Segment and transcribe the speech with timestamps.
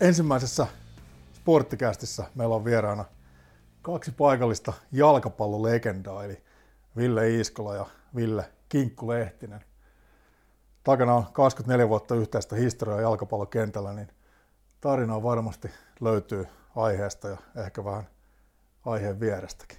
[0.00, 0.66] Ensimmäisessä
[1.34, 3.04] sporttikästissä meillä on vieraana
[3.82, 6.42] kaksi paikallista jalkapallolegendaa, eli
[6.96, 7.86] Ville Iiskola ja
[8.16, 9.64] Ville Kinkku Lehtinen.
[10.84, 14.08] Takana on 24 vuotta yhteistä historiaa jalkapallokentällä, niin
[14.80, 15.70] tarinaa varmasti
[16.00, 18.08] löytyy aiheesta ja ehkä vähän
[18.84, 19.78] aiheen vierestäkin.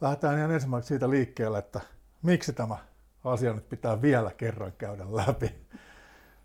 [0.00, 1.80] Lähdetään ihan ensimmäiseksi siitä liikkeelle, että
[2.22, 2.76] miksi tämä
[3.24, 5.66] asia nyt pitää vielä kerran käydä läpi.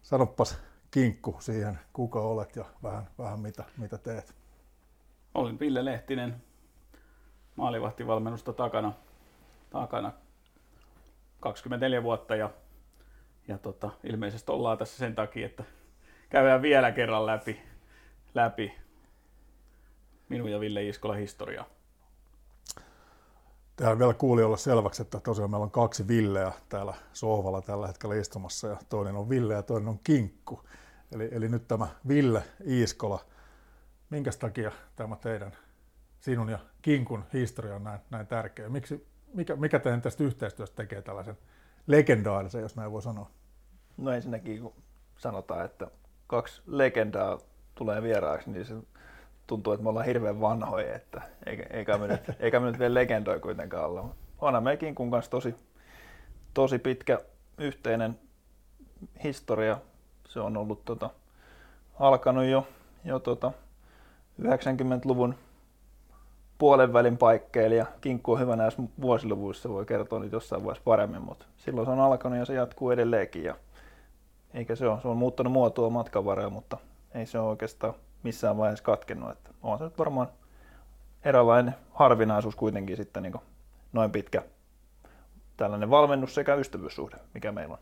[0.01, 0.57] Sanopas
[0.93, 4.35] kinkku siihen, kuka olet ja vähän, vähän mitä, mitä teet.
[5.33, 6.35] Olin Ville Lehtinen,
[7.55, 8.93] maalivahtivalmennusta takana,
[9.69, 10.11] takana
[11.39, 12.49] 24 vuotta ja,
[13.47, 15.63] ja tota, ilmeisesti ollaan tässä sen takia, että
[16.29, 17.61] käydään vielä kerran läpi,
[18.33, 18.73] läpi
[20.29, 21.65] minun ja Ville Iskola historiaa.
[23.75, 28.67] Tehdään vielä kuulijoille selväksi, että tosiaan meillä on kaksi Villeä täällä sohvalla tällä hetkellä istumassa
[28.67, 30.61] ja toinen on Ville ja toinen on Kinkku.
[31.11, 33.19] Eli, eli nyt tämä Ville Iiskola,
[34.09, 35.57] minkä takia tämä teidän,
[36.19, 38.69] sinun ja Kinkun historia on näin, näin tärkeä?
[38.69, 41.37] Miksi, mikä, mikä teidän tästä yhteistyöstä tekee tällaisen
[41.87, 43.29] legendaarisen, jos näin voi sanoa?
[43.97, 44.73] No ensinnäkin kun
[45.17, 45.87] sanotaan, että
[46.27, 47.39] kaksi legendaa
[47.75, 48.75] tulee vieraaksi, niin se
[49.47, 52.93] tuntuu, että me ollaan hirveän vanhoja, että eikä, eikä, me, nyt, eikä me nyt vielä
[52.93, 54.15] legendoja kuitenkaan olla.
[54.41, 55.55] Onhan me Kinkun kanssa tosi,
[56.53, 57.19] tosi pitkä
[57.57, 58.19] yhteinen
[59.23, 59.77] historia
[60.27, 61.09] se on ollut tota,
[61.99, 62.67] alkanut jo,
[63.05, 63.51] jo tota,
[64.41, 65.35] 90-luvun
[66.57, 71.21] puolen välin paikkeilla ja kinkku on hyvä näissä vuosiluvuissa, voi kertoa nyt jossain vaiheessa paremmin,
[71.21, 73.43] mutta silloin se on alkanut ja se jatkuu edelleenkin.
[73.43, 73.55] Ja
[74.53, 76.77] eikä se ole, se on muuttanut muotoa matkan varrella, mutta
[77.13, 79.31] ei se ole oikeastaan missään vaiheessa katkennut.
[79.31, 80.27] Että on se nyt varmaan
[81.23, 83.33] eräänlainen harvinaisuus kuitenkin sitten niin
[83.93, 84.43] noin pitkä
[85.57, 87.79] tällainen valmennus sekä ystävyyssuhde, mikä meillä on.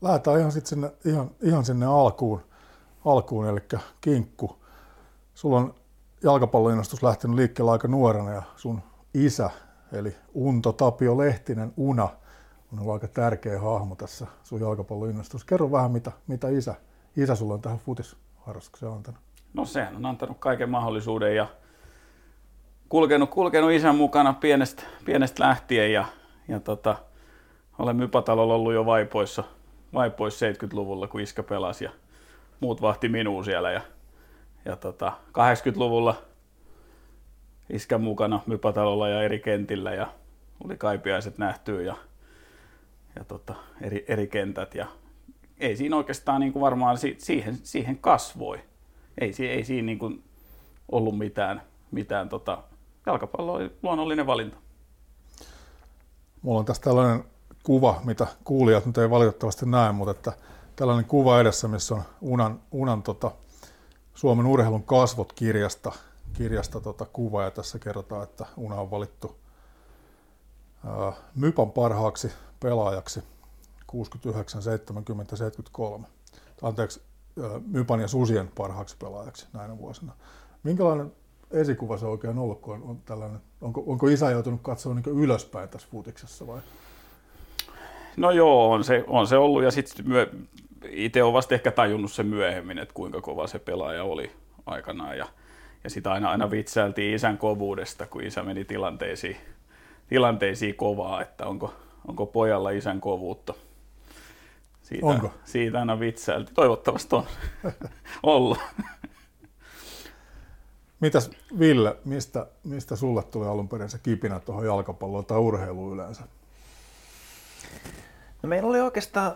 [0.00, 2.42] Lähdetään ihan, sit sinne, ihan, ihan sinne alkuun,
[3.04, 3.60] alkuun, eli
[4.00, 4.56] kinkku.
[5.34, 5.74] Sulla on
[6.22, 8.82] jalkapalloinnostus lähtenyt liikkeelle aika nuorena ja sun
[9.14, 9.50] isä,
[9.92, 12.08] eli Unto Tapio Lehtinen, Una,
[12.72, 15.44] on ollut aika tärkeä hahmo tässä sun jalkapalloinnostus.
[15.44, 16.74] Kerro vähän, mitä, mitä isä,
[17.16, 17.78] isä sulla on tähän
[18.46, 19.20] futisharrastukseen antanut.
[19.54, 21.46] No sehän on antanut kaiken mahdollisuuden ja
[22.88, 26.04] kulkenut, kulkenut isän mukana pienestä, pienestä lähtien ja,
[26.48, 26.96] ja tota,
[27.78, 29.44] olen Mypatalolla ollut jo vaipoissa–
[29.94, 31.90] vai pois 70-luvulla, kun iskä pelasi ja
[32.60, 33.70] muut vahti minua siellä.
[33.70, 33.80] Ja,
[34.64, 36.22] ja tota, 80-luvulla
[37.70, 40.06] iskän mukana Mypatalolla ja eri kentillä ja
[40.64, 41.96] oli kaipiaiset nähtyä ja,
[43.16, 44.74] ja tota, eri, eri kentät.
[44.74, 44.86] Ja
[45.58, 48.60] ei siinä oikeastaan niin kuin varmaan si, siihen, siihen kasvoi.
[49.20, 50.24] Ei, ei siinä niin kuin
[50.92, 52.62] ollut mitään, mitään tota,
[53.06, 54.56] jalkapallo oli luonnollinen valinta.
[56.42, 57.24] Mulla on tässä tällainen
[57.62, 60.32] kuva, mitä kuulijat nyt ei valitettavasti näe, mutta että
[60.76, 63.30] tällainen kuva edessä, missä on Unan, Unan tota,
[64.14, 65.92] Suomen urheilun kasvot kirjasta,
[66.32, 69.36] kirjasta tota, kuva, ja tässä kerrotaan, että Una on valittu
[70.86, 73.22] ää, Mypan parhaaksi pelaajaksi
[73.86, 76.06] 69, 70, 73.
[76.62, 77.02] Anteeksi,
[77.66, 80.12] Mypan ja Susien parhaaksi pelaajaksi näinä vuosina.
[80.62, 81.12] Minkälainen
[81.50, 85.68] esikuva se oikein ollut, kun on, on tällainen, onko, onko isä joutunut katsoa niin ylöspäin
[85.68, 86.60] tässä futiksessa vai?
[88.16, 90.30] No joo, on se, on se ollut ja sitten myö,
[90.88, 94.32] itse olen vasta ehkä tajunnut sen myöhemmin, että kuinka kova se pelaaja oli
[94.66, 95.26] aikanaan ja,
[95.84, 99.36] ja sitä aina, aina vitsailtiin isän kovuudesta, kun isä meni tilanteisiin,
[100.08, 101.74] tilanteisiin kovaa, että onko,
[102.08, 103.54] onko pojalla isän kovuutta.
[104.86, 105.30] Siitä, onko?
[105.44, 106.54] Siitä aina vitsailtiin.
[106.54, 107.24] Toivottavasti on
[108.22, 108.58] ollut.
[111.00, 116.22] Mitäs Ville, mistä, mistä sulle tuli alun perin se kipinä tuohon jalkapalloon tai urheiluun yleensä?
[118.42, 119.32] No meillä oli oikeastaan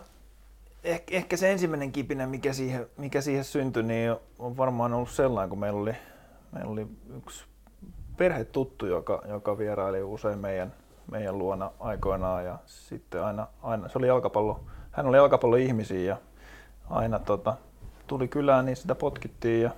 [0.83, 5.49] ehkä, ehkä se ensimmäinen kipinä, mikä siihen, mikä siihen syntyi, niin on varmaan ollut sellainen,
[5.49, 5.93] kun meillä oli,
[6.51, 6.87] meillä oli
[7.17, 7.45] yksi
[8.17, 10.73] perhetuttu, joka, joka vieraili usein meidän,
[11.11, 16.17] meidän luona aikoinaan ja sitten aina, aina se oli jalkapallo, hän oli jalkapalloihmisiä ja
[16.89, 17.57] aina tota,
[18.07, 19.71] tuli kylään, niin sitä potkittiin ja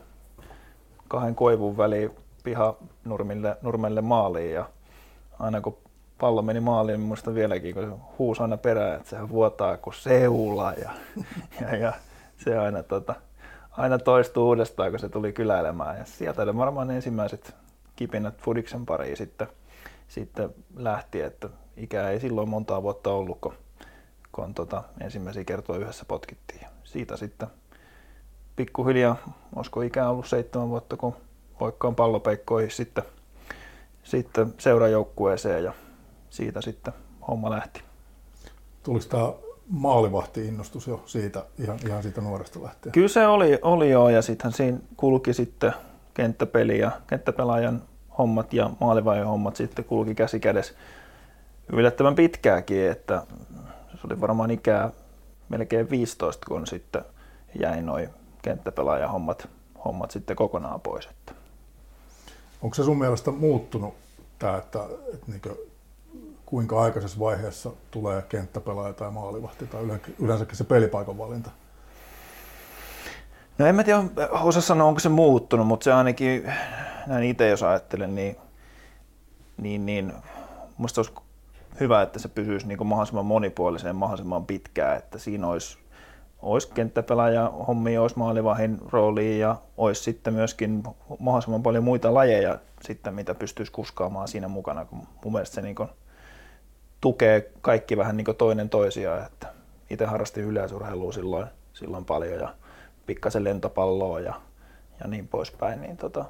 [1.08, 2.12] kahden koivun väliin
[2.44, 2.76] piha
[3.06, 4.70] nurmille, nurmelle maaliin ja
[5.40, 5.78] aina kun
[6.20, 7.90] pallo meni maaliin, niin muista vieläkin, kun se
[8.20, 10.92] huusi aina perään, että se vuotaa kuin seula ja,
[11.62, 11.94] ja, ja
[12.38, 13.16] se aina, tota,
[13.72, 15.98] aina toistuu uudestaan, kun se tuli kyläilemään.
[15.98, 17.56] Ja sieltä oli varmaan ensimmäiset
[17.96, 19.48] kipinät Fudiksen pariin sitten,
[20.08, 23.54] sitten lähti, että ikä ei silloin montaa vuotta ollut, kun,
[24.34, 26.68] kun tota, ensimmäisiä kertoja yhdessä potkittiin.
[26.84, 27.48] Siitä sitten
[28.56, 29.16] pikkuhiljaa,
[29.56, 31.16] olisiko ikä ollut seitsemän vuotta, kun
[31.60, 33.04] hoikkaan pallopeikkoihin sitten,
[34.04, 35.74] sitten seurajoukkueeseen ja
[36.30, 36.94] siitä sitten
[37.28, 37.82] homma lähti.
[38.84, 39.34] Tuliko tämä
[39.70, 42.94] maalivahti-innostus jo siitä, ihan, ihan siitä nuoresta lähtien?
[42.94, 45.74] Kyllä se oli, oli jo, ja sittenhän siinä kulki sitten
[46.14, 47.82] kenttäpeli ja kenttäpelaajan
[48.18, 50.74] hommat ja maalivaiheen hommat sitten kulki käsi kädessä
[51.74, 53.24] yllättävän pitkääkin, että
[54.04, 54.92] se oli varmaan ikää
[55.50, 57.02] melkein 15, kun sitten
[57.60, 58.10] jäi noin
[58.42, 59.50] kenttäpelaajan hommat,
[59.86, 61.06] hommat sitten kokonaan pois.
[61.06, 61.34] Että.
[62.62, 63.94] Onko se sun mielestä muuttunut
[64.40, 64.80] tämä, että,
[65.14, 65.42] että niin
[66.46, 69.82] kuinka aikaisessa vaiheessa tulee kenttäpelaaja tai maalivahti tai
[70.20, 71.52] yleensäkin se pelipaikan valinta?
[73.58, 76.54] No en mä tiedä, osa sanoa, onko se muuttunut, mutta se ainakin,
[77.08, 78.36] näin itse jos ajattelen, niin,
[79.58, 80.14] niin, niin
[80.78, 81.14] musta olisi
[81.80, 85.78] hyvä, että se pysyisi niin mahdollisimman monipuoliseen, mahdollisimman pitkään, että siinä olisi,
[86.42, 90.84] olisi kenttäpelaaja hommia, olisi maalivahin rooliin ja olisi sitten myöskin
[91.20, 95.76] mahdollisimman paljon muita lajeja sitten, mitä pystyisi kuskaamaan siinä mukana, kun mun mielestä se niin
[95.76, 95.90] kuin
[97.02, 99.48] tukee kaikki vähän niin kuin toinen toisiaan, että
[99.90, 102.56] itse harrastin yleisurheilua silloin, silloin paljon ja
[103.06, 104.34] pikkasen lentopalloa ja,
[105.00, 106.26] ja niin poispäin, niin tota,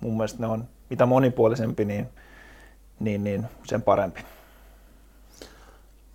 [0.00, 2.08] mun mielestä ne on, mitä monipuolisempi, niin,
[3.00, 4.20] niin, niin sen parempi.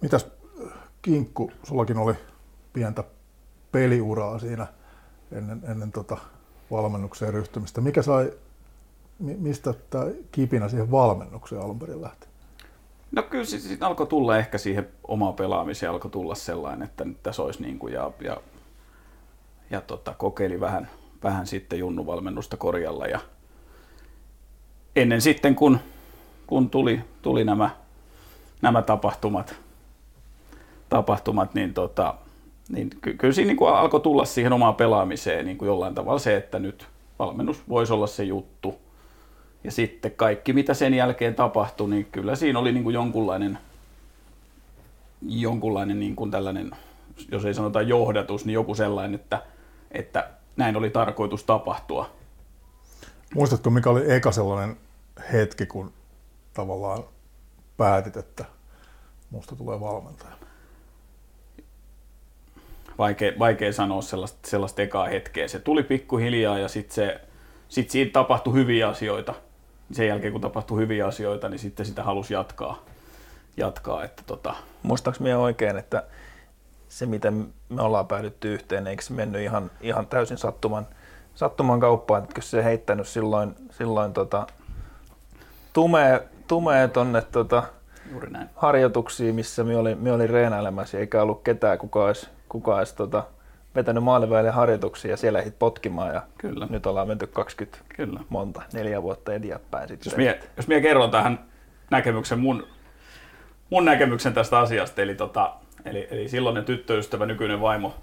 [0.01, 0.27] Mitäs
[1.01, 2.13] Kinkku, sullakin oli
[2.73, 3.03] pientä
[3.71, 4.67] peliuraa siinä
[5.31, 6.17] ennen, ennen tota
[6.71, 7.81] valmennukseen ryhtymistä.
[7.81, 8.33] Mikä sai,
[9.19, 12.27] mistä tämä kipinä siihen valmennukseen alun perin lähti?
[13.11, 17.43] No kyllä sitten alkoi tulla ehkä siihen omaan pelaamiseen, alkoi tulla sellainen, että nyt tässä
[17.43, 18.37] olisi niin kuin ja, ja,
[19.69, 20.89] ja tota, kokeili vähän,
[21.23, 23.19] vähän sitten junnuvalmennusta korjalla ja
[24.95, 25.79] ennen sitten kun,
[26.47, 27.69] kun tuli, tuli nämä,
[28.61, 29.55] nämä tapahtumat,
[30.89, 32.15] tapahtumat niin, tota,
[32.69, 36.19] niin ky- kyllä siinä niin kuin alkoi tulla siihen omaan pelaamiseen niin kuin jollain tavalla
[36.19, 36.87] se, että nyt
[37.19, 38.75] valmennus voisi olla se juttu–
[39.63, 43.57] ja sitten kaikki, mitä sen jälkeen tapahtui, niin kyllä siinä oli niin kuin jonkunlainen,
[45.21, 46.71] jonkunlainen niin kuin tällainen,
[47.31, 49.41] jos ei sanota johdatus, niin joku sellainen, että,
[49.91, 52.09] että näin oli tarkoitus tapahtua.
[53.35, 54.77] Muistatko, mikä oli eka sellainen
[55.33, 55.93] hetki, kun
[56.53, 57.03] tavallaan
[57.77, 58.45] päätit, että
[59.29, 60.31] musta tulee valmentaja?
[62.99, 65.47] Vaikea, vaikea sanoa sellaista, sellaista ekaa hetkeä.
[65.47, 67.19] Se tuli pikkuhiljaa ja sitten
[67.69, 69.33] sit siitä tapahtui hyviä asioita–
[69.91, 72.83] sen jälkeen kun tapahtui hyviä asioita, niin sitten sitä halusi jatkaa.
[73.57, 74.55] jatkaa että tota...
[74.83, 76.03] Muistaaks minä oikein, että
[76.89, 80.87] se miten me ollaan päädytty yhteen, eikö se mennyt ihan, ihan täysin sattuman,
[81.35, 84.47] sattuman kauppaan, että se heittänyt silloin, silloin tota,
[85.73, 87.63] tumee, tumee tonne tota,
[88.11, 88.49] Juuri näin.
[88.55, 93.23] harjoituksiin, missä me oli, me oli reenailemassa, eikä ollut ketään, kuka olisi, kuka olisi tota,
[93.75, 96.67] vetänyt maaliväille harjoituksia ja siellä ehdit potkimaan ja Kyllä.
[96.69, 98.19] nyt ollaan menty 20 Kyllä.
[98.29, 100.09] monta, neljä vuotta eteenpäin sitten.
[100.09, 101.45] Jos mie, jos mie kerron tähän
[101.91, 102.67] näkemyksen, mun,
[103.69, 105.53] mun näkemyksen tästä asiasta, eli, tota,
[105.85, 107.95] eli, eli silloinen tyttöystävä, nykyinen vaimo,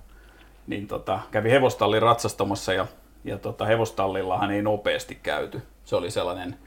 [0.67, 2.87] niin tota, kävi hevostallin ratsastamassa ja,
[3.25, 5.63] ja tota, hevostallillahan ei nopeasti käyty.
[5.85, 6.59] Se oli sellainen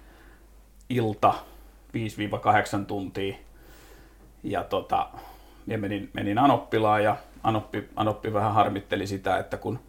[0.90, 1.34] ilta
[2.82, 3.36] 5-8 tuntia
[4.44, 5.08] ja tota,
[5.77, 9.79] menin, menin Anoppilaan ja Anoppi, Anoppi vähän harmitteli sitä, että kun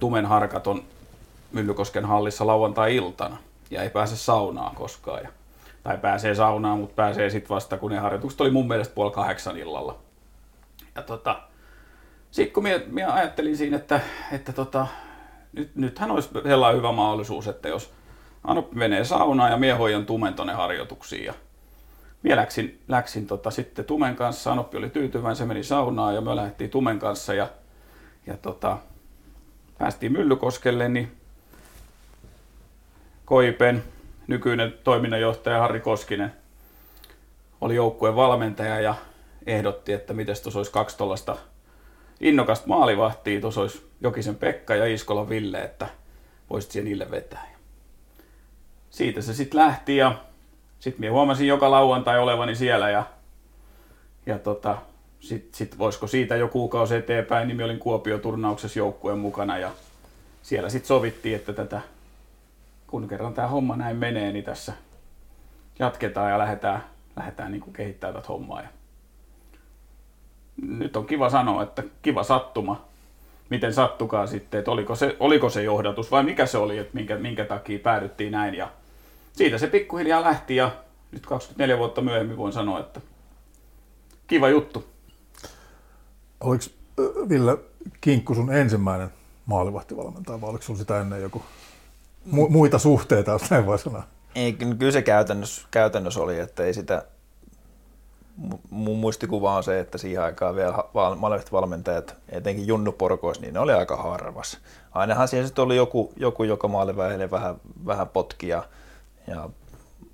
[0.00, 0.82] Tumen harkat on
[1.52, 3.36] Myllykosken hallissa lauantai-iltana
[3.70, 5.22] ja ei pääse saunaan koskaan.
[5.22, 5.28] Ja,
[5.82, 9.56] tai pääsee saunaan, mutta pääsee sitten vasta, kun ne harjoitukset oli mun mielestä puoli kahdeksan
[9.56, 9.98] illalla.
[10.94, 11.40] Ja tota,
[12.30, 14.00] sitten kun minä, minä ajattelin siinä, että,
[14.32, 14.86] että tota,
[15.52, 17.92] nyt, nythän olisi sellainen hyvä mahdollisuus, että jos
[18.44, 21.34] Anoppi menee saunaan ja mie hoidan Tumen tonne harjoituksiin ja
[22.24, 26.36] minä läksin, läksin tota, sitten Tumen kanssa, Anoppi oli tyytyväinen, se meni saunaan ja me
[26.36, 27.48] lähdettiin Tumen kanssa ja,
[28.26, 28.78] ja tota,
[29.78, 31.12] päästiin Myllykoskelle, niin
[33.24, 33.84] Koipen
[34.26, 36.32] nykyinen toiminnanjohtaja Harri Koskinen
[37.60, 38.94] oli joukkueen valmentaja ja
[39.46, 41.36] ehdotti, että miten tuossa olisi kaksi tuollaista
[42.20, 45.88] innokasta maalivahtia, tuossa olisi Jokisen Pekka ja Iskola Ville, että
[46.50, 47.54] voisit siihen niille vetää.
[48.90, 50.24] Siitä se sitten lähti ja
[50.84, 53.04] sitten minä huomasin joka lauantai olevani siellä ja,
[54.26, 54.78] ja tota,
[55.20, 59.70] sitten sit voisiko siitä jo kuukausi eteenpäin, niin minä olin Kuopio-turnauksessa joukkueen mukana ja
[60.42, 61.80] siellä sitten sovittiin, että tätä,
[62.86, 64.72] kun kerran tämä homma näin menee, niin tässä
[65.78, 66.84] jatketaan ja lähdetään,
[67.16, 68.62] lähdetään niin kuin kehittämään tätä hommaa.
[68.62, 68.68] Ja
[70.62, 72.84] nyt on kiva sanoa, että kiva sattuma,
[73.50, 77.16] miten sattukaa sitten, että oliko se, oliko se johdatus vai mikä se oli, että minkä,
[77.16, 78.68] minkä takia päädyttiin näin ja
[79.34, 80.70] siitä se pikkuhiljaa lähti ja
[81.12, 83.00] nyt 24 vuotta myöhemmin voin sanoa, että
[84.26, 84.84] kiva juttu.
[86.40, 86.64] Oliko
[87.28, 87.58] Ville
[88.00, 89.10] Kinkku sun ensimmäinen
[89.46, 91.42] maalivahtivalmentaja vai oliko sinulla sitä ennen joku
[92.32, 94.02] mu- muita suhteita, jos näin voi sanoa?
[94.34, 97.04] Ei, kyllä se käytännössä, käytännössä oli, että ei sitä
[98.70, 100.74] mun muistikuva on se, että siihen aikaan vielä
[101.16, 104.58] molemmat valmentajat, etenkin Junnu Porkois, niin ne oli aika harvas.
[104.92, 108.62] Ainahan siellä sitten oli joku, joku joka maalivähelle vähän, vähän potkia
[109.26, 109.50] ja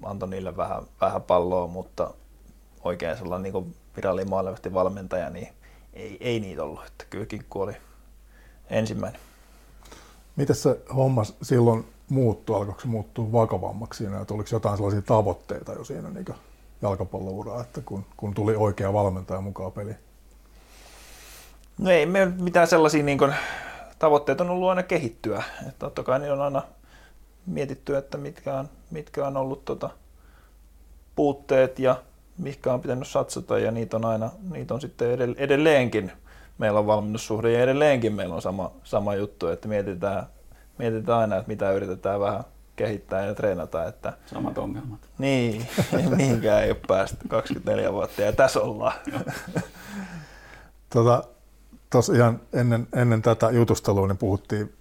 [0.03, 2.15] antoi niille vähän, vähän palloa, mutta
[2.85, 5.49] oikein sellainen niin virallinen maalivahti valmentaja, niin
[5.95, 6.87] ei, ei niitä ollut.
[6.87, 7.77] Että kyllä Kinkku oli
[8.71, 9.21] ensimmäinen.
[10.37, 12.57] Miten se homma silloin muuttui?
[12.57, 14.21] Alkoiko se muuttua vakavammaksi siinä?
[14.21, 16.25] Että oliko jotain sellaisia tavoitteita jo siinä niin
[16.83, 19.99] jalkapallouraa, että kun, kun tuli oikea valmentaja mukaan peliin?
[21.79, 23.35] No ei me mitään sellaisia niin kuin,
[23.99, 25.43] tavoitteet on ollut aina kehittyä.
[25.61, 26.63] Että totta kai niin on aina
[27.47, 29.91] mietitty, että mitkä on, mitkä on ollut tota,
[31.17, 32.03] puutteet ja
[32.39, 36.13] mihinkä on pitänyt satsata ja niitä on aina, niitä on sitten edelleenkin.
[36.59, 40.27] Meillä on valmennussuhde ja edelleenkin meillä on sama, sama juttu, että mietitään,
[40.79, 42.45] mietitään aina, että mitä yritetään vähän
[42.77, 43.85] kehittää ja treenata.
[43.85, 45.01] Että, Samat ongelmat.
[45.19, 45.67] Niin,
[46.17, 48.93] mihinkään ei ole päästy 24 vuotta ja tässä ollaan.
[50.91, 51.25] Tota,
[52.15, 54.73] ihan ennen, ennen tätä jutustelua niin puhuttiin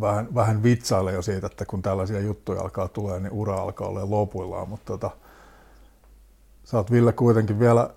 [0.00, 4.10] vähän, vähän vitsaille jo siitä, että kun tällaisia juttuja alkaa tulee, niin ura alkaa olla
[4.10, 5.10] lopuillaan, mutta tota,
[6.64, 7.90] sä oot Ville kuitenkin vielä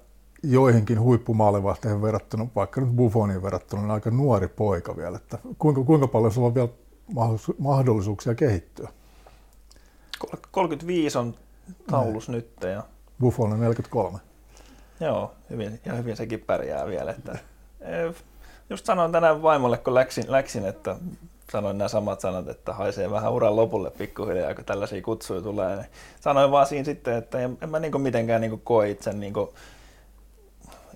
[0.44, 5.18] joihinkin huippumaalivahteihin verrattuna, vaikka nyt Buffoniin verrattuna, niin aika nuori poika vielä.
[5.18, 6.70] Että kuinka, kuinka paljon sulla on vielä
[7.60, 8.90] mahdollisuuksia kehittyä?
[10.52, 11.36] 35 on
[11.92, 12.50] taulus nyt.
[12.62, 12.84] Ja...
[13.20, 14.20] Buffon on 43.
[15.00, 17.12] Joo, hyvin, ja hyvin sekin pärjää vielä.
[17.12, 17.32] Että,
[17.82, 18.16] eh,
[18.70, 20.96] just sanoin tänään vaimolle, kun läksin, läksin että
[21.54, 25.76] sanoin nämä samat sanat, että haisee vähän uran lopulle pikkuhiljaa, kun tällaisia kutsuja tulee.
[25.76, 25.88] Niin
[26.22, 29.50] sanoin vaan siinä sitten, että en, en mä niin mitenkään niin koe itse niin kuin,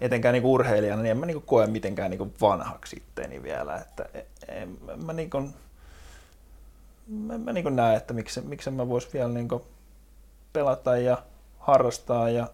[0.01, 3.75] etenkään niin urheilijana, niin en mä niin koe mitenkään niin vanhaksi itteeni vielä.
[3.77, 4.05] Että
[4.47, 5.53] en, en mä niin kuin,
[7.07, 9.49] mä, mä niin näen, että miksi, miksi mä vois vielä niin
[10.53, 11.17] pelata ja
[11.59, 12.47] harrastaa ja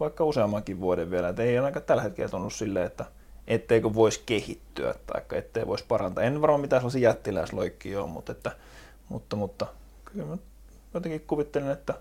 [0.00, 1.28] vaikka useammankin vuoden vielä.
[1.28, 3.04] Et ei ainakaan tällä hetkellä tunnu silleen, että
[3.48, 6.24] etteikö voisi kehittyä tai ettei voisi parantaa.
[6.24, 8.56] En varmaan mitään sellaisia jättiläisloikkia ole, mutta, että,
[9.08, 9.66] mutta, mutta
[10.04, 10.36] kyllä mä
[10.94, 11.94] jotenkin kuvittelen, että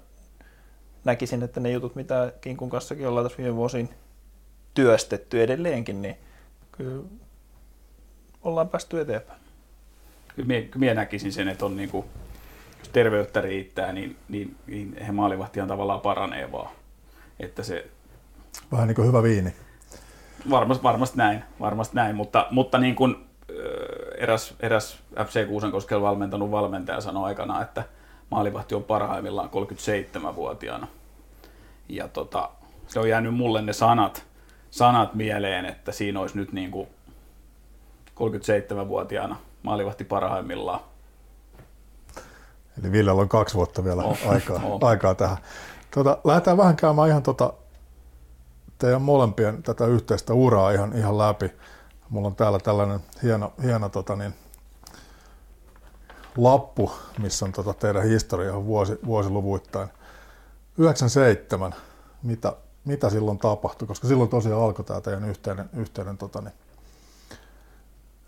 [1.04, 3.90] näkisin, että ne jutut, mitä Kinkun kanssakin ollaan tässä viime vuosiin
[4.74, 6.18] työstetty edelleenkin, niin
[6.72, 7.04] kyllä
[8.44, 9.40] ollaan päästy eteenpäin.
[10.36, 12.06] Kyllä minä, minä näkisin sen, että on niin kuin,
[12.80, 16.70] jos terveyttä riittää, niin, niin, niin he maalivahtihan tavallaan paranee vaan.
[17.40, 17.88] Että se...
[18.72, 19.54] Vähän niin kuin hyvä viini.
[20.50, 23.28] Varmasti, varmasti näin, varmasti näin, mutta, mutta niin kuin
[24.18, 27.84] eräs, eräs FC Kuusankoskella valmentanut valmentaja sanoi aikana, että
[28.32, 30.88] maalivahti on parhaimmillaan 37-vuotiaana.
[31.90, 32.50] Ja tota,
[32.88, 34.26] se on jäänyt mulle ne sanat,
[34.70, 36.88] sanat mieleen, että siinä olisi nyt niin kuin
[38.16, 40.80] 37-vuotiaana maalivahti parhaimmillaan.
[42.82, 44.84] Eli Villellä on kaksi vuotta vielä oh, aikaa, oh.
[44.84, 45.38] aikaa tähän.
[45.92, 47.54] Tota, lähdetään vähän käymään ihan tota,
[48.78, 51.52] teidän molempien tätä yhteistä uraa ihan, ihan läpi.
[52.10, 54.34] Mulla on täällä tällainen hieno, hieno tota niin,
[56.38, 59.90] lappu, missä on tota teidän historia vuosi, vuosiluvuittain.
[60.78, 61.76] 97,
[62.24, 62.54] mitä,
[62.86, 66.54] mitä silloin tapahtui, koska silloin tosiaan alkoi tämä teidän yhteinen, yhteinen, tota niin,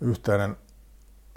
[0.00, 0.56] yhteinen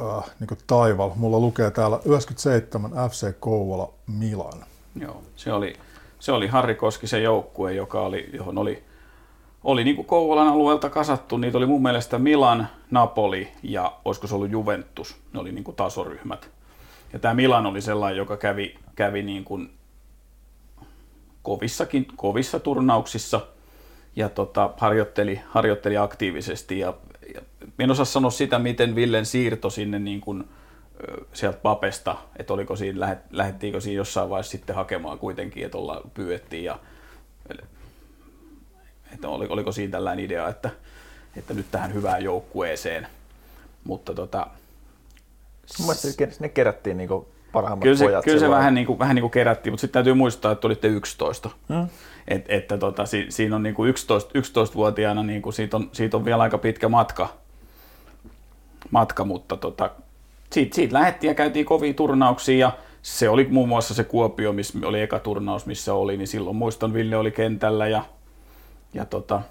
[0.01, 1.11] äh, niin taival.
[1.15, 4.65] Mulla lukee täällä 97 FC Kouvola Milan.
[4.95, 5.73] Joo, se oli,
[6.19, 8.83] se oli Harri Koskisen joukkue, joka oli, johon oli,
[9.63, 11.37] oli niin kuin Kouvolan alueelta kasattu.
[11.37, 15.15] Niitä oli mun mielestä Milan, Napoli ja olisiko se ollut Juventus.
[15.33, 16.49] Ne oli niin kuin tasoryhmät.
[17.13, 19.69] Ja tämä Milan oli sellainen, joka kävi, kävi niin kuin
[21.41, 23.41] kovissakin, kovissa turnauksissa
[24.15, 26.79] ja tota, harjoitteli, harjoitteli aktiivisesti.
[26.79, 26.93] Ja,
[27.35, 27.41] ja
[27.79, 30.43] en osaa sanoa sitä, miten Villen siirto sinne niin kuin,
[31.33, 36.63] sieltä papesta, että oliko siinä, lähettiinkö siinä jossain vaiheessa sitten hakemaan kuitenkin, että olla pyydettiin
[36.63, 36.79] ja
[39.13, 40.69] että oliko siinä tällainen idea, että,
[41.35, 43.07] että nyt tähän hyvään joukkueeseen.
[43.83, 44.47] Mutta tota,
[45.79, 47.09] Mielestäni sinne kerättiin niin
[47.51, 48.25] parhaimmat kyllä se, pojat.
[48.25, 50.87] Kyllä se vähän niin, kuin, vähän niin kuin kerättiin, mutta sitten täytyy muistaa, että olitte
[50.87, 51.49] 11.
[51.73, 51.87] Hmm.
[52.27, 56.17] Et, että tota, si, siinä on niin kuin 11, 11-vuotiaana, niin kuin siitä, on, siitä
[56.17, 57.33] on vielä aika pitkä matka,
[58.91, 59.89] matka mutta tota,
[60.51, 64.79] siitä, siitä lähdettiin ja käytiin kovia turnauksia ja se oli muun muassa se Kuopio, missä
[64.83, 68.03] oli eka turnaus, missä oli, niin silloin muistan Ville oli kentällä ja,
[68.93, 69.41] ja tota,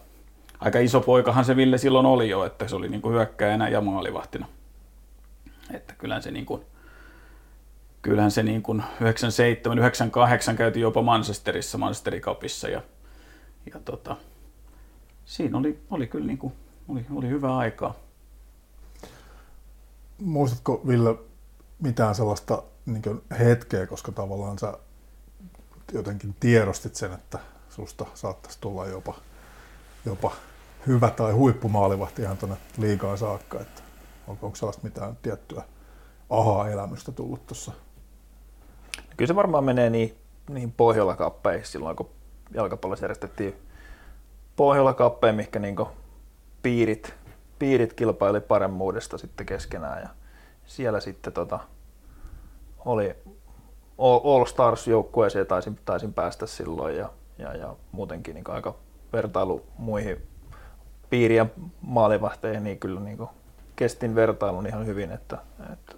[0.60, 3.80] aika iso poikahan se Ville silloin oli jo, että se oli niin kuin hyökkäjänä ja
[3.80, 4.46] maalivahtina.
[5.70, 6.62] Että kyllähän se niin kuin,
[8.02, 12.82] kyllähän se niin kuin 97, 98 käytiin jopa Manchesterissa, Manchesterin Cupissa ja,
[13.74, 14.16] ja tota,
[15.24, 16.52] siinä oli, oli kyllä niin kuin,
[16.88, 17.94] oli, oli hyvä aikaa.
[20.18, 21.14] Muistatko Ville
[21.80, 23.02] mitään sellaista niin
[23.38, 24.78] hetkeä, koska tavallaan sä
[25.92, 29.14] jotenkin tiedostit sen, että susta saattaisi tulla jopa,
[30.06, 30.32] jopa
[30.86, 33.82] hyvä tai huippumaalivahti ihan tuonne liikaa saakka, että
[34.26, 35.62] onko, onko sellaista mitään tiettyä
[36.30, 37.72] aha-elämystä tullut tuossa?
[39.16, 40.16] Kyllä se varmaan menee niin,
[40.48, 42.10] niin Pohjola-kappeihin silloin, kun
[42.54, 43.54] jalkapallossa järjestettiin
[44.56, 45.76] Pohjola-kappeihin, mikä niin
[46.62, 47.14] piirit,
[47.58, 50.08] piirit kilpaili paremmuudesta sitten keskenään ja
[50.66, 51.60] siellä sitten tota,
[52.84, 53.16] oli
[53.98, 58.74] All Stars joukkueeseen taisin, taisin päästä silloin ja, ja, ja muutenkin niin aika
[59.12, 60.26] vertailu muihin
[61.10, 63.18] piirien maalivahteihin, niin kyllä niin
[63.76, 65.38] kestin vertailun ihan hyvin, että,
[65.72, 65.94] että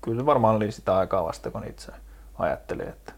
[0.00, 1.92] kyllä se varmaan oli sitä aikaa vasta, kun itse
[2.38, 3.12] ajattelin, että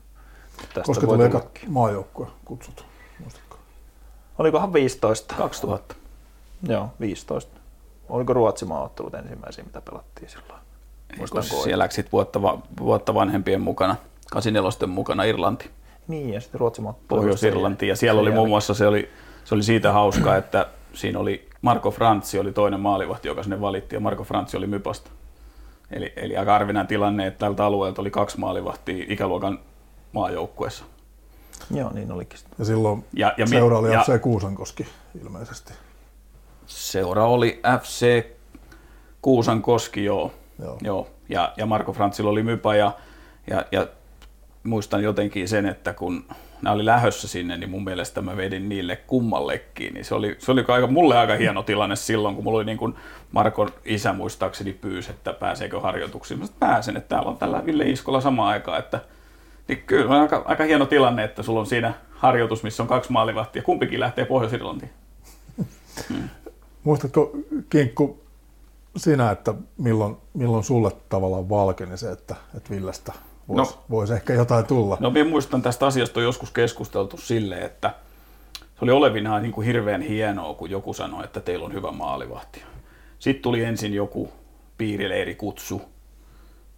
[0.56, 2.84] tästä Koska tuli eka maajoukkue kutsut,
[3.20, 3.56] muistatko?
[4.38, 5.34] Olikohan 15?
[5.34, 5.94] 2000.
[6.68, 7.60] Joo, 15.
[8.08, 10.60] Oliko Ruotsin maaottelut ensimmäisiä, mitä pelattiin silloin?
[11.18, 12.40] Muistan siellä läksit sitten vuotta,
[12.80, 13.96] vuotta vanhempien mukana,
[14.30, 15.70] 84 mukana Irlanti.
[16.08, 19.10] Niin, ja sitten Ruotsin Pohjois-Irlanti, ja siellä oli muun muassa, se oli,
[19.46, 23.96] se oli siitä hauskaa, että siinä oli Marko Frantsi oli toinen maalivahti, joka sinne valittiin,
[23.96, 25.10] ja Marko Frantsi oli Mypasta.
[25.90, 29.58] Eli, eli aika arvinainen tilanne, että tältä alueelta oli kaksi maalivahtia ikäluokan
[30.12, 30.84] maajoukkueessa.
[31.70, 32.38] Joo, niin olikin.
[32.58, 34.86] Ja silloin ja, ja seura oli ja, FC Kuusankoski
[35.22, 35.72] ilmeisesti.
[36.66, 38.26] Seura oli FC
[39.22, 40.32] Kuusankoski, joo.
[40.58, 40.78] joo.
[40.82, 41.08] joo.
[41.28, 42.92] Ja, ja Marko Frantsilla oli Mypa ja,
[43.50, 43.86] ja, ja
[44.64, 46.24] muistan jotenkin sen, että kun
[46.62, 49.94] nämä oli lähössä sinne, niin mun mielestä mä vedin niille kummallekin.
[49.94, 52.78] Niin se oli, se oli aika, mulle aika hieno tilanne silloin, kun mulla oli niin
[52.78, 52.94] kuin
[53.32, 56.40] Markon isä muistaakseni pyysi, että pääseekö harjoituksiin.
[56.40, 58.78] Mä pääsen, että täällä on tällä Ville Iskola sama aikaa.
[58.78, 59.00] Että,
[59.68, 63.12] niin kyllä on aika, aika hieno tilanne, että sulla on siinä harjoitus, missä on kaksi
[63.12, 63.62] maalivahtia.
[63.62, 64.90] Kumpikin lähtee Pohjois-Irlantiin.
[66.08, 66.28] Hmm.
[66.84, 67.32] Muistatko,
[67.70, 68.26] Kinkku,
[68.96, 73.12] sinä, että milloin, milloin sulle tavallaan valkeni se, että, että Villestä
[73.48, 74.96] voisi no, vois ehkä jotain tulla?
[75.00, 77.94] No minä muistan tästä asiasta on joskus keskusteltu silleen, että
[78.58, 82.62] se oli olevinaan niin kuin hirveän hienoa, kun joku sanoi, että teillä on hyvä maalivahti.
[83.18, 84.32] Sitten tuli ensin joku
[84.78, 85.82] piirileirikutsu,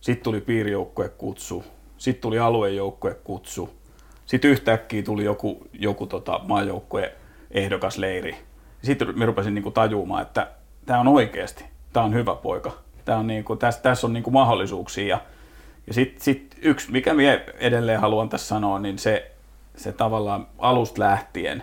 [0.00, 1.64] sitten tuli piirijoukkuekutsu,
[1.98, 3.70] sitten tuli aluejoukkuekutsu,
[4.26, 7.14] sitten yhtäkkiä tuli joku, joku tota, maajoukkue
[7.50, 8.36] ehdokasleiri.
[8.82, 10.50] Sitten me rupesin niin kuin tajumaan, että
[10.86, 12.72] tämä on oikeasti, tämä on hyvä poika.
[13.04, 15.06] Tämä on niin kuin, tässä, tässä on niin kuin mahdollisuuksia.
[15.06, 15.20] Ja,
[15.88, 19.32] ja sitten sit yksi, mikä minä edelleen haluan tässä sanoa, niin se,
[19.76, 21.62] se tavallaan alusta lähtien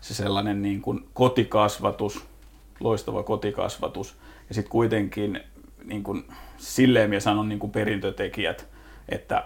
[0.00, 2.24] se sellainen niin kuin kotikasvatus,
[2.80, 4.16] loistava kotikasvatus,
[4.48, 5.40] ja sitten kuitenkin
[5.84, 6.24] niin kuin,
[6.56, 8.68] silleen minä sanon niin kuin perintötekijät,
[9.08, 9.44] että,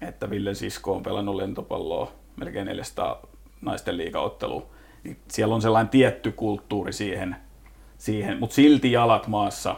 [0.00, 3.22] että Ville Sisko on pelannut lentopalloa melkein 400
[3.60, 4.66] naisten liigaottelua,
[5.04, 7.36] niin siellä on sellainen tietty kulttuuri siihen,
[7.98, 8.38] siihen.
[8.38, 9.76] Mutta silti jalat maassa,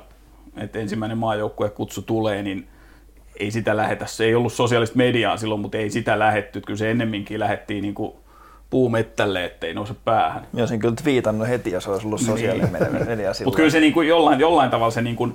[0.56, 2.68] että ensimmäinen maajoukkue kutsu tulee, niin
[3.36, 6.90] ei sitä lähetä, se ei ollut sosiaalista mediaa silloin, mutta ei sitä lähetty, kyllä se
[6.90, 8.12] ennemminkin lähettiin niin kuin
[8.70, 10.46] puumettälle, ettei nouse päähän.
[10.52, 13.06] Mä olisin kyllä twiitannut heti, jos olisi ollut sosiaalinen niin.
[13.06, 15.34] media Mutta kyllä se niin kuin jollain, jollain tavalla se niin kuin,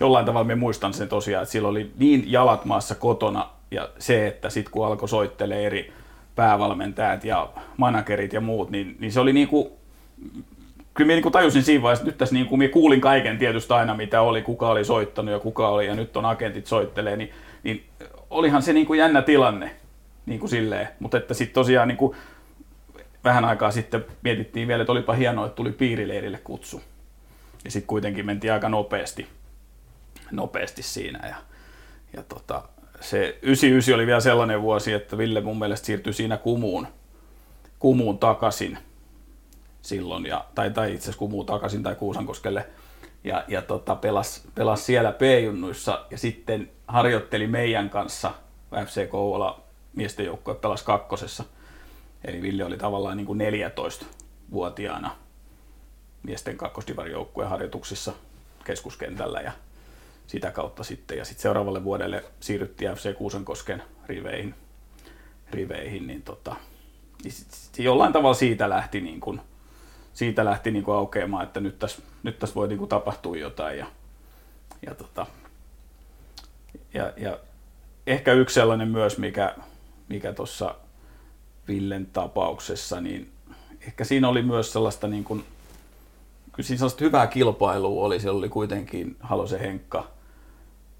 [0.00, 4.26] jollain tavalla me muistan sen tosiaan, että sillä oli niin jalat maassa kotona ja se,
[4.26, 5.92] että sitten kun alkoi soittelee eri
[6.34, 9.68] päävalmentajat ja managerit ja muut, niin, niin se oli niin kuin,
[10.96, 13.72] kyllä minä niin tajusin siinä vaiheessa, että nyt tässä niin kuin minä kuulin kaiken tietysti
[13.72, 17.30] aina, mitä oli, kuka oli soittanut ja kuka oli, ja nyt on agentit soittelee, niin,
[17.62, 17.84] niin
[18.30, 19.76] olihan se niin kuin jännä tilanne,
[20.26, 22.16] niin kuin silleen, mutta että sitten tosiaan niin kuin
[23.24, 26.82] vähän aikaa sitten mietittiin vielä, että olipa hienoa, että tuli piirileirille kutsu.
[27.64, 29.26] Ja sitten kuitenkin mentiin aika nopeasti,
[30.30, 31.28] nopeasti siinä.
[31.28, 31.36] Ja,
[32.16, 32.62] ja tota,
[33.00, 36.86] se 99 oli vielä sellainen vuosi, että Ville mun mielestä siirtyi siinä kumuun,
[37.78, 38.78] kumuun takaisin
[39.86, 42.66] silloin, ja, tai, tai itse asiassa kumuun takaisin tai Kuusankoskelle,
[43.24, 48.34] ja, ja tota, pelasi pelas siellä P-junnuissa, ja sitten harjoitteli meidän kanssa
[48.86, 49.60] FC Kouvola
[49.96, 51.44] miesten joukkue pelasi kakkosessa–
[52.26, 55.16] Eli Ville oli tavallaan niin kuin 14-vuotiaana
[56.22, 58.12] miesten kakkosdivarijoukkueen harjoituksissa
[58.64, 59.52] keskuskentällä ja
[60.26, 61.18] sitä kautta sitten.
[61.18, 64.54] Ja sitten seuraavalle vuodelle siirryttiin FC Kuusankosken riveihin,
[65.50, 66.56] riveihin niin tota,
[67.24, 67.34] niin
[67.78, 69.40] jollain tavalla siitä lähti, niin kuin,
[70.16, 73.78] siitä lähti niin kuin aukeamaan, että nyt tässä, nyt tässä voi niin kuin tapahtua jotain.
[73.78, 73.86] Ja,
[74.86, 75.26] ja, tota,
[76.94, 77.38] ja, ja
[78.06, 79.54] ehkä yksi sellainen myös, mikä,
[80.08, 80.74] mikä tuossa
[81.68, 83.32] Villen tapauksessa, niin
[83.80, 85.44] ehkä siinä oli myös sellaista niin kuin,
[86.52, 88.20] kyllä siinä sellaista hyvää kilpailua oli.
[88.20, 90.06] Siellä oli kuitenkin Halosen Henkka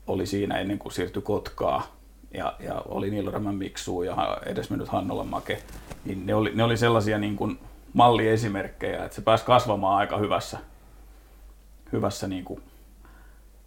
[0.07, 1.97] oli siinä ennen kuin siirtyi Kotkaa
[2.35, 5.63] ja, ja oli Niilo Miksu ja edesmennyt Hannola Make.
[6.05, 7.59] Niin ne, oli, ne oli sellaisia niin kuin
[7.97, 10.59] malliesimerkkejä, että se pääsi kasvamaan aika hyvässä,
[11.93, 12.63] hyvässä niin kuin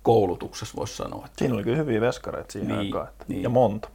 [0.03, 1.27] koulutuksessa, voisi sanoa.
[1.37, 3.07] Siinä oli kyllä hyviä veskareita siihen niin, aikaan.
[3.07, 3.43] Että, niin.
[3.43, 3.89] Ja monta.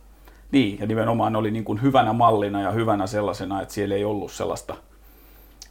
[0.52, 4.32] Niin, ja nimenomaan oli niin kuin hyvänä mallina ja hyvänä sellaisena, että siellä ei ollut
[4.32, 4.76] sellaista,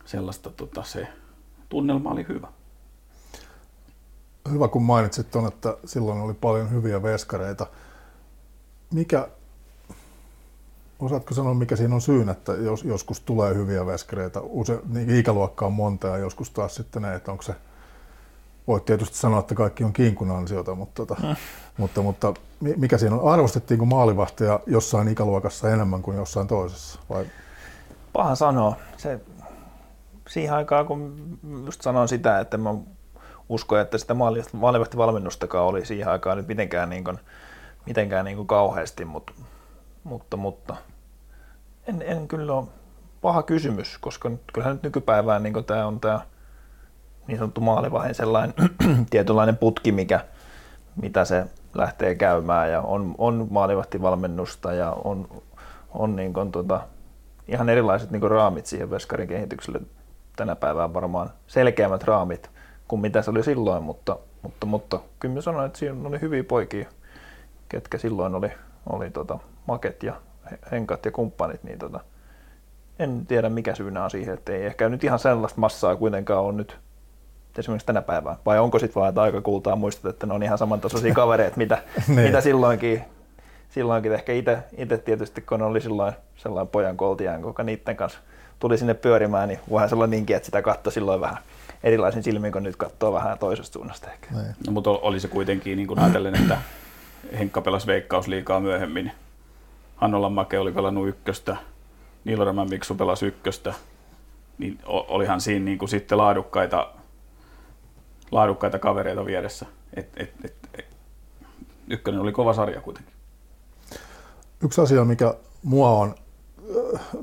[0.06, 1.08] sellaista tota, se
[1.69, 2.47] tunnelma oli hyvä.
[4.52, 7.67] Hyvä, kun mainitsit tuon, että silloin oli paljon hyviä veskareita.
[8.93, 9.28] Mikä,
[11.06, 15.66] osaatko sanoa, mikä siinä on syyn, että jos, joskus tulee hyviä veskareita, use, niin ikäluokka
[15.66, 17.56] on monta ja joskus taas sitten ne, että onko se,
[18.68, 21.36] voit tietysti sanoa, että kaikki on kinkun ansiota, mutta, tota, mm.
[21.78, 22.34] mutta, mutta
[22.78, 27.00] mikä siinä on, arvostettiinko maalivahtia jossain ikäluokassa enemmän kuin jossain toisessa?
[27.10, 27.26] Vai?
[28.13, 28.76] Paha sanoa.
[28.98, 29.20] Se,
[30.30, 31.16] siihen aikaan, kun
[31.66, 32.76] just sanoin sitä, että mä
[33.50, 34.16] uskon, että sitä
[34.54, 37.20] maalivahtivalmennustakaan oli siihen aikaan nyt mitenkään, niin kuin,
[37.86, 39.34] mitenkään niin kuin kauheasti, mutta,
[40.04, 40.76] mutta, mutta
[41.88, 42.67] en, en kyllä ole
[43.22, 46.22] paha kysymys, koska kyllähän nyt nykypäivään niin tämä on tämä
[47.28, 48.56] niin sanottu maalivahin sellainen
[49.10, 50.26] tietynlainen putki, mikä,
[50.96, 52.72] mitä se lähtee käymään.
[52.72, 55.28] Ja on, on maalivahtivalmennusta ja on,
[55.89, 56.82] on niin kuin, tuota,
[57.48, 59.82] ihan erilaiset niin kuin raamit siihen veskarin kehitykselle.
[60.36, 62.52] Tänä päivänä varmaan selkeämmät raamit
[62.88, 66.43] kuin mitä se oli silloin, mutta, mutta, mutta kyllä mä sanoin, että siinä oli hyviä
[66.43, 66.89] poikia,
[67.69, 68.52] ketkä silloin oli,
[68.89, 70.13] oli tota, maket ja
[70.71, 71.99] henkat ja kumppanit, niin tota,
[72.99, 76.58] en tiedä mikä syynä on siihen, että ei ehkä nyt ihan sellaista massaa kuitenkaan on
[76.58, 76.77] nyt
[77.58, 80.58] esimerkiksi tänä päivänä, vai onko sitten vaan, että aika kultaa muistat, että ne on ihan
[80.58, 82.19] samantasoisia kavereita, mitä, niin.
[82.19, 83.01] mitä silloinkin,
[83.69, 84.34] silloinkin ehkä
[84.77, 88.19] itse tietysti, kun oli silloin sellainen pojan koltiaan, joka niiden kanssa
[88.60, 91.38] tuli sinne pyörimään, niin voihan se olla niinkin, että sitä katsoi silloin vähän
[91.84, 94.27] erilaisin silmin, kun nyt katsoo vähän toisesta suunnasta ehkä.
[94.32, 94.56] Niin.
[94.67, 96.58] No, mutta oli se kuitenkin niin kuin ajatellen, että
[97.39, 99.12] Henkka pelasi veikkausliikaa myöhemmin.
[99.95, 101.58] Hannolan Make oli pelannut ykköstä,
[102.23, 103.73] Niilorämän Miksu pelasi ykköstä,
[104.58, 106.91] niin olihan siinä niin kuin sitten laadukkaita,
[108.32, 109.65] laadukkaita kavereita vieressä.
[109.93, 110.86] Et, et, et, et,
[111.89, 113.13] ykkönen oli kova sarja kuitenkin.
[114.63, 116.15] Yksi asia, mikä mua on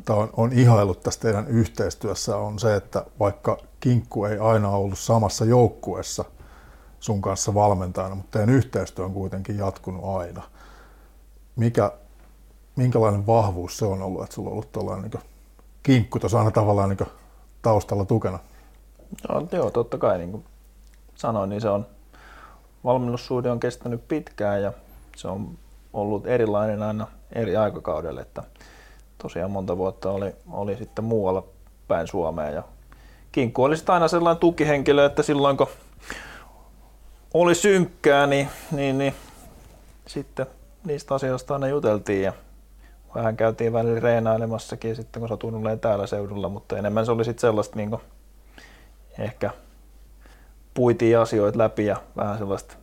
[0.09, 5.45] on, on ihailut tässä teidän yhteistyössä on se, että vaikka Kinkku ei aina ollut samassa
[5.45, 6.25] joukkueessa
[7.01, 10.43] sun kanssa valmentajana, mutta teidän yhteistyö on kuitenkin jatkunut aina.
[11.57, 11.93] Mikä,
[12.81, 15.23] minkälainen vahvuus se on ollut, että sulla on ollut tuollainen niin
[15.83, 17.09] kinkku tuossa aina tavallaan niin
[17.63, 18.39] taustalla tukena?
[19.29, 20.45] No, joo, totta kai niin kuin
[21.15, 21.87] sanoin, niin se on
[22.85, 24.73] valmennussuhde on kestänyt pitkään ja
[25.17, 25.59] se on
[25.93, 28.43] ollut erilainen aina eri aikakaudelle, että
[29.23, 31.45] tosiaan monta vuotta oli, oli sitten muualla
[31.89, 32.51] päin Suomea.
[32.51, 32.63] Ja
[33.33, 35.67] Kinkku oli aina sellainen tukihenkilö, että silloin kun
[37.35, 39.15] oli synkkää, niin, niin, niin
[40.07, 40.47] sitten
[40.85, 42.33] niistä asioista aina juteltiin ja
[43.15, 47.77] vähän käytiin välillä reenailemassakin sitten, kun satuin täällä seudulla, mutta enemmän se oli sitten sellaista
[47.77, 48.03] niin kuin,
[49.19, 49.51] ehkä
[50.75, 52.75] puitiin asioita läpi ja vähän sellaista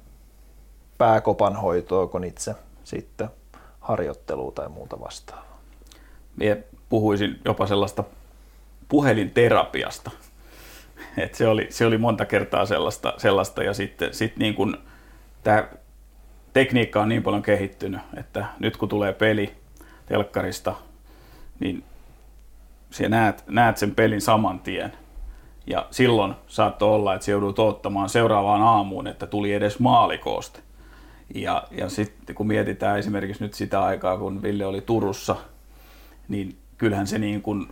[0.98, 3.30] pääkopan hoitoa, kun itse sitten
[3.80, 5.48] harjoittelua tai muuta vastaavaa
[6.38, 6.58] minä
[6.90, 8.04] puhuisin jopa sellaista
[8.88, 10.12] puhelinterapiasta.
[11.18, 14.78] Et se, oli, se oli monta kertaa sellaista, sellaista ja sitten sit niin kun
[15.44, 15.68] tämä
[16.54, 19.56] tekniikka on niin paljon kehittynyt, että nyt kun tulee peli
[20.08, 20.76] telkkarista,
[21.60, 21.84] niin
[22.92, 24.94] sinä näet, näet sen pelin saman tien.
[25.68, 30.60] Ja silloin saattoi olla, että se joudut ottamaan seuraavaan aamuun, että tuli edes maalikooste.
[31.36, 35.36] Ja, ja sitten kun mietitään esimerkiksi nyt sitä aikaa, kun Ville oli Turussa–
[36.28, 37.68] niin kyllähän se niin kuin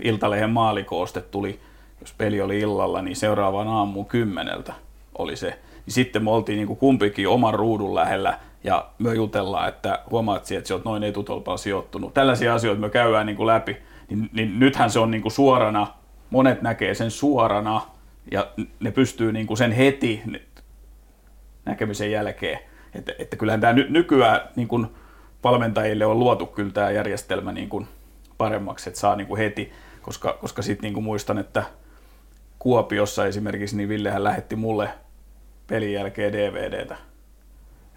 [0.00, 1.60] Iltalehen maalikooste tuli,
[2.00, 4.72] jos peli oli illalla, niin seuraavaan aamuun kymmeneltä
[5.18, 5.58] oli se.
[5.86, 10.52] Niin sitten me oltiin niin kuin kumpikin oman ruudun lähellä ja me jutellaan, että huomaat
[10.52, 12.14] että sä oot noin etutolpaan sijoittunut.
[12.14, 13.76] Tällaisia asioita me käydään niin kuin läpi.
[14.08, 15.86] Niin, niin nythän se on niin kuin suorana,
[16.30, 17.80] monet näkee sen suorana
[18.30, 18.48] ja
[18.80, 20.22] ne pystyy niin kuin sen heti
[21.64, 22.58] näkemisen jälkeen.
[22.94, 24.86] Että, että kyllähän tämä nykyään niin kuin
[25.44, 27.86] valmentajille on luotu kyllä tämä järjestelmä niin kuin
[28.38, 31.62] paremmaksi, että saa niin kuin heti, koska, koska sitten niin muistan, että
[32.58, 34.88] Kuopiossa esimerkiksi, niin Villehän lähetti mulle
[35.66, 37.07] pelin jälkeen DVDtä.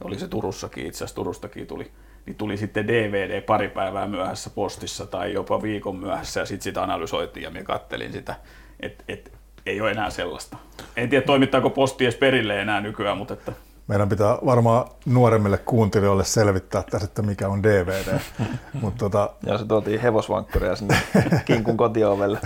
[0.04, 1.92] Oli se Turussakin, itse asiassa Turustakin tuli.
[2.26, 6.84] Niin tuli sitten DVD pari päivää myöhässä postissa tai jopa viikon myöhässä ja sitten sitä
[6.84, 8.36] analysoitiin ja minä kattelin sitä.
[8.80, 9.32] Et, et,
[9.66, 10.58] ei ole enää sellaista.
[10.98, 13.52] En tiedä, toimittaako posti edes perille enää nykyään, mutta että
[13.88, 18.20] meidän pitää varmaan nuoremmille kuuntelijoille selvittää tässä, että mikä on DVD.
[18.82, 19.30] Mut, tota...
[19.46, 20.98] Ja se tuotiin hevosvankkuria sinne
[21.46, 22.40] kinkun kotiovelle.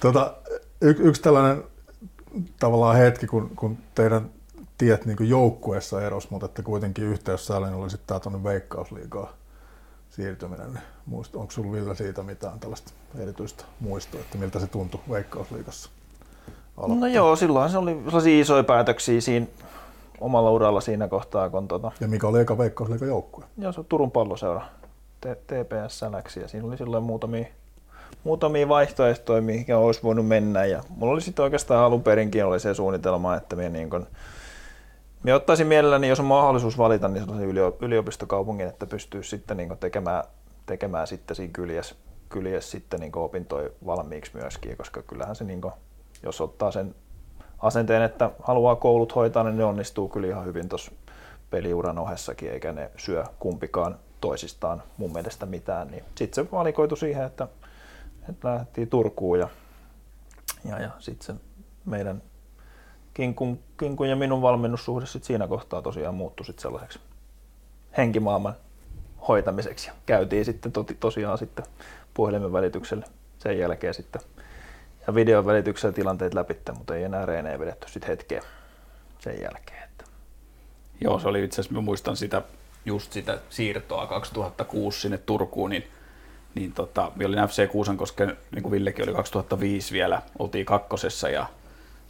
[0.00, 0.34] tota,
[0.80, 1.62] y- yksi tällainen
[2.58, 4.30] tavallaan hetki, kun, kun teidän
[4.80, 9.32] tiet niin joukkueessa eros, mutta että kuitenkin yhteyssäällinen oli sitten tämä tuonne veikkausliigaa
[10.10, 10.80] siirtyminen.
[11.06, 15.90] Muista, onko sinulla Ville siitä mitään tällaista erityistä muistoa, että miltä se tuntui veikkausliigassa?
[16.76, 19.46] No joo, silloin se oli sellaisia isoja päätöksiä siinä
[20.20, 21.50] omalla uralla siinä kohtaa.
[21.50, 21.92] Kun tota...
[22.00, 23.44] Ja mikä oli eka Veikkausliikan joukkue?
[23.58, 24.62] Joo, se on Turun palloseura.
[25.20, 27.46] TPS läksi ja siinä oli silloin muutamia,
[28.24, 32.74] muutamia vaihtoehtoja, mihin olisi voinut mennä ja mulla oli sitten oikeastaan alun perinkin oli se
[32.74, 34.06] suunnitelma, että minä niin kun,
[35.22, 40.24] minä ottaisin mielelläni, jos on mahdollisuus valita, niin sellaisen yliopistokaupungin, että pystyy sitten niin tekemään,
[40.66, 41.94] tekemään sitten siinä kyljessä,
[42.28, 45.74] kyljessä sitten niin opintoja valmiiksi myöskin, koska kyllähän se, niin kuin,
[46.22, 46.94] jos ottaa sen
[47.58, 50.92] asenteen, että haluaa koulut hoitaa, niin ne onnistuu kyllä ihan hyvin tuossa
[51.50, 55.90] peliuran ohessakin, eikä ne syö kumpikaan toisistaan mun mielestä mitään.
[55.90, 57.48] Niin sitten se valikoitu siihen, että,
[58.28, 59.48] että lähdettiin Turkuun ja,
[60.64, 61.40] ja, ja sitten
[61.84, 62.22] meidän
[63.14, 66.98] kinkun, kinkun ja minun valmennussuhde sit siinä kohtaa tosiaan muuttui sit sellaiseksi
[67.96, 68.54] henkimaailman
[69.28, 69.90] hoitamiseksi.
[70.06, 71.64] Käytiin sitten to, tosiaan sitten
[72.14, 73.06] puhelimen välityksellä
[73.38, 74.20] sen jälkeen sitten
[75.06, 78.42] ja videon välityksellä tilanteet läpi, mutta ei enää reenejä vedetty sitten hetkeä
[79.18, 79.82] sen jälkeen.
[79.84, 80.04] Että.
[81.00, 82.42] Joo, se oli itse asiassa, muistan sitä,
[82.84, 85.84] just sitä siirtoa 2006 sinne Turkuun, niin,
[86.54, 91.46] niin tota, minä olin FC Kuusankosken, niin kuin Villekin oli 2005 vielä, oltiin kakkosessa ja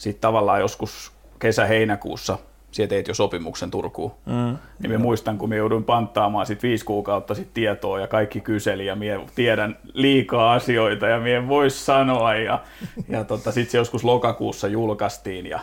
[0.00, 2.38] sitten tavallaan joskus kesä-heinäkuussa
[2.70, 4.12] siellä teit jo sopimuksen Turkuun.
[4.26, 4.58] Mm.
[4.78, 8.86] Niin mä muistan, kun me jouduin panttaamaan sit viisi kuukautta sit tietoa ja kaikki kyseli
[8.86, 12.34] ja minä tiedän liikaa asioita ja minä en voi sanoa.
[12.34, 12.62] Ja,
[13.08, 15.46] ja tota, sitten se joskus lokakuussa julkaistiin.
[15.46, 15.60] Ja,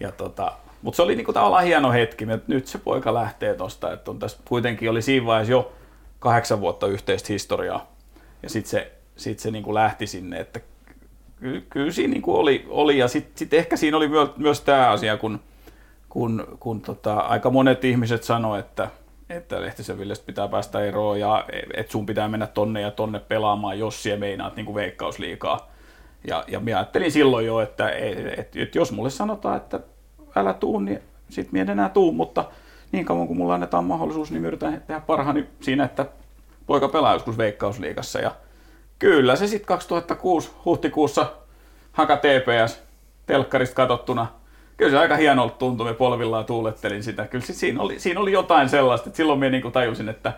[0.00, 3.92] ja tota, mutta se oli niinku tavallaan hieno hetki, että nyt se poika lähtee tuosta.
[3.92, 5.72] Että on tässä kuitenkin oli siinä vaiheessa jo
[6.18, 7.92] kahdeksan vuotta yhteistä historiaa.
[8.42, 10.60] Ja sitten se, sit se niinku lähti sinne, että
[11.40, 12.98] ky, kyllä siinä niinku oli, oli.
[12.98, 15.40] Ja sitten sit ehkä siinä oli myös, myös tämä asia, kun
[16.10, 18.90] kun, kun tota, aika monet ihmiset sanoo, että,
[19.30, 23.78] että Lehtisen Villestä pitää päästä eroon ja että sun pitää mennä tonne ja tonne pelaamaan,
[23.78, 25.70] jos siellä meinaat niin veikkausliikaa.
[26.26, 29.80] Ja, ja minä ajattelin silloin jo, että et, et, et jos mulle sanotaan, että
[30.36, 32.44] älä tuu, niin sit minä en enää tuu, mutta
[32.92, 36.06] niin kauan kuin mulla annetaan mahdollisuus, niin yritän tehdä parhaani siinä, että
[36.66, 38.18] poika pelaa joskus veikkausliigassa.
[38.20, 38.30] Ja
[39.00, 41.32] kyllä se sitten 2006 huhtikuussa
[41.92, 42.82] Haka TPS
[43.26, 44.26] telkkarista katsottuna–
[44.80, 47.26] kyllä se aika hienolta tuntui, me polvillaan tuulettelin sitä.
[47.26, 50.32] Kyllä se, siinä, oli, siinä oli jotain sellaista, että silloin minä niin tajusin, että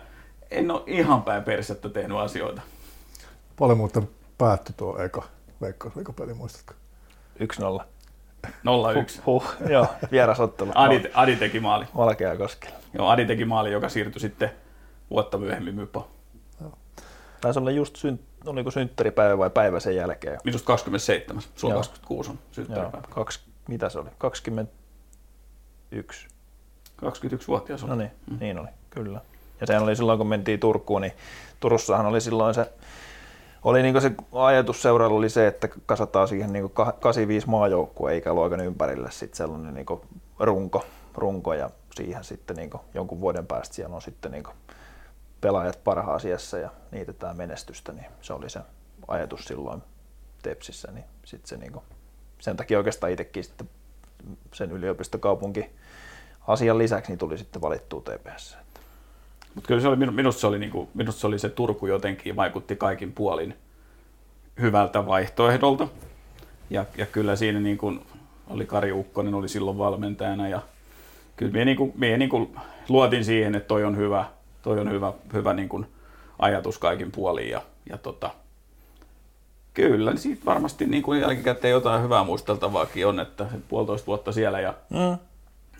[0.51, 2.61] en ole ihan päin persettä tehnyt asioita.
[3.59, 5.23] Paljon muuten päättyi tuo eka
[5.61, 6.73] veikkausliikapeli, muistatko?
[7.79, 7.83] 1-0.
[8.47, 8.49] 0-1.
[9.25, 10.71] Huh, huh, joo, vierasottelu.
[10.75, 11.85] Adi, Adi teki maali.
[11.97, 12.75] Valkea koskella.
[12.93, 14.51] Joo, Adi teki maali, joka siirtyi sitten
[15.09, 16.07] vuotta myöhemmin Mypo.
[17.41, 20.39] Taisi olla just synt, oliko synttäripäivä vai päivä sen jälkeen?
[20.43, 23.07] Minusta 27, sulla 26 on synttäripäivä.
[23.07, 26.27] Joo, kaksi, mitä se oli, 21.
[27.05, 27.89] 21-vuotias oli.
[27.89, 28.37] No niin, mm.
[28.39, 29.21] niin oli, kyllä.
[29.61, 31.13] Ja sehän oli silloin, kun mentiin Turkuun, niin
[31.59, 32.73] Turussahan oli silloin se,
[33.63, 38.61] oli niin se ajatus seuralla oli se, että kasataan siihen niin 85 maajoukkue eikä luokan
[38.61, 39.85] ympärille sitten sellainen niin
[40.39, 44.43] runko, runko ja siihen sitten niin jonkun vuoden päästä siellä on sitten niin
[45.43, 48.59] pelaajat parhaasiassa ja niitetään menestystä, niin se oli se
[49.07, 49.83] ajatus silloin
[50.41, 51.81] Tepsissä, niin sitten se niin
[52.39, 53.69] sen takia oikeastaan itsekin sitten
[54.53, 55.69] sen yliopistokaupunki
[56.47, 58.57] asian lisäksi niin tuli sitten valittua TPS.
[59.55, 62.35] Mutta kyllä se oli, minusta, se oli, niin kuin, minusta se oli se Turku jotenkin
[62.35, 63.55] vaikutti kaikin puolin
[64.61, 65.87] hyvältä vaihtoehdolta.
[66.69, 68.05] Ja, ja kyllä siinä niin kuin
[68.49, 70.61] oli Kari Ukkonen oli silloin valmentajana ja
[71.35, 72.55] kyllä minä, niin kuin, minä niin kuin
[72.89, 74.25] luotin siihen, että toi on hyvä,
[74.63, 75.85] toi on hyvä, hyvä niin kuin
[76.39, 78.29] ajatus kaikin puolin ja, ja tota,
[79.73, 84.59] Kyllä, niin siitä varmasti niin kuin jälkikäteen jotain hyvää muisteltavaakin on, että puolitoista vuotta siellä
[84.59, 85.17] ja, mm.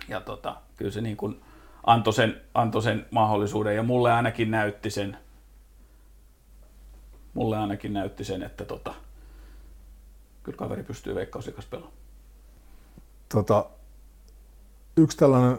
[0.10, 1.42] ja tota, kyllä se niin kuin
[1.84, 5.18] antoi sen, antoi sen mahdollisuuden ja mulle ainakin näytti sen,
[7.34, 8.94] mulle ainakin näytti sen, että tota,
[10.44, 11.98] kyllä kaveri pystyy veikkauslikas pelaamaan.
[13.34, 13.66] Tota,
[14.98, 15.58] yksi tällainen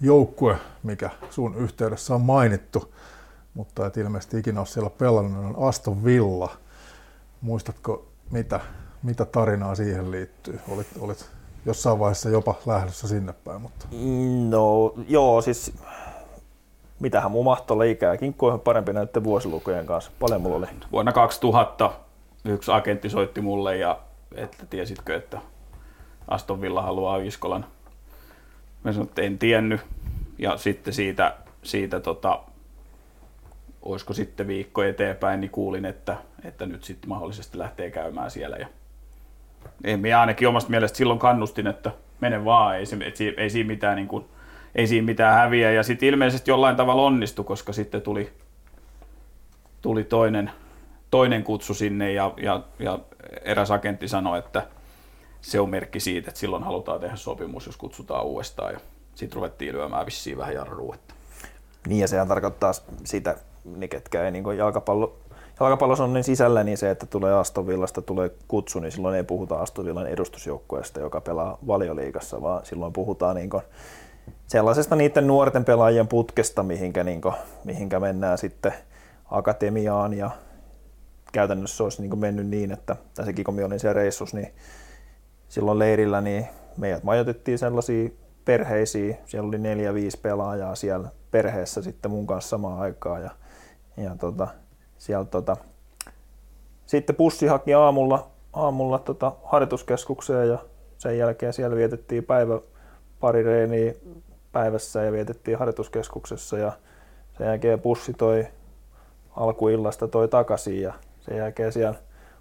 [0.00, 2.94] joukkue, mikä sun yhteydessä on mainittu,
[3.54, 6.50] mutta et ilmeisesti ikinä ole siellä pelannut, on Aston Villa–
[7.40, 8.60] Muistatko, mitä,
[9.02, 10.60] mitä tarinaa siihen liittyy?
[10.68, 11.30] Olit, olit
[11.66, 13.60] jossain vaiheessa jopa lähdössä sinne päin.
[13.60, 13.86] Mutta...
[14.48, 15.72] No joo, siis
[17.00, 18.16] mitähän mun mahtoi olla ikää.
[18.16, 20.10] Kinkku on parempi näiden vuosilukujen kanssa.
[20.20, 20.66] Paljon mulla oli.
[20.92, 21.92] Vuonna 2000
[22.44, 23.98] yksi agentti soitti mulle ja
[24.34, 25.40] että tiesitkö, että
[26.28, 27.66] Aston Villa haluaa Iskolan.
[28.86, 29.80] Mä sanoin, että en tiennyt.
[30.38, 32.40] Ja sitten siitä, siitä tota,
[33.82, 38.56] olisiko sitten viikko eteenpäin, niin kuulin, että, että nyt sitten mahdollisesti lähtee käymään siellä.
[38.56, 38.66] Ja
[39.84, 43.96] ei, minä ainakin omasta mielestä silloin kannustin, että mene vaan, ei, ei, ei, siinä mitään,
[43.96, 44.24] niin kuin,
[44.74, 45.72] ei siinä mitään häviä.
[45.72, 48.32] Ja sitten ilmeisesti jollain tavalla onnistui, koska sitten tuli,
[49.82, 50.50] tuli toinen,
[51.10, 52.98] toinen kutsu sinne ja, ja, ja
[53.44, 54.66] eräs agentti sanoi, että
[55.46, 58.72] se on merkki siitä, että silloin halutaan tehdä sopimus, jos kutsutaan uudestaan.
[58.72, 58.80] Ja
[59.14, 60.94] sitten ruvettiin lyömään vissiin vähän jarruun.
[60.94, 61.14] Että.
[61.88, 62.72] Niin ja sehän tarkoittaa
[63.04, 65.16] sitä niin ketkä ei niin jalkapallo,
[65.60, 69.24] jalkapallossa on niin sisällä, niin se, että tulee Aston Villasta, tulee kutsu, niin silloin ei
[69.24, 73.50] puhuta Aston Villan edustusjoukkueesta, joka pelaa valioliigassa, vaan silloin puhutaan niin
[74.46, 78.74] sellaisesta niiden nuorten pelaajien putkesta, mihinkä, niin kuin, mihinkä mennään sitten
[79.30, 80.30] akatemiaan ja
[81.32, 84.52] käytännössä olisi niin mennyt niin, että tässäkin kun minä olin siellä reissus, niin
[85.48, 92.10] silloin leirillä niin meidät majoitettiin sellaisiin perheisiin, siellä oli neljä, viisi pelaajaa siellä perheessä sitten
[92.10, 93.30] mun kanssa samaan aikaan ja,
[93.96, 94.48] ja tota,
[94.98, 95.56] siellä tota,
[96.86, 100.58] sitten pussi haki aamulla, aamulla tota, harjoituskeskukseen ja
[100.98, 102.60] sen jälkeen siellä vietettiin päivä
[103.20, 103.94] pari reeniä
[104.52, 106.72] päivässä ja vietettiin harjoituskeskuksessa ja
[107.38, 108.46] sen jälkeen pussi toi
[109.36, 111.98] alkuillasta toi takaisin ja sen jälkeen siellä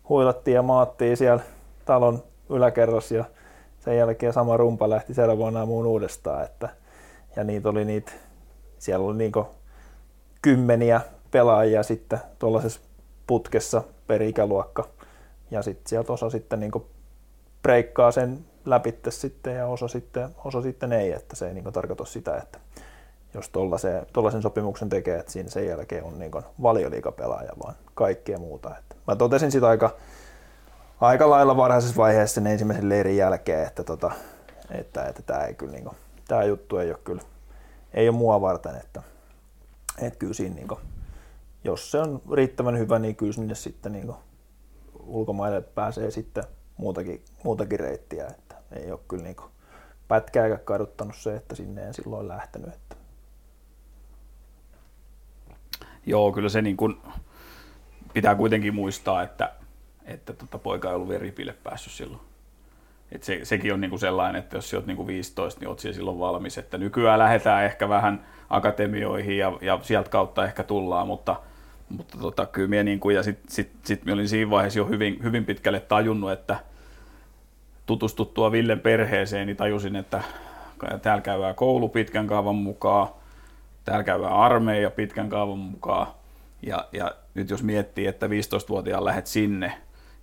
[0.10, 1.44] huilattiin ja maattiin siellä
[1.86, 3.26] talon yläkerros ja
[3.80, 6.44] sen jälkeen sama rumpa lähti seuraavana aamuun uudestaan.
[6.44, 6.70] Että,
[7.36, 8.12] ja niitä oli niitä,
[8.80, 9.48] siellä oli niinku
[10.42, 12.82] kymmeniä pelaajia sitten tuollaisessa
[13.28, 14.88] putkessa per ikäluokka.
[15.52, 16.88] Ja sitten sieltä osa sitten niinku
[17.62, 22.06] breikkaa sen läpitte sitten ja osa sitten, osa sitten ei, että se ei niinku tarkoita
[22.06, 22.60] sitä, että
[23.34, 23.50] jos
[24.14, 26.32] tuollaisen sopimuksen tekee, että siinä sen jälkeen on niin
[26.62, 28.78] valioliikapelaaja, vaan kaikkea muuta.
[28.78, 29.96] Että mä totesin sitä aika,
[31.08, 34.12] aika lailla varhaisessa vaiheessa sen ensimmäisen leirin jälkeen, että, tota,
[34.72, 35.96] että, että tämä, ei kyllä, niin kuin,
[36.28, 37.22] tämä juttu ei ole kyllä
[37.96, 39.04] ei ole mua varten, että,
[40.02, 40.80] että kyllä siinä, niin kuin,
[41.64, 44.18] jos se on riittävän hyvä, niin kyllä sinne sitten niin kuin,
[45.04, 46.44] ulkomaille pääsee sitten
[46.78, 49.52] muutakin, muutakin reittiä, että ei ole kyllä niin kuin,
[50.08, 52.74] pätkääkään kaduttanut se, että sinne en silloin lähtenyt.
[52.74, 52.96] Että.
[56.06, 57.02] Joo, kyllä se niin kuin,
[58.14, 59.56] pitää kuitenkin muistaa, että,
[60.06, 62.22] että tota, poika ei ollut vielä ripille päässyt silloin.
[63.12, 66.58] Et se, sekin on niinku sellainen, että jos olet niinku 15, niin olet silloin valmis.
[66.58, 71.36] Että nykyään lähdetään ehkä vähän akatemioihin ja, ja sieltä kautta ehkä tullaan, mutta,
[71.90, 75.46] mutta tota, kyllä minä niinku, ja sitten sit, sit olin siinä vaiheessa jo hyvin, hyvin
[75.46, 76.60] pitkälle tajunnut, että
[77.86, 80.24] tutustuttua Villen perheeseen, niin tajusin, että
[81.02, 83.08] täällä käydään koulu pitkän kaavan mukaan,
[83.84, 86.08] täällä käydään armeija pitkän kaavan mukaan,
[86.62, 89.74] ja, ja nyt jos miettii, että 15-vuotiaan lähet sinne,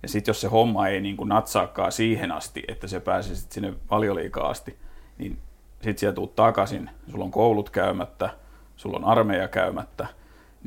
[0.03, 3.51] ja sitten jos se homma ei niin kuin natsaakaan siihen asti, että se pääsee sit
[3.51, 4.77] sinne valioliikaa asti,
[5.17, 5.37] niin
[5.73, 8.29] sitten sieltä tuut takaisin, sulla on koulut käymättä,
[8.75, 10.07] sulla on armeija käymättä,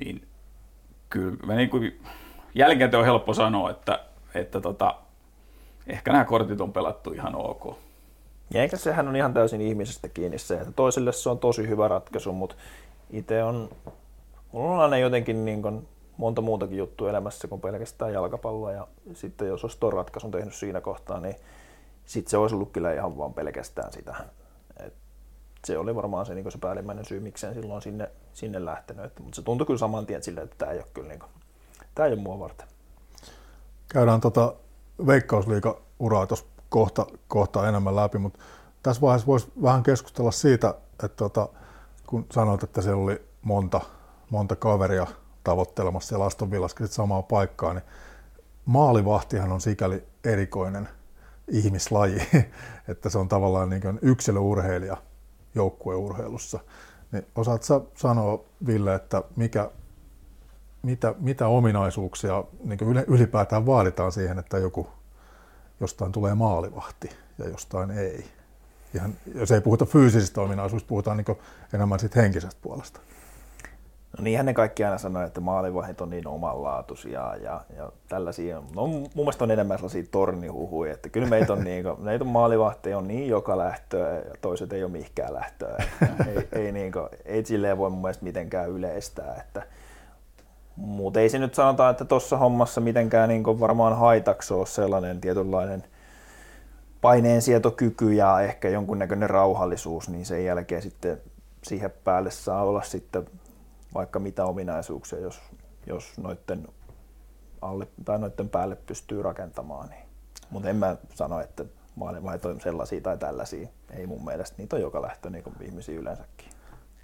[0.05, 0.29] niin
[1.11, 2.01] kyllä niin kuin,
[2.55, 4.01] jälkeen on helppo sanoa, että,
[4.35, 4.95] että tota,
[5.87, 7.77] ehkä nämä kortit on pelattu ihan ok.
[8.55, 11.89] Ja eikä sehän on ihan täysin ihmisestä kiinni se, että toisille se on tosi hyvä
[11.89, 12.55] ratkaisu, mutta
[13.11, 13.71] itse on,
[14.53, 18.73] mulla on aina jotenkin niin kuin monta muutakin juttua elämässä kuin pelkästään jalkapalloa.
[18.73, 21.37] Ja sitten jos olisi tuon ratkaisun tehnyt siinä kohtaa, niin
[22.05, 24.15] sitten se olisi ollut kyllä ihan vaan pelkästään sitä.
[24.81, 24.95] Et
[25.65, 29.21] se oli varmaan se, niin se päällimmäinen syy, miksei silloin sinne, sinne lähtenyt.
[29.21, 31.31] Mutta se tuntui kyllä saman tien silleen, että tämä ei ole kyllä niin kuin,
[31.95, 32.69] tämä ei ole mua varten.
[33.89, 34.55] Käydään tota
[35.07, 38.39] veikkausliiga-uraa tuossa kohta, kohta enemmän läpi, mutta
[38.83, 40.75] tässä vaiheessa voisi vähän keskustella siitä,
[41.05, 41.49] että tota,
[42.07, 43.81] kun sanoit, että siellä oli monta,
[44.31, 45.07] monta kaveria
[45.47, 47.85] tavoittelemassa siellä Aston Villaskin samaa paikkaa, niin
[48.65, 50.89] maalivahtihan on sikäli erikoinen
[51.49, 52.23] ihmislaji,
[52.89, 54.97] että se on tavallaan niin yksilöurheilija
[55.55, 56.61] joukkueurheilussa.
[57.13, 59.71] Niin osaat sä sanoa, Ville, että mikä,
[60.83, 64.89] mitä, mitä ominaisuuksia niin ylipäätään vaaditaan siihen, että joku
[65.81, 68.25] jostain tulee maalivahti ja jostain ei?
[68.95, 71.39] Ihan, jos ei puhuta fyysisistä ominaisuuksista, puhutaan niin
[71.75, 73.01] enemmän siitä henkisestä puolesta.
[74.19, 78.63] No niinhän ne kaikki aina sanoo, että maalivahdit on niin omanlaatuisia ja, ja tällaisia.
[78.75, 82.99] No mun mielestä on enemmän sellaisia tornihuhuja, että kyllä meitä on, niin, meitä on maalivahteja
[82.99, 85.85] on niin joka lähtöä ja toiset ei ole mihinkään lähtöä.
[86.27, 89.37] ei, ei, niin kuin, ei silleen voi mun mielestä mitenkään yleistää.
[89.41, 89.63] Että,
[90.77, 95.85] mutta ei se nyt sanota, että tuossa hommassa mitenkään niin varmaan haitaksi ole sellainen tietynlainen
[97.01, 101.21] paineensietokyky ja ehkä jonkunnäköinen rauhallisuus, niin sen jälkeen sitten
[101.63, 103.27] siihen päälle saa olla sitten
[103.95, 105.41] vaikka mitä ominaisuuksia, jos,
[105.87, 106.69] jos noiden,
[107.63, 109.89] alle, tai noiden päälle pystyy rakentamaan.
[109.89, 110.07] Niin.
[110.51, 111.65] Mutta en mä sano, että
[111.97, 113.69] maalivahit on sellaisia tai tällaisia.
[113.91, 116.51] Ei mun mielestä, niitä on joka lähtö niin kuin ihmisiä yleensäkin.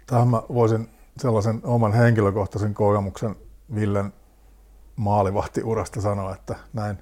[0.07, 3.35] Tähän mä voisin sellaisen oman henkilökohtaisen kokemuksen
[3.75, 4.13] Villen
[4.95, 6.97] maalivahtiurasta sanoa, että näin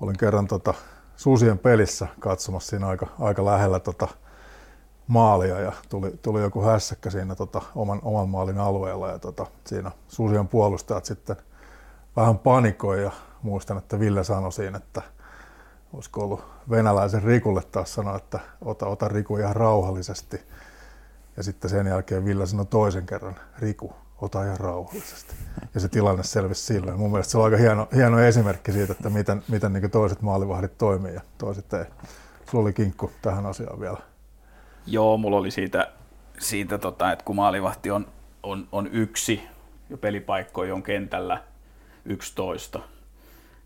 [0.00, 0.74] olin kerran tota,
[1.16, 4.08] Susien pelissä katsomassa siinä aika, aika lähellä tota,
[5.10, 9.90] maalia ja tuli, tuli joku hässäkkä siinä tota, oman, oman maalin alueella ja tota, siinä
[10.08, 11.36] Susion puolustajat sitten
[12.16, 13.10] vähän panikoi ja
[13.42, 15.02] muistan, että Ville sanoi siinä, että
[15.92, 20.40] olisiko ollut venäläisen Rikulle taas sanoa, että ota, ota Riku ihan rauhallisesti.
[21.36, 25.34] Ja sitten sen jälkeen Ville sanoi toisen kerran, Riku, ota ihan rauhallisesti.
[25.74, 26.98] Ja se tilanne selvisi silleen.
[26.98, 30.78] Mun mielestä se on aika hieno, hieno esimerkki siitä, että miten, miten niin toiset maalivahdit
[30.78, 31.84] toimii ja toiset ei.
[32.50, 34.09] Sulla oli kinkku tähän asiaan vielä.
[34.86, 35.88] Joo, mulla oli siitä,
[36.38, 38.06] siitä tota, että kun maalivahti on,
[38.42, 39.42] on, on yksi
[39.90, 41.42] ja pelipaikkoja on kentällä
[42.04, 42.80] 11,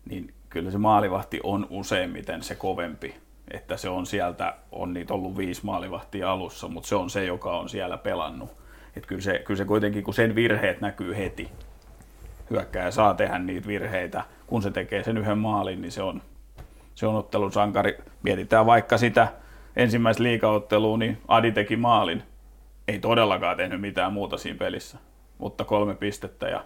[0.09, 3.15] niin kyllä se maalivahti on useimmiten se kovempi.
[3.51, 7.57] Että se on sieltä, on niitä ollut viisi maalivahtia alussa, mutta se on se, joka
[7.57, 8.49] on siellä pelannut.
[8.95, 11.51] Että kyllä se, kyllä se kuitenkin, kun sen virheet näkyy heti,
[12.49, 16.21] hyökkääjä saa tehdä niitä virheitä, kun se tekee sen yhden maalin, niin se on,
[16.95, 17.97] se on ottelun sankari.
[18.23, 19.27] Mietitään vaikka sitä
[19.75, 22.23] ensimmäistä liikaottelua, niin Adi teki maalin.
[22.87, 24.97] Ei todellakaan tehnyt mitään muuta siinä pelissä,
[25.37, 26.65] mutta kolme pistettä ja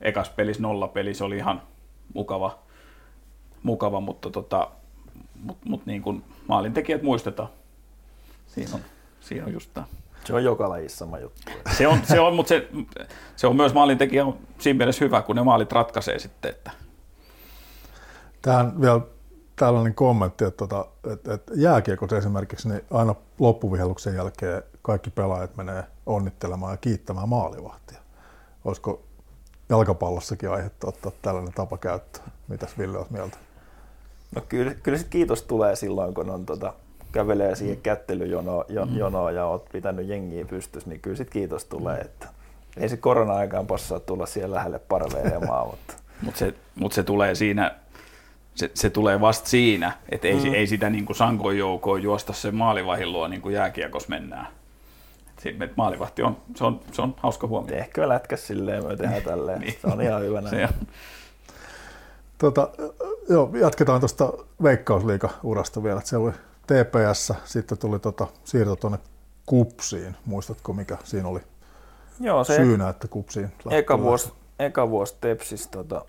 [0.00, 1.62] ekas pelis nolla peli, se oli ihan
[2.14, 2.58] mukava,
[3.62, 4.70] mukava mutta tota,
[5.34, 7.48] mut, mut niin kuin maalintekijät muistetaan.
[8.46, 8.80] Siinä on,
[9.20, 9.86] siinä on just tämä.
[10.24, 11.52] Se on joka lajissa sama juttu.
[11.76, 12.68] Se on, se on mutta se,
[13.36, 16.50] se on myös maalintekijä on siinä mielessä hyvä, kun ne maalit ratkaisee sitten.
[16.50, 16.70] Että.
[18.42, 19.00] Tähän vielä
[19.60, 25.56] tällainen kommentti, että, että, tota, että, että jääkiekossa esimerkiksi niin aina loppuvihelluksen jälkeen kaikki pelaajat
[25.56, 27.98] menee onnittelemaan ja kiittämään maalivahtia.
[28.64, 29.02] Olisiko
[29.68, 32.26] jalkapallossakin aihetta ottaa tällainen tapa käyttöön?
[32.48, 33.36] Mitäs Ville olet mieltä?
[34.34, 36.74] No kyllä, kyllä sit kiitos tulee silloin, kun on tota,
[37.12, 37.82] kävelee siihen mm.
[37.82, 38.96] kättelyjonoon jo, mm.
[38.96, 41.96] jonoon ja oot pitänyt jengiä pystyssä, niin kyllä sit kiitos tulee.
[41.96, 42.04] Mm.
[42.04, 42.28] Että
[42.76, 45.66] ei se korona-aikaan passaa tulla siihen lähelle parveilemaan.
[45.70, 47.74] mutta Mut se, mut se tulee siinä,
[48.60, 50.54] se, se tulee vasta siinä, että ei, mm.
[50.54, 54.46] ei sitä niin kuin sankoin joukoon juosta se maalivahin luo niin kuin jääkiekos mennään.
[55.44, 57.76] Et maalivahti on, se on, se on hauska huomio.
[57.76, 59.60] Ehkä lätkä silleen, me tehdään tälleen.
[59.60, 59.74] niin.
[59.82, 60.68] Se on ihan hyvä näin.
[62.38, 62.68] Tota,
[63.28, 64.32] joo, jatketaan tuosta
[64.62, 66.00] veikkausliika-urasta vielä.
[66.04, 66.34] Siellä oli
[66.66, 68.98] TPS, sitten tuli tota, siirto tuonne
[69.46, 70.16] Kupsiin.
[70.24, 71.40] Muistatko, mikä siinä oli
[72.20, 76.04] Joo, se syynä, että Kupsiin eka vuosi, eka vuosi Tepsis, tota,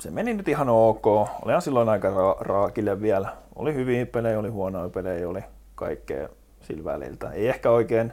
[0.00, 1.06] se meni nyt ihan ok.
[1.42, 3.36] Olihan silloin aika ra- raakille vielä.
[3.56, 5.40] Oli hyviä pelejä, oli huonoja pelejä, oli
[5.74, 6.28] kaikkea
[6.60, 7.30] sillä väliltä.
[7.30, 8.12] Ei ehkä oikein,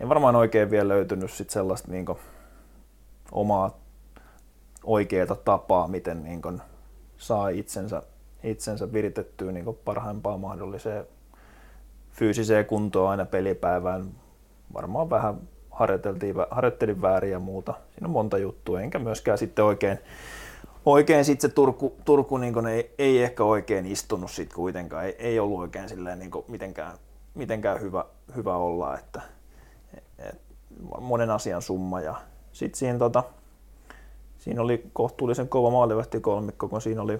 [0.00, 2.06] ei varmaan oikein vielä löytynyt sit sellaista niin
[3.32, 3.78] omaa
[4.84, 6.62] oikeaa tapaa, miten niin
[7.16, 8.02] saa itsensä,
[8.44, 11.06] itsensä viritettyä niin parhaimpaan mahdolliseen
[12.10, 14.04] fyysiseen kuntoon aina pelipäivään.
[14.74, 15.40] Varmaan vähän
[15.70, 17.74] harjoiteltiin, harjoittelin väärin ja muuta.
[17.90, 19.98] Siinä on monta juttua, enkä myöskään sitten oikein,
[20.84, 25.04] oikein sit se Turku, Turku niin ei, ei, ehkä oikein istunut sit kuitenkaan.
[25.04, 26.98] Ei, ei ollut oikein silleen niin mitenkään,
[27.34, 28.04] mitenkään hyvä,
[28.36, 29.22] hyvä olla, että
[30.18, 30.40] et,
[31.00, 32.00] monen asian summa.
[32.00, 32.14] Ja
[32.52, 33.22] sitten siinä tota,
[34.42, 35.70] Siinä oli kohtuullisen kova
[36.20, 37.18] kolmikko, kun siinä oli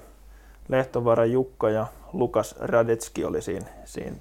[0.68, 4.16] Lehtovara Jukka ja Lukas Radetski oli siinä, siinä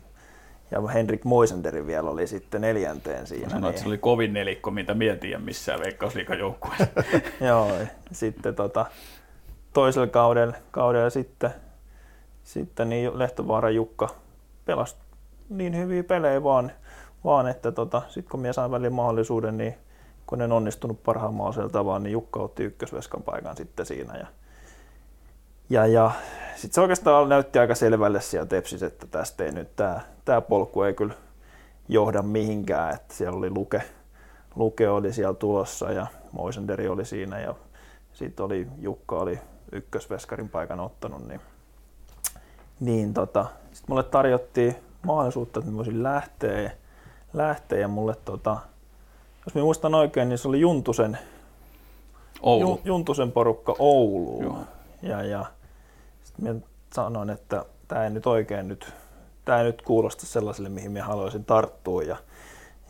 [0.71, 3.49] ja Henrik Moisenderi vielä oli sitten neljänteen siinä.
[3.49, 3.69] Sanoit, niin...
[3.69, 6.87] että se oli kovin nelikko, mitä mietin missään veikkausliikajoukkueessa.
[7.47, 7.71] Joo,
[8.11, 8.85] sitten tota,
[9.73, 11.53] toisella kaudella, kaudella sitten,
[12.43, 14.09] sitten niin Lehtovaara Jukka
[14.65, 14.95] pelasi
[15.49, 16.71] niin hyviä pelejä vaan,
[17.23, 19.75] vaan että tota, sitten kun minä sain välillä mahdollisuuden, niin
[20.27, 24.17] kun en onnistunut parhaimmalla tavalla, niin Jukka otti ykkösveskan paikan sitten siinä.
[24.17, 24.27] Ja,
[25.69, 26.11] ja, ja
[26.55, 30.83] sitten se oikeastaan näytti aika selvälle siellä Tepsissä, että tästä ei nyt, tämä, tämä polku
[30.83, 31.13] ei kyllä
[31.89, 33.81] johda mihinkään, että siellä oli Luke,
[34.55, 37.55] Luke oli siellä tulossa ja Moisenderi oli siinä ja
[38.13, 39.39] sitten oli Jukka oli
[39.71, 41.41] ykkösveskarin paikan ottanut, niin,
[42.79, 46.71] niin tota, sitten mulle tarjottiin mahdollisuutta, että mä voisin lähteä,
[47.33, 48.57] lähteä ja mulle tota,
[49.45, 51.17] jos minä muistan oikein, niin se oli Juntusen,
[52.41, 52.81] Oulu.
[52.83, 54.43] Juntusen porukka Ouluun.
[54.43, 54.59] Joo.
[55.01, 55.45] Ja, ja
[56.23, 56.59] sitten minä
[56.93, 58.93] sanoin, että tämä ei nyt oikein nyt,
[59.45, 62.03] tämä ei nyt kuulosta sellaiselle, mihin minä haluaisin tarttua.
[62.03, 62.17] Ja,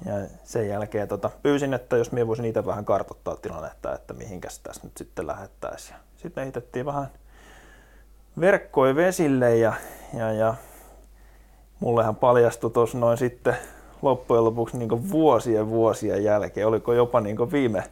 [0.05, 0.13] ja
[0.43, 4.81] sen jälkeen tota, pyysin, että jos minä voisin itse vähän kartoittaa tilannetta, että mihinkäs tässä
[4.83, 5.97] nyt sitten lähettäisiin.
[6.21, 7.07] Sitten heitettiin vähän
[8.39, 9.73] verkkoja vesille ja,
[10.13, 10.53] ja, ja
[11.79, 13.55] mullehan paljastui tuossa noin sitten
[14.01, 17.83] loppujen lopuksi niin vuosien vuosien jälkeen, oliko jopa niin viime,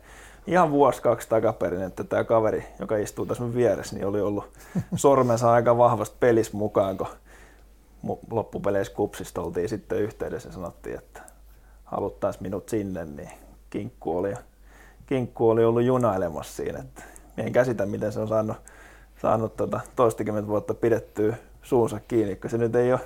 [0.48, 4.50] ihan vuosi kaksi takaperin, että tämä kaveri, joka istuu tässä vieressä, niin oli ollut
[4.96, 7.08] sormensa aika vahvasti pelissä mukaan, kun
[8.32, 11.22] loppupeleissä kupsista oltiin sitten yhteydessä ja sanottiin, että
[11.84, 13.32] haluttaisiin minut sinne, niin
[13.70, 14.34] kinkku oli,
[15.06, 16.80] kinkku oli ollut junailemassa siinä.
[16.80, 17.04] Että
[17.40, 18.58] en käsitä, miten se on saanut,
[19.22, 23.00] saanut tota, toistakymmentä vuotta pidettyä suunsa kiinni, kun se nyt ei ole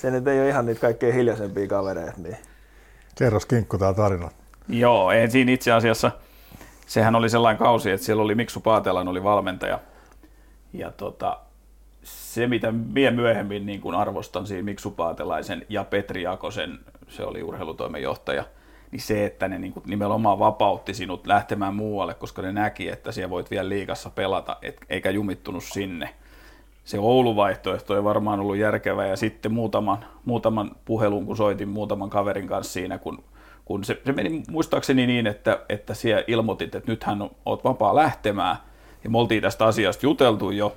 [0.00, 2.20] se nyt ei ole ihan niitä kaikkein hiljaisempia kavereita.
[2.22, 2.36] Niin.
[3.18, 4.30] Kerros Kinkku tämä tarina.
[4.68, 6.10] Joo, ei siinä itse asiassa,
[6.86, 9.80] sehän oli sellainen kausi, että siellä oli Miksu Paatelan oli valmentaja.
[10.72, 11.38] Ja tota,
[12.02, 16.78] se, mitä minä myöhemmin niin kuin arvostan siinä Miksu Paatelaisen ja Petri Jakosen,
[17.08, 18.44] se oli urheilutoimenjohtaja,
[18.90, 23.12] niin se, että ne niin kuin nimenomaan vapautti sinut lähtemään muualle, koska ne näki, että
[23.12, 26.10] siellä voit vielä liikassa pelata, et, eikä jumittunut sinne.
[26.84, 32.48] Se Oulu-vaihtoehto ei varmaan ollut järkevä ja sitten muutaman, muutaman puhelun, kun soitin muutaman kaverin
[32.48, 33.24] kanssa siinä, kun,
[33.64, 38.56] kun se, se meni muistaakseni niin, että, että siellä ilmoitit, että nythän olet vapaa lähtemään
[39.04, 40.76] ja me oltiin tästä asiasta juteltu jo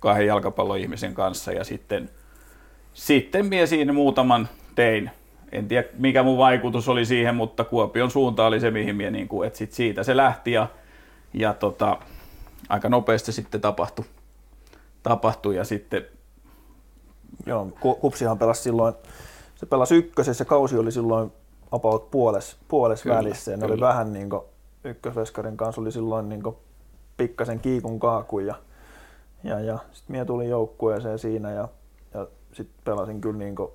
[0.00, 2.10] kahden jalkapalloihmisen kanssa ja sitten,
[2.94, 5.10] sitten minä siinä muutaman tein
[5.52, 9.28] en tiedä mikä mun vaikutus oli siihen, mutta Kuopion suunta oli se, mihin minä, niin
[9.28, 10.66] kuin, että sit siitä se lähti ja,
[11.32, 11.98] ja tota,
[12.68, 14.04] aika nopeasti sitten tapahtui,
[15.02, 16.06] tapahtui ja sitten...
[17.46, 17.68] Joo,
[18.00, 18.94] Kupsihan pelasi silloin,
[19.54, 21.32] se pelasi ykkösessä, kausi oli silloin
[21.72, 24.42] about puoles, puoles kyllä, välissä ja ne oli vähän niin kuin,
[24.84, 26.56] ykkösveskarin kanssa oli silloin niin kuin,
[27.16, 28.54] pikkasen kiikun kaakun ja,
[29.44, 31.68] ja, ja sitten minä tulin joukkueeseen siinä ja,
[32.14, 33.70] ja sitten pelasin kyllä niin kuin,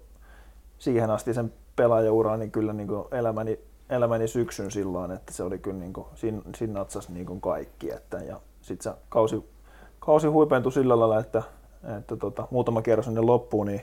[0.79, 3.59] siihen asti sen pelaajauraan niin kyllä niin kuin elämäni,
[3.89, 7.91] elämäni syksyn silloin, että se oli kyllä niin kuin, siinä, siinä natsasi niin kuin kaikki.
[7.91, 9.49] Että, ja sitten se kausi,
[9.99, 11.43] kausi huipentui sillä lailla, että,
[11.97, 13.81] että tota, muutama kierros ennen loppuun, niin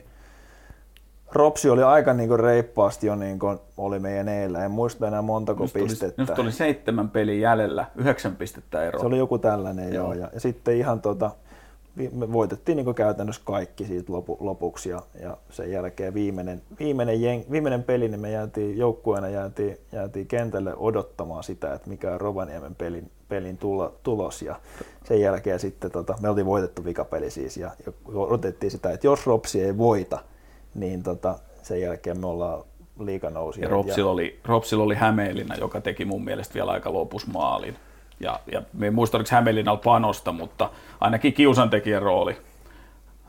[1.31, 4.65] Ropsi oli aika niin kuin reippaasti jo niin kuin oli meidän eillä.
[4.65, 6.21] En muista enää montako just pistettä.
[6.21, 8.99] Nyt oli seitsemän peliä jäljellä, yhdeksän pistettä ero.
[8.99, 10.05] Se oli joku tällainen, joo.
[10.05, 10.13] joo.
[10.13, 11.31] Ja, ja sitten ihan tota,
[12.11, 17.51] me voitettiin niin käytännössä kaikki siitä lopu, lopuksi ja, ja, sen jälkeen viimeinen, viimeinen, jeng,
[17.51, 22.75] viimeinen peli, niin me jäätiin joukkueena jäätiin, jäätiin kentälle odottamaan sitä, että mikä on Rovaniemen
[22.75, 24.59] pelin, pelin tulo, tulos ja
[25.03, 29.27] sen jälkeen sitten tota, me oltiin voitettu vikapeli siis ja, ja odotettiin sitä, että jos
[29.27, 30.19] Ropsi ei voita,
[30.75, 32.63] niin tota, sen jälkeen me ollaan
[32.99, 33.61] liikanousi.
[33.61, 37.75] Ja Ropsilla oli, Ropsilla oli Hämeenlinna, joka teki mun mielestä vielä aika lopusmaalin
[38.19, 42.37] ja, ja me muista, oliko Hämeenlinnalla panosta, mutta ainakin kiusantekijän rooli.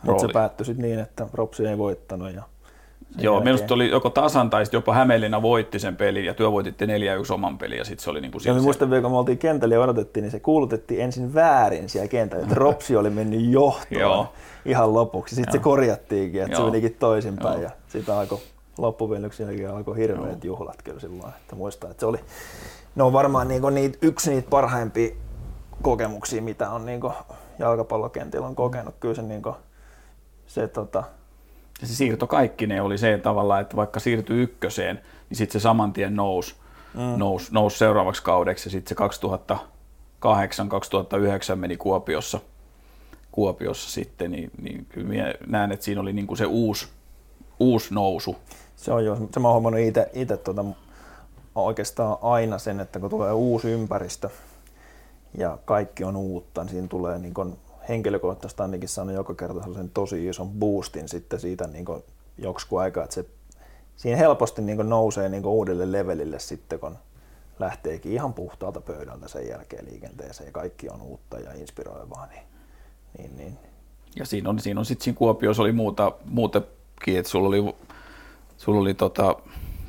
[0.02, 2.34] Mutta se päättyi sitten niin, että Ropsi ei voittanut.
[2.34, 2.42] Ja
[3.18, 3.54] Joo, jälkeen...
[3.54, 6.88] minusta oli joko tasan tai jopa Hämeenlinna voitti sen pelin ja työ voititte 4-1
[7.34, 9.74] oman pelin ja sitten se oli niin kuin Joo, muistan vielä, kun me oltiin kentällä
[9.74, 14.28] ja odotettiin, niin se kuulutettiin ensin väärin siellä kentällä, että Ropsi oli mennyt johtoon
[14.64, 15.34] ihan lopuksi.
[15.34, 16.64] Sitten se korjattiinkin, että Joo.
[16.64, 18.38] se menikin toisinpäin ja sitten alkoi
[18.78, 21.32] loppuvinnyksen jälkeen alkoi hirveät juhlat kyllä silloin.
[21.40, 22.18] Että muistan, että se oli,
[22.94, 25.14] ne on varmaan niinku niitä, yksi niitä parhaimpia
[25.82, 27.12] kokemuksia, mitä on niinku
[27.58, 28.94] jalkapallokentillä on kokenut.
[29.00, 29.56] Kyllä se, niinku,
[30.46, 31.02] se tota...
[31.80, 35.00] Ja se siirto kaikki ne oli se tavalla, että vaikka siirtyi ykköseen,
[35.30, 36.54] niin sitten se saman tien nousi,
[36.94, 37.00] mm.
[37.16, 39.54] nousi, nousi seuraavaksi kaudeksi ja sitten se
[41.52, 42.40] 2008-2009 meni Kuopiossa,
[43.32, 46.88] Kuopiossa sitten, niin, niin kyllä minä näen, että siinä oli niinku se uusi,
[47.60, 48.36] uusi nousu.
[48.76, 49.80] Se on jo, se mä oon huomannut
[50.12, 50.64] itse tuota
[51.54, 54.30] oikeastaan aina sen, että kun tulee uusi ympäristö
[55.38, 57.58] ja kaikki on uutta, niin siinä tulee niin kuin
[57.88, 62.02] henkilökohtaisesti ainakin saanut joka kerta sellaisen tosi ison boostin sitten siitä niin kuin
[62.38, 63.24] joksikin aikaa, että se
[63.96, 66.98] siinä helposti niin kuin nousee niin kuin uudelle levelille sitten, kun
[67.58, 72.26] lähteekin ihan puhtaalta pöydältä sen jälkeen liikenteeseen ja kaikki on uutta ja inspiroivaa.
[72.26, 72.42] Niin,
[73.18, 73.58] niin, niin.
[74.16, 77.74] Ja siinä on, siinä on sitten siinä Kuopiossa oli muuta, muutakin, että sulla oli,
[78.56, 79.36] sulla oli tota,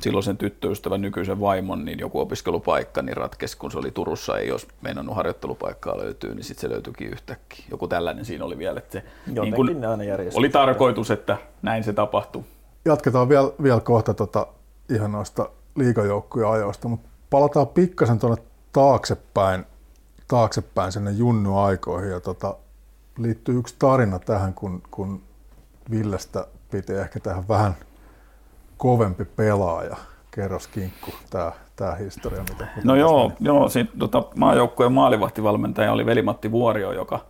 [0.00, 4.52] silloin sen tyttöystävän nykyisen vaimon niin joku opiskelupaikka niin ratkesi, kun se oli Turussa, ei
[4.52, 7.64] olisi meinannut harjoittelupaikkaa löytyy, niin sitten se löytyikin yhtäkkiä.
[7.70, 9.70] Joku tällainen siinä oli vielä, että se niin kun
[10.34, 12.44] oli tarkoitus, että näin se tapahtui.
[12.84, 14.46] Jatketaan vielä, vielä kohta tota,
[14.88, 18.42] ihan noista liikajoukkuja ajoista, mutta palataan pikkasen tuonne
[18.72, 19.64] taaksepäin,
[20.28, 22.56] taaksepäin sinne junnu-aikoihin ja tota,
[23.18, 25.22] liittyy yksi tarina tähän, kun, kun
[25.90, 27.74] Villestä piti ehkä tähän vähän–
[28.78, 29.96] kovempi pelaaja?
[30.30, 32.40] Kerros Kinkku, tämä, tämä historia.
[32.40, 37.20] Mitä, mitä no joo, joo sit, tota, maajoukkueen maalivahtivalmentaja oli Velimatti Vuorio, joka,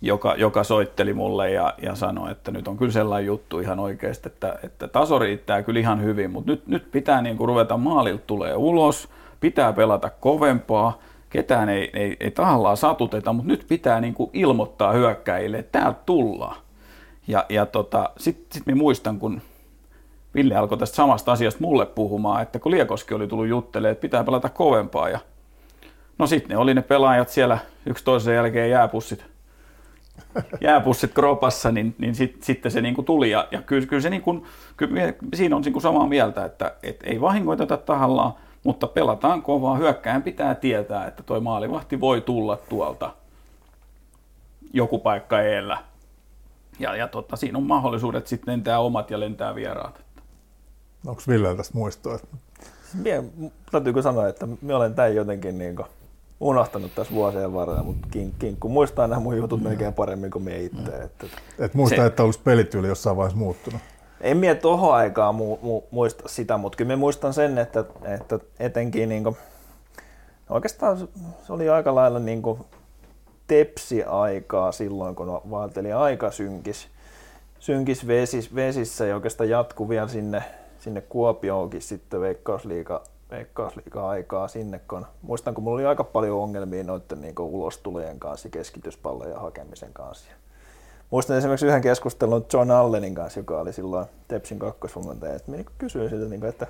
[0.00, 4.28] joka, joka soitteli mulle ja, ja sanoi, että nyt on kyllä sellainen juttu ihan oikeasti,
[4.28, 8.22] että, että taso riittää kyllä ihan hyvin, mutta nyt, nyt pitää niin kuin ruveta maalilta
[8.26, 9.08] tulee ulos,
[9.40, 10.98] pitää pelata kovempaa,
[11.30, 16.00] ketään ei, ei, ei tahallaan satuteta, mutta nyt pitää niin kuin ilmoittaa hyökkäjille, että täältä
[16.06, 16.56] tullaan.
[17.26, 19.42] Ja, ja tota, sitten sit mä muistan, kun
[20.34, 24.24] Ville alkoi tästä samasta asiasta mulle puhumaan, että kun Liekoski oli tullut juttelemaan, että pitää
[24.24, 25.08] pelata kovempaa.
[25.08, 25.18] Ja
[26.18, 29.24] no sitten ne oli ne pelaajat siellä yksi toisen jälkeen jääpussit,
[30.60, 33.30] jääpussit kropassa, niin, niin sit, sitten se niinku tuli.
[33.30, 37.20] Ja, ja kyllä, kyllä, se niinku, kyllä siinä on niinku samaa mieltä, että et ei
[37.20, 38.32] vahingoiteta tahallaan,
[38.64, 39.76] mutta pelataan kovaa.
[39.76, 43.10] Hyökkäin pitää tietää, että toi maalivahti voi tulla tuolta
[44.72, 45.78] joku paikka eellä.
[46.78, 50.04] Ja, ja totta, siinä on mahdollisuudet sitten lentää omat ja lentää vieraat.
[51.06, 52.18] Onko Ville tästä muistoa?
[52.94, 53.24] Mie,
[53.72, 55.86] täytyykö sanoa, että minä olen tämän jotenkin niin kuin
[56.40, 60.56] unohtanut tässä vuosien varrella, mutta kink, kinkku muistaa nämä mun jutut melkein paremmin kuin minä
[60.56, 60.90] itse.
[60.90, 61.04] Mm.
[61.04, 61.26] Että...
[61.58, 62.06] Et muista, se...
[62.06, 63.80] että olisi pelityyli jossain vaiheessa muuttunut.
[64.20, 68.38] En mie tohon aikaa mu, mu, muista sitä, mutta kyllä mä muistan sen, että, että
[68.58, 69.36] etenkin niin kuin,
[70.50, 70.98] oikeastaan
[71.46, 72.58] se oli aika lailla niin kuin
[73.46, 76.88] tepsi-aikaa silloin, kun vaateli aika synkis,
[77.58, 80.42] synkis vesis, vesissä ja oikeastaan jatku vielä sinne,
[80.82, 87.20] sinne Kuopioonkin sitten Veikkausliiga, Veikkausliiga-aikaa sinne, kun muistan, kun mulla oli aika paljon ongelmia noiden
[87.20, 90.30] niin ulostulojen kanssa, keskityspallojen hakemisen kanssa.
[91.10, 96.10] Muistan esimerkiksi yhden keskustelun John Allenin kanssa, joka oli silloin Tepsin kakkosvalmentaja, että minä kysyin
[96.10, 96.66] siltä, niin että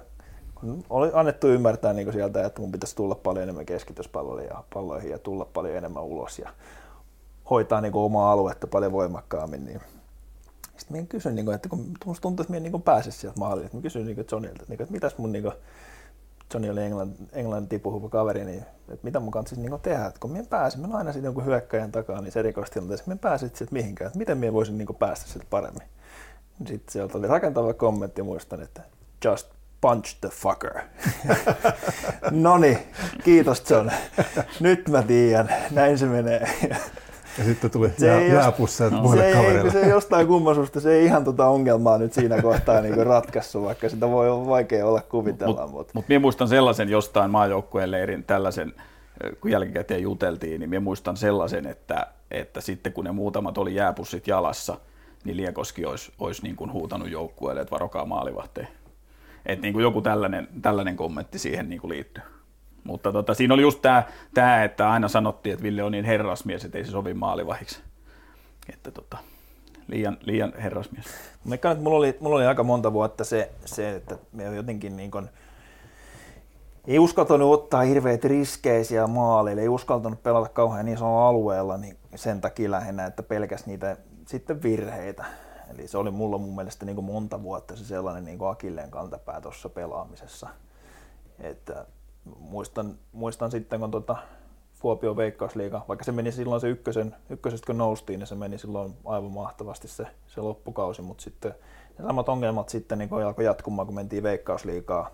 [0.55, 5.45] kun oli annettu ymmärtää niin sieltä, että mun pitäisi tulla paljon enemmän keskityspalloihin ja tulla
[5.45, 6.51] paljon enemmän ulos ja
[7.51, 9.81] hoitaa niin omaa aluetta paljon voimakkaammin, niin
[10.83, 13.65] sitten minä kysyin, niin kuin, että kun musta tuntuu, että minä niin pääsisin sieltä maaliin,
[13.65, 15.55] että minä kysyin niin Johnilta, että, että mitäs mun niin kuin,
[16.55, 20.31] Johnny oli englann, englannin puhuva kaveri, niin että mitä mun kanssa niin tehdä, että kun
[20.31, 24.07] minä pääsin, minä aina sitten jonkun hyökkäjän takaa, niin se erikoistilanteessa, minä pääsin sieltä mihinkään,
[24.07, 25.83] että miten minä voisin niin päästä sieltä paremmin.
[26.67, 28.83] Sitten sieltä oli rakentava kommentti muistan, että
[29.25, 29.49] just
[29.81, 30.81] punch the fucker.
[32.31, 32.79] no niin,
[33.25, 33.91] kiitos John.
[34.61, 36.49] Nyt mä tiedän, näin se menee.
[37.39, 39.03] Ja sitten tuli se jää, jääpusseja no.
[39.03, 39.65] muille se kavereille.
[39.65, 43.89] Ei, se jostain kummallisuudesta se ei ihan tota ongelmaa nyt siinä kohtaa niin ratkaissut, vaikka
[43.89, 45.55] sitä voi olla vaikea olla kuvitella.
[45.55, 48.75] Mutta mut, mut minä muistan sellaisen jostain maajoukkueen leirin tällaisen,
[49.41, 54.27] kun jälkikäteen juteltiin, niin minä muistan sellaisen, että, että sitten kun ne muutamat oli jääpussit
[54.27, 54.77] jalassa,
[55.25, 58.69] niin Liekoski olisi, olisi niin kuin huutanut joukkueelle, että varokaa maalivahteen.
[59.47, 62.23] Että niin kuin joku tällainen, tällainen kommentti siihen niin kuin liittyy.
[62.85, 64.03] Mutta tota, siinä oli just tämä,
[64.35, 67.81] tämä, että aina sanottiin, että Ville on niin herrasmies, että ei se sovi maalivahiksi.
[68.73, 69.19] Että tota,
[69.89, 71.07] liian, liian herrasmies.
[71.45, 75.29] Mä mulla, oli, mulla oli aika monta vuotta se, se että me jotenkin niin kun,
[76.87, 82.71] ei uskaltanut ottaa hirveitä riskeisiä maaleille, ei uskaltanut pelata kauhean isolla alueella niin sen takia
[82.71, 85.25] lähinnä, että pelkäs niitä sitten virheitä.
[85.75, 89.69] Eli se oli mulla mun mielestä niin monta vuotta se sellainen niin akilleen kantapää tuossa
[89.69, 90.49] pelaamisessa.
[91.41, 91.87] Että
[92.39, 94.17] muistan, muistan sitten, kun tuota
[94.81, 98.95] Kuopio Veikkausliiga, vaikka se meni silloin se ykkösen, ykkösestä kun noustiin, niin se meni silloin
[99.05, 101.55] aivan mahtavasti se, se loppukausi, mutta sitten
[101.99, 105.11] ne samat ongelmat sitten niin alkoi jatkumaan, kun mentiin Veikkausliigaa.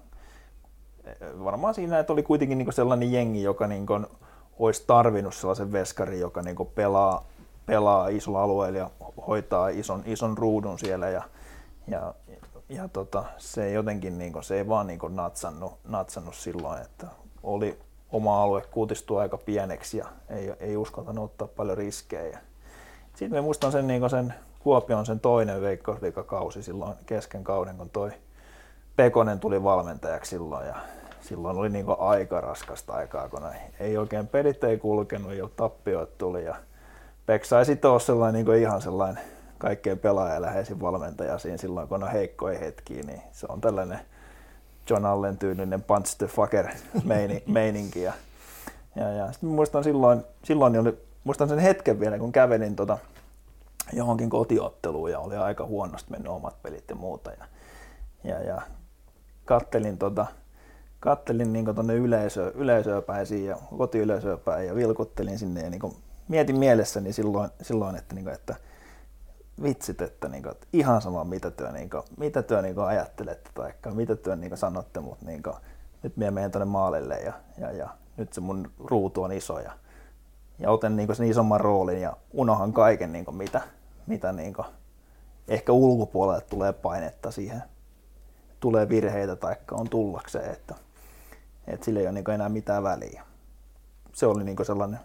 [1.44, 4.06] Varmaan siinä, että oli kuitenkin niin sellainen jengi, joka niin kuin
[4.59, 7.26] olisi tarvinnut sellaisen veskarin, joka niin pelaa,
[7.66, 8.90] pelaa isolla alueella ja
[9.26, 11.22] hoitaa ison, ison ruudun siellä ja,
[11.86, 12.14] ja
[12.68, 16.82] ja tota, se ei jotenkin niin kuin, se ei vaan niin kuin natsannut, natsannut silloin,
[16.82, 17.06] että
[17.42, 17.78] oli
[18.12, 22.38] oma alue kuutistui aika pieneksi ja ei, ei uskaltanut ottaa paljon riskejä.
[23.14, 28.10] Sitten me muistan sen, niin sen Kuopion sen toinen veikkausliikakausi silloin kesken kauden, kun toi
[28.96, 30.76] Pekonen tuli valmentajaksi silloin ja
[31.20, 33.42] silloin oli niin aika raskasta aikaa, kun
[33.80, 36.56] ei oikein pelit ei kulkenut ja tappioit tuli ja
[37.26, 39.22] Peksa ei sitten ole sellainen niin ihan sellainen
[39.59, 43.98] kaikkein pelaajaläheisin valmentaja siinä silloin, kun on heikkoja hetkiä, niin se on tällainen
[44.90, 46.68] John Allen tyylinen punch the fucker
[47.46, 48.02] meininki.
[48.02, 48.12] Ja,
[48.96, 52.98] ja, ja sitten muistan silloin, silloin oli, muistan sen hetken vielä, kun kävelin tota,
[53.92, 57.30] johonkin kotiotteluun ja oli aika huonosti mennyt omat pelit ja muuta.
[57.30, 57.44] Ja,
[58.24, 58.62] ja, ja
[59.44, 60.26] kattelin, tota,
[61.00, 65.96] kattelin niin tuonne yleisö, yleisöä päin ja kotiyleisöä päin ja vilkuttelin sinne ja niin
[66.28, 68.54] mietin mielessäni silloin, silloin että, niin kuin, että
[69.62, 72.86] vitsit, että, niin kuin, että ihan sama mitä työ, niin kuin, mitä työ niin kuin
[72.86, 75.56] ajattelette tai mitä työ niin kuin sanotte, mutta niin kuin,
[76.02, 79.72] nyt minä menen tuonne maalille ja, ja, ja, nyt se mun ruutu on iso ja,
[80.59, 83.61] ja otan niin kuin sen isomman roolin ja unohan kaiken niin kuin, mitä,
[84.06, 84.66] mitä niin kuin,
[85.48, 87.62] ehkä ulkopuolelle tulee painetta siihen,
[88.61, 90.74] tulee virheitä tai on tullakseen, että,
[91.66, 93.22] että sillä ei ole niin enää mitään väliä.
[94.12, 95.00] Se oli niin sellainen,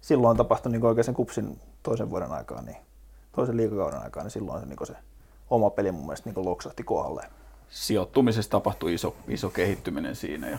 [0.00, 2.85] silloin tapahtui niin oikein sen kupsin toisen vuoden aikaa, niin
[3.36, 4.96] toisen liikakauden aikaa, niin silloin se, niin se
[5.50, 7.26] oma peli mun mielestä niin loksahti kohdalle.
[7.68, 10.58] Sijoittumisessa tapahtui iso, iso kehittyminen siinä ja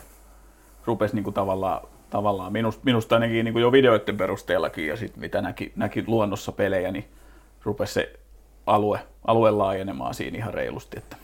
[0.84, 5.72] rupesi niin tavallaan, tavallaan minusta, minusta ainakin niin jo videoiden perusteellakin ja sit mitä näki,
[5.76, 7.08] näki luonnossa pelejä, niin
[7.64, 8.20] rupesi se
[8.66, 11.16] alue, alue laajenemaan siinä ihan reilusti, että,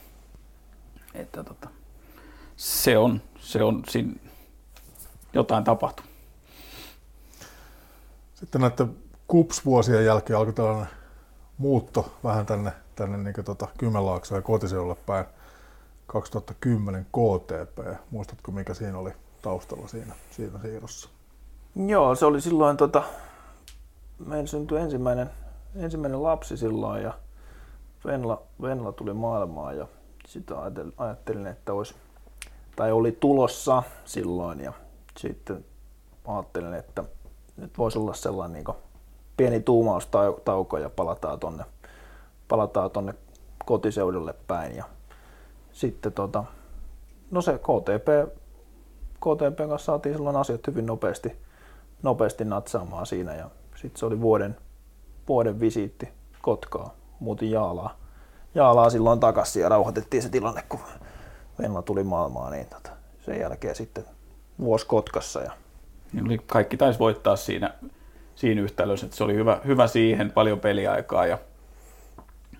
[1.15, 1.69] että tota,
[2.57, 4.13] se on, se on siinä
[5.33, 6.07] jotain tapahtuu.
[8.35, 8.97] Sitten näiden
[9.27, 11.04] KUPS-vuosien jälkeen alkoi tällainen
[11.59, 15.27] muutto vähän tänne, tänne niin tota Kymenlaaksoon ja kotiseudulle päin.
[16.07, 18.01] 2010 KTP.
[18.11, 21.09] Muistatko mikä siinä oli taustalla siinä, siinä siirrossa?
[21.87, 23.03] Joo, se oli silloin, tota,
[24.27, 25.31] meillä syntyi ensimmäinen,
[25.77, 27.15] ensimmäinen lapsi silloin ja
[28.05, 29.87] Venla, Venla tuli maailmaan ja
[30.27, 30.55] sitä
[30.97, 31.95] ajattelin, että olisi,
[32.77, 34.73] tai oli tulossa silloin ja
[35.19, 35.65] sitten
[36.27, 37.05] ajattelin, että
[37.57, 38.77] nyt voisi olla sellainen niin
[39.37, 41.65] pieni tuumaustauko ja palataan tonne,
[42.49, 43.15] palataan tonne
[43.65, 44.77] kotiseudulle päin.
[44.77, 44.85] Ja
[45.73, 46.45] sitten tota,
[47.31, 48.35] no se KTP,
[49.15, 51.37] KTP kanssa saatiin silloin asiat hyvin nopeasti,
[52.03, 54.57] nopeasti natsaamaan siinä ja sitten se oli vuoden,
[55.29, 56.09] vuoden visiitti
[56.43, 57.97] Kotkaa, muutin Jaalaa.
[58.55, 60.81] Jaalaa silloin takaisin ja rauhoitettiin se tilanne, kun
[61.59, 64.05] Venla tuli maailmaan, niin tota, sen jälkeen sitten
[64.59, 65.41] vuosi Kotkassa.
[65.41, 65.53] Ja...
[66.13, 67.75] Niin kaikki taisi voittaa siinä,
[68.37, 71.39] siinä yhtälössä, että se oli hyvä, hyvä siihen, paljon peliaikaa ja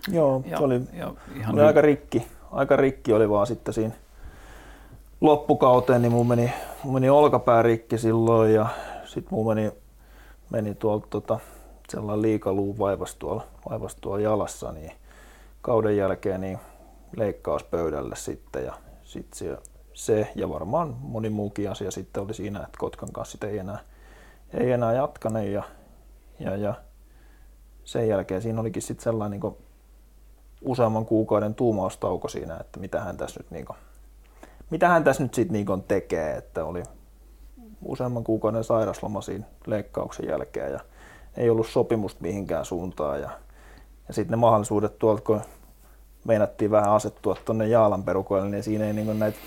[0.09, 2.27] Joo, ja, se oli, ja ihan oli aika rikki.
[2.53, 3.95] Aika rikki oli vaan sitten siinä
[5.21, 6.53] loppukauteen, niin mun meni,
[6.83, 8.67] mun meni olkapää rikki silloin ja
[9.05, 9.73] sitten mun meni,
[10.51, 11.39] meni tuolta tota,
[11.89, 14.93] sellainen liikaluu vaivas tuolla, vaivas tuolla jalassa, niin
[15.63, 16.59] kauden jälkeen niin
[17.17, 19.57] leikkauspöydälle sitten ja sitten se,
[19.95, 23.79] se, ja varmaan moni muukin asia sitten oli siinä, että Kotkan kanssa ei enää,
[24.55, 25.63] ei enää jatkaneet ja,
[26.39, 26.75] ja, ja
[27.85, 29.57] sen jälkeen siinä olikin sitten sellainen niin
[30.65, 33.77] useamman kuukauden tuumaustauko siinä, että mitä hän tässä nyt, niin kuin,
[34.71, 36.83] mitä hän tässä nyt sit niin tekee, että oli
[37.85, 40.81] useamman kuukauden sairasloma siinä leikkauksen jälkeen ja
[41.37, 43.31] ei ollut sopimusta mihinkään suuntaan ja,
[44.09, 45.41] ja sitten ne mahdollisuudet tuolta, kun
[46.25, 49.39] meinattiin vähän asettua tuonne Jaalan perukoille, niin siinä ei niin näitä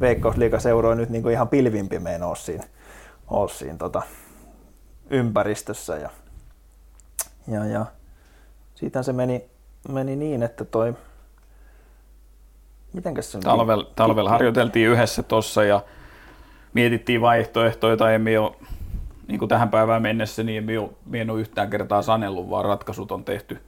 [0.00, 2.64] veikkausliikaseuroja nyt niin ihan pilvimpi meinaa siinä,
[3.30, 4.02] ole siinä tota,
[5.10, 6.10] ympäristössä ja,
[7.48, 7.86] ja, ja
[8.74, 9.44] siitä se meni,
[9.88, 10.94] meni niin, että toi...
[12.92, 15.80] Mitenkäs se Talvel, talvella harjoiteltiin yhdessä tuossa ja
[16.74, 18.52] mietittiin vaihtoehtoja, tai emme ole,
[19.28, 23.12] niin kuin tähän päivään mennessä, niin emme ole, en ole yhtään kertaa sanellut, vaan ratkaisut
[23.12, 23.58] on tehty,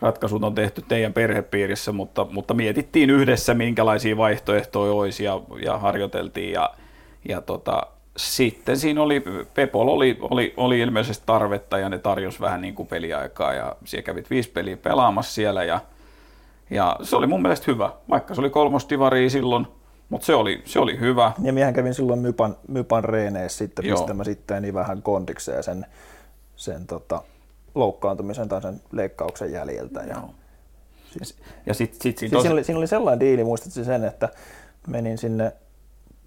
[0.00, 6.52] ratkaisut on tehty teidän perhepiirissä, mutta, mutta mietittiin yhdessä, minkälaisia vaihtoehtoja olisi ja, ja harjoiteltiin
[6.52, 6.70] ja,
[7.28, 7.86] ja tota,
[8.16, 9.22] sitten siinä oli,
[9.54, 14.04] Pepol oli, oli, oli ilmeisesti tarvetta ja ne tarjosi vähän niin kuin peliaikaa ja siellä
[14.04, 15.80] kävit viisi peliä pelaamassa siellä ja,
[16.70, 19.66] ja se oli mun mielestä hyvä, vaikka se oli kolmostivari silloin,
[20.08, 21.32] mutta se oli, se oli hyvä.
[21.42, 25.86] Ja miehän kävin silloin Mypan, Mypan reeneissä sitten, mistä mä sitten niin vähän kondikseen sen,
[26.56, 27.22] sen tota,
[27.74, 30.00] loukkaantumisen tai sen leikkauksen jäljiltä.
[30.00, 30.34] Ja, Joo.
[31.12, 31.36] Siis,
[31.66, 32.42] ja sit, sit, siis tos...
[32.42, 34.28] siinä, oli, siinä oli sellainen diili, muistatko sen, että
[34.86, 35.52] menin sinne,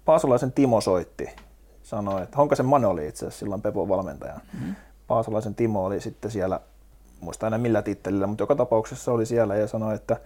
[0.04, 1.28] Paasolaisen Timo soitti
[1.86, 4.40] sanoi, että Honkasen Mano oli itse asiassa silloin Pepon valmentaja.
[4.52, 4.74] Mm-hmm.
[5.06, 6.60] Paasolaisen Timo oli sitten siellä,
[7.20, 10.16] muista aina millä tittelillä, mutta joka tapauksessa oli siellä ja sanoi, että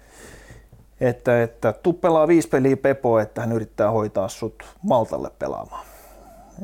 [1.00, 5.86] että, että tuu pelaa viisi peliä Pepo, että hän yrittää hoitaa sut Maltalle pelaamaan.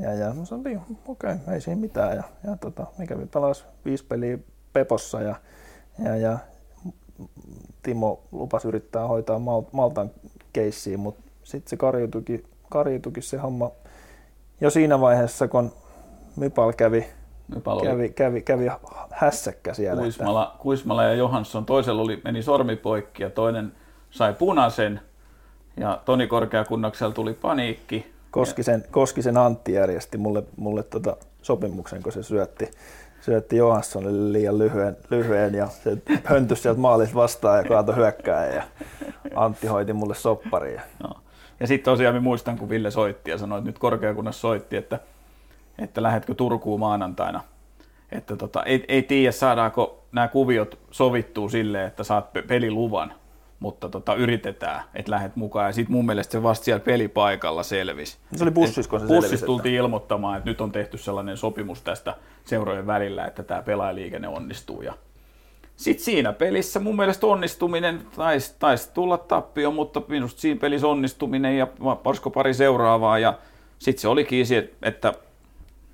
[0.01, 2.17] Ja, ja mä sanoin, okei, okay, ei siinä mitään.
[2.17, 4.39] Ja, ja tota, me kävi pelasi viisi peliä
[4.73, 5.37] Pepossa ja,
[6.05, 6.39] ja, ja
[7.83, 9.41] Timo lupasi yrittää hoitaa
[9.73, 10.11] Maltan
[10.53, 13.71] keissiin, mutta sitten se karjutukin, karjutukin se homma
[14.61, 15.73] jo siinä vaiheessa, kun
[16.37, 17.07] Mypal kävi,
[17.55, 18.67] Mypal kävi, kävi, kävi
[19.11, 20.03] hässäkkä siellä.
[20.03, 20.63] Kuismala, että...
[20.63, 23.73] Kuismala ja Johansson, toisella oli, meni sormi poikki ja toinen
[24.11, 25.01] sai punaisen
[25.77, 28.13] ja Toni Korkeakunnaksella tuli paniikki.
[28.31, 32.71] Koskisen, Koskisen Antti järjesti mulle, mulle tota sopimuksen, kun se syötti,
[33.21, 38.63] syötti Johanssonille liian lyhyen, lyhyen ja se höntys sieltä maalista vastaan ja kaatoi hyökkää ja
[39.35, 40.83] Antti hoiti mulle sopparia.
[41.03, 41.11] No.
[41.61, 45.01] Ja sitten tosiaan mä muistan, kun Ville soitti ja sanoi, että nyt korkeakunnassa soitti, että,
[45.79, 47.41] että lähdetkö Turkuun maanantaina.
[48.13, 53.13] Että tota, ei, ei tiedä, saadaanko nämä kuviot sovittuu silleen, että saat peliluvan,
[53.61, 55.67] mutta tota, yritetään, että lähdet mukaan.
[55.67, 58.19] Ja sitten mun mielestä se vasta siellä pelipaikalla selvisi.
[58.37, 59.85] Se oli bussissa, kun se Bussissa selvisi, tultiin että...
[59.85, 64.83] ilmoittamaan, että nyt on tehty sellainen sopimus tästä seurojen välillä, että tämä pelaajaliikenne onnistuu.
[64.83, 64.95] Ja
[65.77, 71.59] sitten siinä pelissä mun mielestä onnistuminen taisi, taisi tulla tappio, mutta minusta siinä pelissä onnistuminen
[71.59, 71.67] ja
[72.03, 73.39] Porsko pari seuraavaa ja
[73.79, 75.15] sitten se olikin se, että...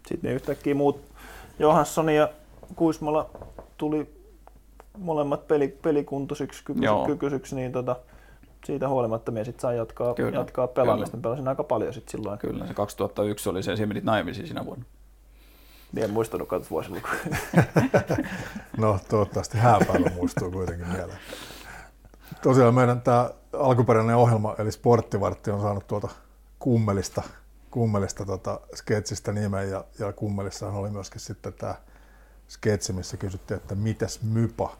[0.06, 1.00] Sitten ne yhtäkkiä muut
[1.58, 2.28] Johansson ja
[2.76, 3.30] Kuismala
[3.76, 4.14] tuli
[4.98, 6.64] molemmat peli, pelikuntoisiksi,
[7.06, 7.96] kykyisiksi, niin tota,
[8.64, 11.16] siitä huolimatta minä sitten sain jatkaa, kyllä, jatkaa pelaamista.
[11.16, 12.38] Pelasin aika paljon sitten silloin.
[12.38, 14.84] Kyllä, se 2001 oli se, siinä menit naimisiin siinä vuonna.
[15.92, 17.14] Niin en muistanut katsoa vuosilukuja.
[18.78, 21.18] no toivottavasti hääpäivä muistuu kuitenkin mieleen.
[22.42, 26.08] Tosiaan meidän tämä alkuperäinen ohjelma, eli Sporttivartti, on saanut tuota
[26.58, 27.22] kummelista,
[27.70, 31.74] kummelista tota sketsistä nimen, ja, ja kummelissahan oli myöskin sitten tämä
[32.48, 34.76] sketsi, missä kysyttiin, että mitäs mypa,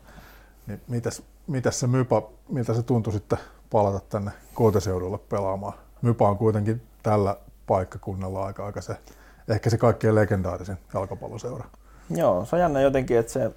[0.66, 3.38] niin mitäs, mitäs se mypa, miltä se tuntui sitten
[3.70, 5.74] palata tänne kotiseudulle pelaamaan.
[6.02, 7.36] Mypa on kuitenkin tällä
[7.66, 8.96] paikkakunnalla aika, aika se
[9.48, 11.64] ehkä se kaikkein legendaarisin jalkapalloseura.
[12.10, 13.50] Joo, se on jännä jotenkin, että se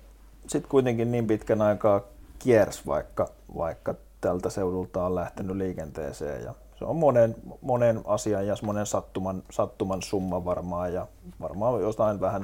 [0.47, 2.01] sitten kuitenkin niin pitkän aikaa
[2.39, 6.43] kiersi, vaikka, vaikka tältä seudulta on lähtenyt liikenteeseen.
[6.43, 11.07] Ja se on monen, monen asian ja monen sattuman, sattuman summa varmaan ja
[11.41, 12.43] varmaan jotain vähän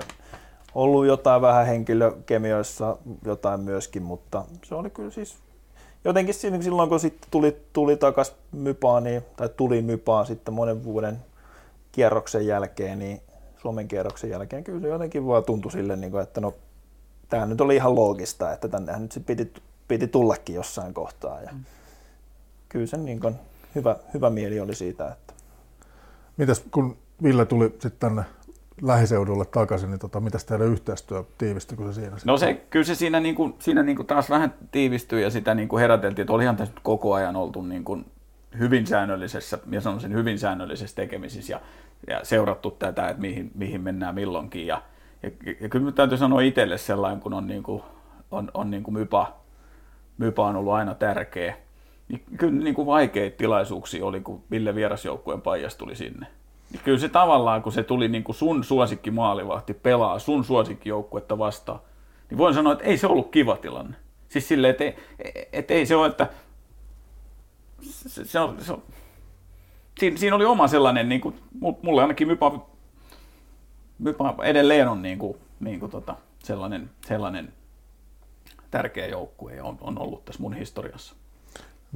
[0.75, 5.37] ollut jotain vähän henkilökemioissa jotain myöskin, mutta se oli kyllä siis
[6.05, 11.19] jotenkin silloin, kun sitten tuli, tuli takaisin Mypaan, niin, tai tuli Mypaan sitten monen vuoden
[11.91, 13.21] kierroksen jälkeen, niin
[13.61, 16.53] Suomen kierroksen jälkeen kyllä se jotenkin vaan tuntui sille, niin kuin, että no,
[17.29, 21.41] tämä nyt oli ihan loogista, että tänne nyt sitten piti, piti tullakin jossain kohtaa.
[21.41, 21.63] Ja mm.
[22.69, 23.35] Kyllä se niin kuin,
[23.75, 25.07] hyvä, hyvä mieli oli siitä.
[25.07, 25.33] Että...
[26.37, 28.23] Mitäs kun Ville tuli sitten tänne
[28.81, 32.17] lähiseudulle takaisin, niin tota, mitä teidän yhteistyö tiivistyi se siinä?
[32.25, 35.55] No se, kyllä se siinä, niin kuin, siinä niin kuin taas vähän tiivistyi ja sitä
[35.55, 38.05] niin kuin heräteltiin, että olihan tässä koko ajan oltu niin kuin
[38.59, 41.61] hyvin säännöllisessä, ja sanoisin hyvin säännöllisessä tekemisissä ja,
[42.07, 44.67] ja seurattu tätä, että mihin, mihin mennään milloinkin.
[44.67, 44.81] Ja,
[45.23, 45.31] ja,
[45.61, 47.83] ja kyllä täytyy sanoa itselle sellainen, kun on, niin kuin,
[48.31, 49.35] on, on niin kuin mypa,
[50.17, 51.55] mypa on ollut aina tärkeä.
[52.07, 56.27] Niin kyllä niin kuin vaikeita tilaisuuksia oli, kun Ville vierasjoukkueen paijas tuli sinne
[56.71, 61.37] niin kyllä se tavallaan, kun se tuli niin kuin sun suosikki maalivahti pelaa sun suosikkijoukkuetta
[61.37, 61.79] vastaan,
[62.29, 63.95] niin voin sanoa, että ei se ollut kiva tilanne.
[64.29, 65.01] Siis silleen, että,
[65.53, 66.27] että ei se ole, että
[67.81, 68.83] se, se on, se on,
[69.99, 71.35] siinä, siinä oli oma sellainen, niin kuin,
[71.81, 72.67] mulle ainakin Mypa,
[73.99, 77.53] Mypa edelleen on niin kuin, niin kuin tota, sellainen, sellainen
[78.71, 81.15] tärkeä joukkue on, on ollut tässä mun historiassa.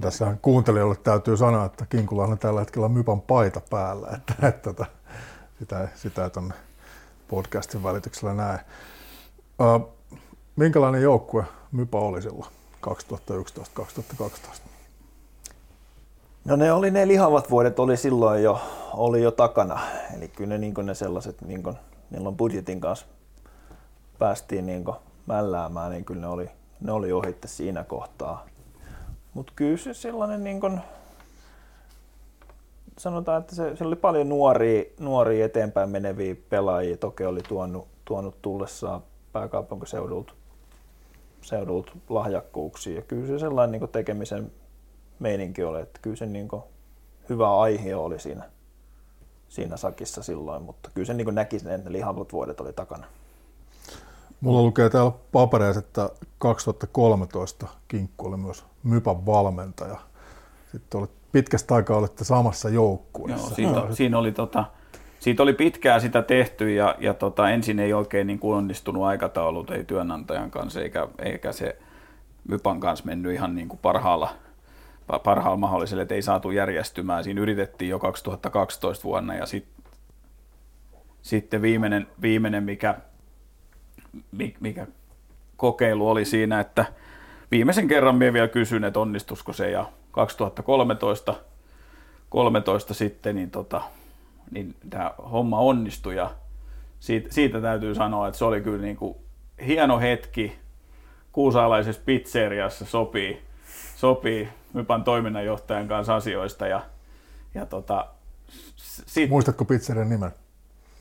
[0.02, 4.74] Tässä kuuntelijoille täytyy sanoa, että Kinkulla on tällä hetkellä Mypan paita päällä, että, että, että
[4.74, 4.86] tota,
[5.60, 6.54] sitä, sitä tuonne
[7.28, 8.60] podcastin välityksellä näe.
[10.56, 12.52] Minkälainen joukkue Mypa oli silloin
[12.88, 14.65] 2011-2012?
[16.46, 18.60] No ne oli ne lihavat vuodet oli silloin jo,
[18.94, 19.80] oli jo takana.
[20.18, 21.76] Eli kyllä ne, niin ne sellaiset, niin kuin,
[22.10, 23.06] milloin budjetin kanssa
[24.20, 24.86] päästiin niin
[25.26, 26.50] mälläämään, niin kyllä ne oli,
[26.82, 28.46] ne oli ohitte siinä kohtaa.
[29.34, 30.80] Mutta kyllä se sellainen niin kun,
[32.98, 36.98] sanotaan, että se, se oli paljon nuoria, nuoria eteenpäin meneviä pelaajia.
[36.98, 40.34] Toki oli tuonut, tuonut tullessaan pääkaupunkiseudulta
[41.42, 42.96] seudulta lahjakkuuksia.
[42.96, 44.52] Ja kyllä se sellainen niin tekemisen
[45.20, 46.48] meininki oli, että kyllä se niin
[47.30, 48.44] hyvä aihe oli siinä,
[49.50, 53.06] siinä sakissa silloin, mutta kyllä se niin näki sen, että ne lihavat vuodet oli takana.
[54.42, 59.98] Mulla lukee täällä papereissa, että 2013 Kinkku oli myös Mypan valmentaja.
[60.72, 63.62] Sitten olet pitkästä aikaa olette samassa joukkueessa.
[63.62, 64.66] Joo, siitä, siinä oli tota,
[65.20, 69.72] siitä oli pitkää sitä tehty ja, ja tota, ensin ei oikein niin kuin onnistunut aikataulut,
[69.72, 71.78] ei työnantajan kanssa eikä, eikä se
[72.48, 74.30] Mypan kanssa mennyt ihan niin kuin parhaalla,
[75.24, 77.24] parhaalla mahdollisella, että ei saatu järjestymään.
[77.24, 79.68] Siinä yritettiin jo 2012 vuonna ja sit,
[81.22, 82.96] sitten viimeinen, viimeinen mikä,
[84.60, 84.88] mikä
[85.58, 86.86] kokeilu oli siinä, että
[87.52, 91.36] viimeisen kerran minä vielä kysyn, että onnistusko se ja 2013
[92.30, 93.82] 13 sitten niin, tota,
[94.52, 96.32] niin tämä homma onnistui ja
[97.00, 99.18] siitä, siitä, täytyy sanoa, että se oli kyllä niin kuin
[99.66, 100.56] hieno hetki
[101.32, 103.42] kuusaalaisessa pizzeriassa sopii,
[103.96, 106.82] sopii Mypan toiminnanjohtajan kanssa asioista ja,
[107.54, 108.08] ja tota,
[109.06, 109.30] sit...
[109.30, 110.32] Muistatko pizzerian nimen?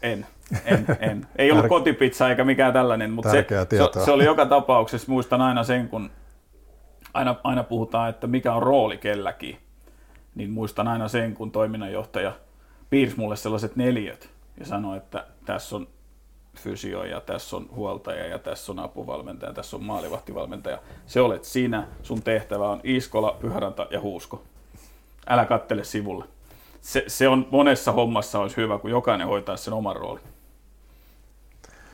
[0.02, 0.26] En,
[0.64, 1.26] en, en.
[1.36, 5.64] Ei ollut kotipizza eikä mikään tällainen, mutta se, se, se, oli joka tapauksessa, muistan aina
[5.64, 6.10] sen, kun
[7.14, 9.58] aina, aina puhutaan, että mikä on rooli kelläkin,
[10.34, 12.32] niin muistan aina sen, kun toiminnanjohtaja
[12.90, 15.86] piirsi mulle sellaiset neljöt ja sanoi, että tässä on
[16.58, 20.78] fysio ja tässä on huoltaja ja tässä on apuvalmentaja, tässä on maalivahtivalmentaja.
[21.06, 24.42] Se olet sinä, sun tehtävä on Iskola, Pyhäranta ja Huusko.
[25.26, 26.24] Älä kattele sivulle
[26.84, 30.24] se, se on monessa hommassa olisi hyvä, kun jokainen hoitaa sen oman roolin.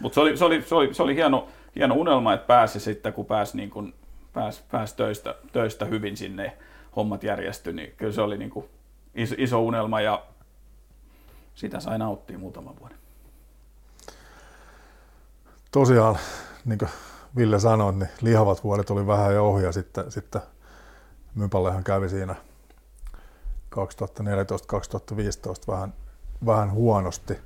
[0.01, 3.13] Mutta se oli, se, oli, se, oli, se oli hieno, hieno unelma, että pääsi sitten,
[3.13, 3.95] kun pääsi, niin kun,
[4.33, 6.57] pääsi, pääsi töistä, töistä hyvin sinne,
[6.97, 8.67] hommat järjestyi, niin kyllä se oli niin kuin
[9.15, 10.23] iso, iso unelma ja
[11.55, 12.99] sitä sai nauttia muutaman vuoden.
[15.71, 16.19] Tosiaan,
[16.65, 16.91] niin kuin
[17.37, 20.43] Ville sanoi, niin lihavat vuodet oli vähän jo ohi ja sitten, sitten
[21.35, 22.35] Mypallehan kävi siinä–
[23.75, 23.77] 2014-2015
[25.69, 25.95] vähän,
[26.47, 27.39] vähän huonosti.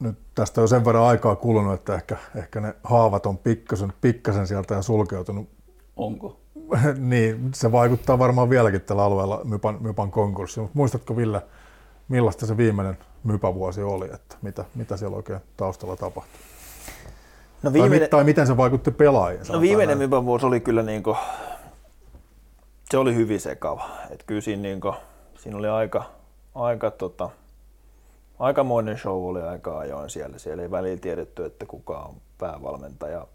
[0.00, 4.46] Nyt tästä on sen verran aikaa kulunut, että ehkä, ehkä ne haavat on pikkasen, pikkasen
[4.46, 5.48] sieltä ja sulkeutunut.
[5.96, 6.40] Onko?
[6.98, 10.60] niin, se vaikuttaa varmaan vieläkin tällä alueella Mypan, Mypan konkurssi.
[10.60, 11.42] Mutta muistatko Ville,
[12.08, 16.51] millaista se viimeinen Mypa-vuosi oli, että mitä, mitä siellä oikein taustalla tapahtui?
[17.62, 18.00] No viimeinen...
[18.00, 19.42] tai, tai miten se vaikutti pelaajiin?
[19.52, 21.16] No viimeinen Mypa-vuosi oli kyllä niin kuin
[22.90, 23.88] se oli hyvin sekava.
[24.10, 24.94] Et kyllä siinä, niin kuin,
[25.38, 26.04] siinä oli aika,
[26.54, 27.30] aika tota,
[28.38, 30.38] aikamoinen show oli aika ajoin siellä.
[30.38, 33.26] Siellä ei välillä tiedetty, että kuka on päävalmentaja.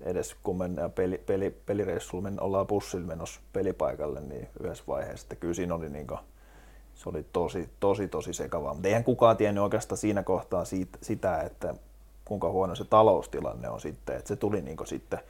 [0.00, 5.36] Edes kun mennään peli, peli, pelireissulla, men, ollaan bussilla menossa pelipaikalle, niin yhdessä vaiheessa, että
[5.36, 6.20] kyllä siinä oli, niin kuin,
[6.94, 8.74] se oli tosi, tosi, tosi sekavaa.
[8.74, 11.74] Mutta eihän kukaan tiennyt oikeastaan siinä kohtaa siitä, sitä, että
[12.26, 14.16] kuinka huono se taloustilanne on sitten.
[14.16, 15.20] Että se tuli niin sitten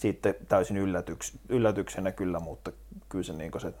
[0.00, 2.72] sitten täysin yllätyks, yllätyksenä kyllä, mutta
[3.08, 3.72] kyllä se, niin se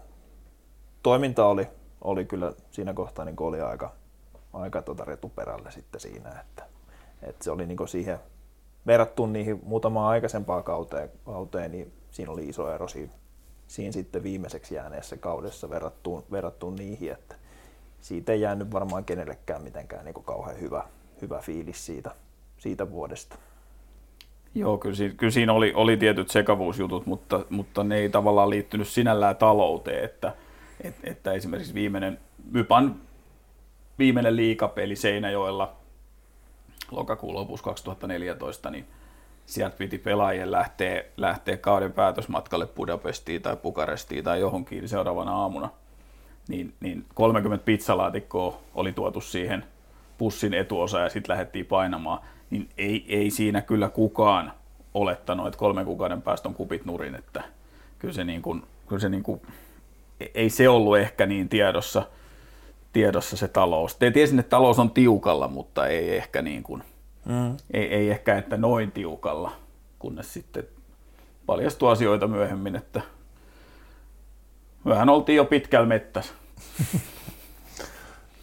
[1.02, 1.68] toiminta oli,
[2.00, 3.92] oli kyllä siinä kohtaa niin oli aika,
[4.52, 6.64] aika tuota retuperälle sitten siinä, että,
[7.22, 8.18] että se oli niin siihen
[8.86, 13.12] verrattuna niihin muutamaan aikaisempaan kauteen, kauteen, niin siinä oli iso ero siinä,
[13.66, 17.34] siinä sitten viimeiseksi jääneessä kaudessa verrattuun, verrattuun niihin, että
[18.00, 20.84] siitä ei jäänyt varmaan kenellekään mitenkään niin kauhean hyvä,
[21.22, 22.10] hyvä fiilis siitä,
[22.60, 23.38] siitä vuodesta.
[24.54, 28.88] Joo, kyllä siinä, kyllä siinä oli, oli tietyt sekavuusjutut, mutta, mutta ne ei tavallaan liittynyt
[28.88, 30.34] sinällään talouteen, että,
[31.04, 32.18] että, esimerkiksi viimeinen,
[32.50, 32.96] Mypan
[33.98, 35.76] viimeinen liikapeli Seinäjoella
[36.90, 38.86] lokakuun lopussa 2014, niin
[39.46, 45.70] sieltä piti pelaajien lähteä, lähteä kauden päätösmatkalle Budapestiin tai Bukarestiin tai johonkin seuraavana aamuna.
[46.48, 49.64] Niin, niin 30 pizzalaatikkoa oli tuotu siihen
[50.18, 52.20] pussin etuosa ja sitten lähdettiin painamaan.
[52.50, 54.52] Niin ei, ei siinä kyllä kukaan
[54.94, 57.44] olettanut, että kolmen kuukauden päästä on kupit nurin, että
[57.98, 59.40] kyllä se, niin kuin, kyllä se niin kuin,
[60.34, 62.02] ei se ollut ehkä niin tiedossa–
[62.92, 63.96] tiedossa se talous.
[63.96, 66.82] Te tiesin, että talous on tiukalla, mutta ei ehkä, niin kuin,
[67.24, 67.56] mm.
[67.70, 69.52] ei, ei ehkä että noin tiukalla,
[69.98, 70.64] kunnes sitten
[71.46, 73.00] paljastui asioita myöhemmin, että
[74.84, 76.34] vähän oltiin jo pitkällä mettässä.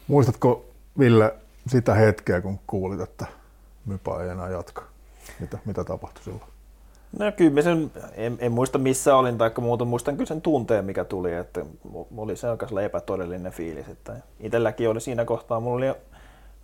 [0.08, 0.66] Muistatko,
[1.00, 1.36] Ville,
[1.68, 3.26] sitä hetkeä, kun kuulit, että
[3.88, 4.84] Mypa ei enää jatka?
[5.40, 6.44] Mitä, mitä tapahtui silloin?
[7.20, 10.86] No kyllä mä sen, en, en muista missä olin tai muuta, muistan kyllä sen tunteen,
[10.86, 11.66] mikä tuli, että
[12.18, 15.96] oli se aika epätodellinen fiilis, että itselläkin oli siinä kohtaa, mulla oli,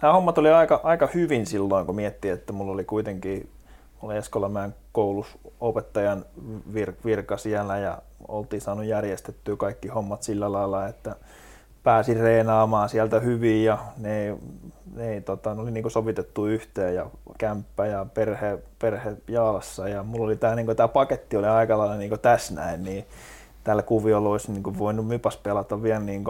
[0.01, 3.49] nämä hommat oli aika, aika hyvin silloin, kun miettii, että mulla oli kuitenkin,
[4.01, 6.25] mulla Eskolamäen koulussa opettajan
[6.73, 11.15] vir, virka siellä ja oltiin saanut järjestettyä kaikki hommat sillä lailla, että
[11.83, 14.37] pääsin reenaamaan sieltä hyvin ja ne,
[14.95, 17.05] ne, tota, ne oli niin sovitettu yhteen ja
[17.37, 22.19] kämppä ja perhe, perhe Jaalassa ja mulla oli tämä niin paketti oli aika lailla niin
[22.21, 23.05] tässä näin, niin
[23.63, 26.23] tällä kuviolla olisi niin voinut Mypas pelata vielä niin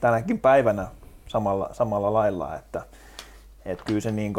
[0.00, 0.86] tänäkin päivänä
[1.26, 2.82] samalla, samalla lailla, että,
[3.64, 4.34] että kyllä, se niin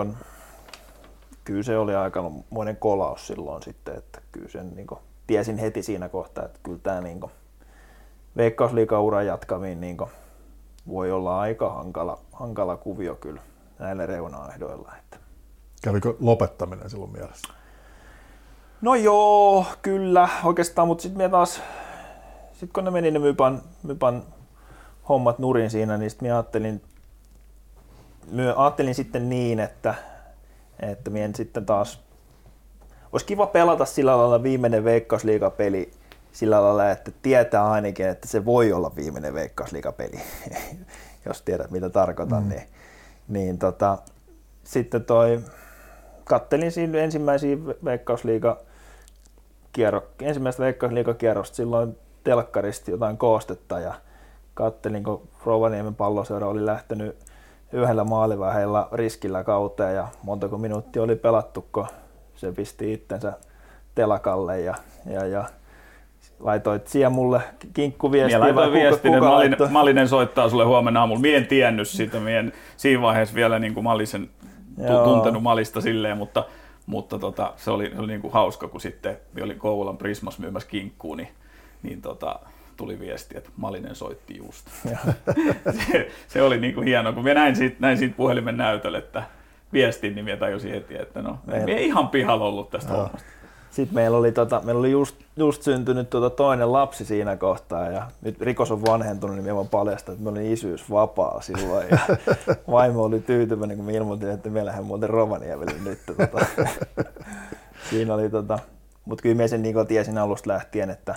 [1.43, 4.88] kyllä se oli aika monen kolaus silloin sitten, että kyllä sen niin
[5.28, 7.20] tiesin heti siinä kohtaa, että kyllä tämä niin
[8.38, 10.09] veikkausliikauran jatkamiin niin kuin,
[10.88, 13.41] voi olla aika hankala, hankala kuvio kyllä
[13.79, 14.91] näillä reunaehdoilla.
[14.99, 15.17] Että.
[15.84, 17.53] Kävikö lopettaminen silloin mielessä?
[18.82, 21.61] No joo, kyllä oikeastaan, mutta sitten taas,
[22.53, 24.23] sit kun ne meni ne Mypan, Mypan
[25.09, 26.82] hommat nurin siinä, niin sitten ajattelin,
[28.32, 29.95] myö, ajattelin sitten niin, että,
[30.79, 32.01] että mien sitten taas,
[33.11, 35.91] olisi kiva pelata sillä lailla viimeinen veikkausliigapeli
[36.32, 40.21] sillä lailla, että tietää ainakin, että se voi olla viimeinen veikkausliigapeli,
[41.25, 42.49] jos tiedät mitä tarkoitan, mm.
[42.49, 42.63] niin,
[43.27, 43.97] niin tota,
[44.63, 45.41] sitten toi,
[46.23, 48.57] kattelin siinä ensimmäisiä veikkausliiga
[49.71, 53.93] kierro, ensimmäistä veikkausliigakierrosta silloin telkkaristi jotain koostetta ja
[54.53, 57.17] kattelin, kun Rovaniemen palloseura oli lähtenyt
[57.73, 61.88] yhdellä maalivaiheella riskillä kauteen ja montako minuuttia oli pelattu, kun
[62.36, 63.34] se pisti itsensä
[63.95, 64.75] telakalle ja,
[65.05, 65.45] ja, ja
[66.41, 67.41] laitoit siellä mulle
[67.73, 68.37] kinkkuviestiä.
[68.37, 71.21] Minä laitoin viestin, että Malinen, Malinen soittaa sulle huomenna aamulla.
[71.21, 74.29] Mien tiennyt sitä, mien siinä vaiheessa vielä niin kuin Malisen
[74.77, 75.03] Joo.
[75.03, 76.45] tuntenut Malista silleen, mutta,
[76.85, 80.69] mutta tota, se oli, se oli niin kuin hauska, kun sitten oli Kouvolan Prismas myymässä
[80.69, 81.29] kinkkuun, niin,
[81.83, 82.39] niin tota,
[82.77, 84.67] tuli viesti, että Malinen soitti just.
[85.91, 89.23] se, se, oli niin kuin hieno, kun minä näin siitä, näin siitä puhelimen näytöllä, että
[89.73, 93.03] viestin, niin minä tajusin heti, että no, ei ihan pihalla ollut tästä Joo.
[93.03, 93.40] hommasta.
[93.72, 98.07] Sitten meillä oli, tota, meillä oli just, just syntynyt tota toinen lapsi siinä kohtaa ja
[98.22, 101.99] nyt rikos on vanhentunut, niin me vaan paljastaa, että me olin isyys vapaa silloin ja
[102.72, 105.99] vaimo oli tyytyväinen, kun me ilmoitin, että me lähden muuten Rovaniemelle nyt.
[106.05, 106.45] Tota.
[107.89, 108.59] siinä oli, tota,
[109.05, 111.15] mutta kyllä me sen niin tiesin alusta lähtien, että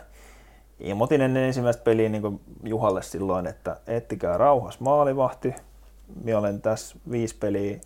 [0.81, 5.55] ilmoitin ennen ensimmäistä peliä niin Juhalle silloin, että ettikää rauhas maalivahti,
[6.25, 7.81] minä olen tässä viisi peliä,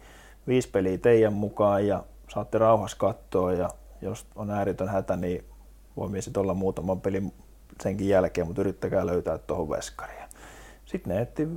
[0.46, 3.70] viisi peliä teidän mukaan ja saatte rauhas katsoa ja
[4.02, 5.44] jos on ääritön hätä, niin
[5.96, 7.32] voi sitten olla muutaman pelin
[7.82, 10.22] senkin jälkeen, mutta yrittäkää löytää tuohon veskariin.
[10.84, 11.48] Sitten ne etti,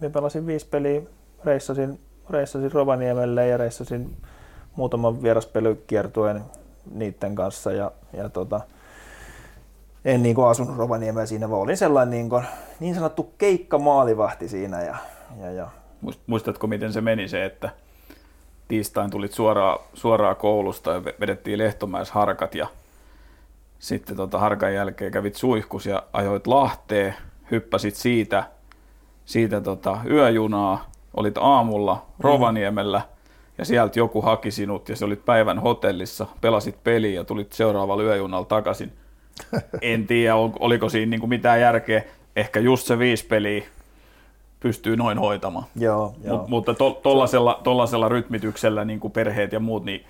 [0.00, 1.02] me pelasin viisi peliä,
[1.44, 4.16] reissasin, reissasin Rovaniemelle ja reissasin
[4.76, 6.44] muutaman vieraspelykiertueen
[6.90, 8.60] niiden kanssa ja, ja tota,
[10.04, 12.44] en niin asunut Rovaniemellä siinä, vaan olin sellainen niin, kuin,
[12.80, 14.82] niin sanottu keikka maalivahti siinä.
[14.82, 14.96] Ja,
[15.40, 15.68] ja, ja.
[16.26, 17.70] Muistatko, miten se meni se, että
[18.70, 22.66] tiistain tulit suoraan, suoraan koulusta ja vedettiin Lehtomäessä harkat ja
[23.78, 27.14] sitten tota harkan jälkeen kävit suihkus ja ajoit Lahteen,
[27.50, 28.44] hyppäsit siitä,
[29.24, 33.02] siitä tota yöjunaa, olit aamulla Rovaniemellä
[33.58, 38.02] ja sieltä joku haki sinut ja se olit päivän hotellissa, pelasit peliä ja tulit seuraavalla
[38.02, 38.92] yöjunalla takaisin.
[39.82, 42.02] En tiedä, oliko siinä niin kuin mitään järkeä.
[42.36, 43.64] Ehkä just se viisi peliä
[44.60, 45.64] pystyy noin hoitamaan.
[45.76, 46.38] Joo, joo.
[46.38, 50.06] Mut, mutta tuollaisella to, rytmityksellä niin kuin perheet ja muut, niin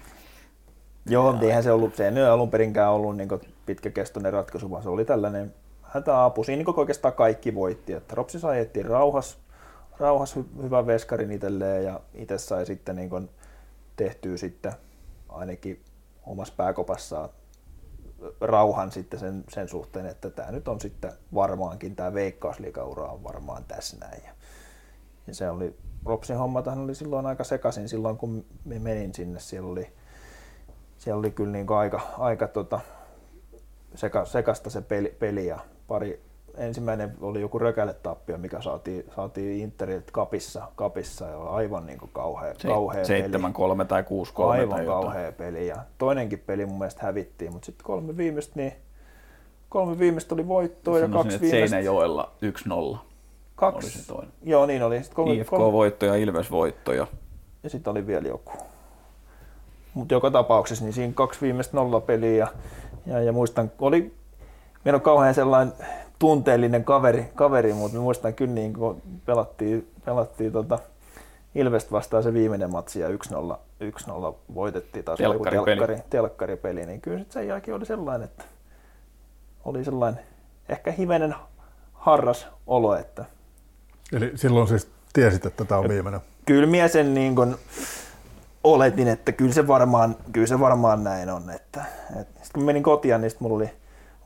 [1.06, 3.28] Joo, mutta eihän se ollut, se ei alun perinkään ollut niin
[3.66, 6.44] pitkäkestoinen ratkaisu, vaan se oli tällainen hätäapu.
[6.44, 9.38] Siinä niin oikeastaan kaikki voitti, että Ropsi sai etsiä rauhas,
[9.98, 13.30] rauhas hyvän veskarin itselleen ja itse sai sitten niin
[13.96, 14.72] tehtyä sitten
[15.28, 15.80] ainakin
[16.26, 17.28] omassa pääkopassaan
[18.40, 23.64] rauhan sitten sen, sen suhteen, että tämä nyt on sitten varmaankin, tämä veikkausliikaura on varmaan
[23.64, 24.22] tässä näin.
[25.30, 29.40] Ja, ja se oli, Ropsin homma oli silloin aika sekaisin silloin, kun me menin sinne.
[29.40, 29.92] Siellä oli,
[30.98, 32.80] siellä oli kyllä niin aika, aika tota,
[33.94, 35.58] seka, sekasta se peli, peli ja
[35.88, 36.22] pari,
[36.56, 42.54] ensimmäinen oli joku rökäletappio, mikä saatiin, saatiin Interiltä kapissa, kapissa ja aivan niin kuin kauhea,
[42.58, 45.34] Se, kauhea 7 3 tai 6 3 Aivan tai kauhea jotain.
[45.34, 48.72] peli ja toinenkin peli mun mielestä hävittiin, mutta sitten kolme viimeistä niin
[49.68, 51.68] kolme viimeistä oli voittoa ja kaksi viimeistä...
[51.68, 52.32] Seinäjoella
[52.94, 53.09] 1-0.
[53.60, 53.86] Kaksi.
[53.86, 54.32] Oli se toinen.
[54.42, 55.02] Joo, niin oli.
[55.02, 56.92] Sitten kolme, IFK-voitto ja Ilves-voitto.
[56.92, 57.06] Ja,
[57.62, 58.52] ja sitten oli vielä joku.
[59.94, 62.48] Mutta joka tapauksessa niin siinä kaksi viimeistä nollapeliä ja,
[63.06, 64.20] ja, ja muistan, oli
[64.84, 65.74] Meillä on kauhean sellainen
[66.18, 70.78] tunteellinen kaveri, kaveri mutta mä muistan kyllä niin kun pelattiin, pelattiin tota
[71.54, 75.64] Ilvest vastaan se viimeinen matsi ja 1-0, 1-0 voitettiin taas telkkaripeli.
[75.64, 78.44] Telkkari, telkkaripeli, niin kyllä sen jälkeen oli sellainen, että
[79.64, 80.24] oli sellainen
[80.68, 81.34] ehkä hivenen
[81.92, 82.94] harras olo.
[82.94, 83.24] Että
[84.12, 86.20] Eli silloin siis tiesit, että tämä on viimeinen?
[86.46, 87.58] Kyllä minä sen niin kun
[88.64, 91.50] oletin, että kyllä se varmaan, kyllä se varmaan näin on.
[91.50, 91.84] Että,
[92.20, 93.70] että sitten kun menin kotiin, niin mulla oli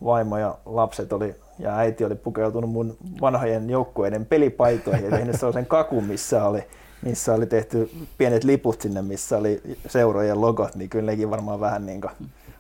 [0.05, 5.67] vaimo ja lapset oli, ja äiti oli pukeutunut mun vanhojen joukkueiden pelipaitoihin ja tehnyt sellaisen
[5.67, 6.65] kakun, missä oli,
[7.03, 11.87] missä oli tehty pienet liput sinne, missä oli seurojen logot, niin kyllä nekin varmaan vähän
[11.87, 12.01] niin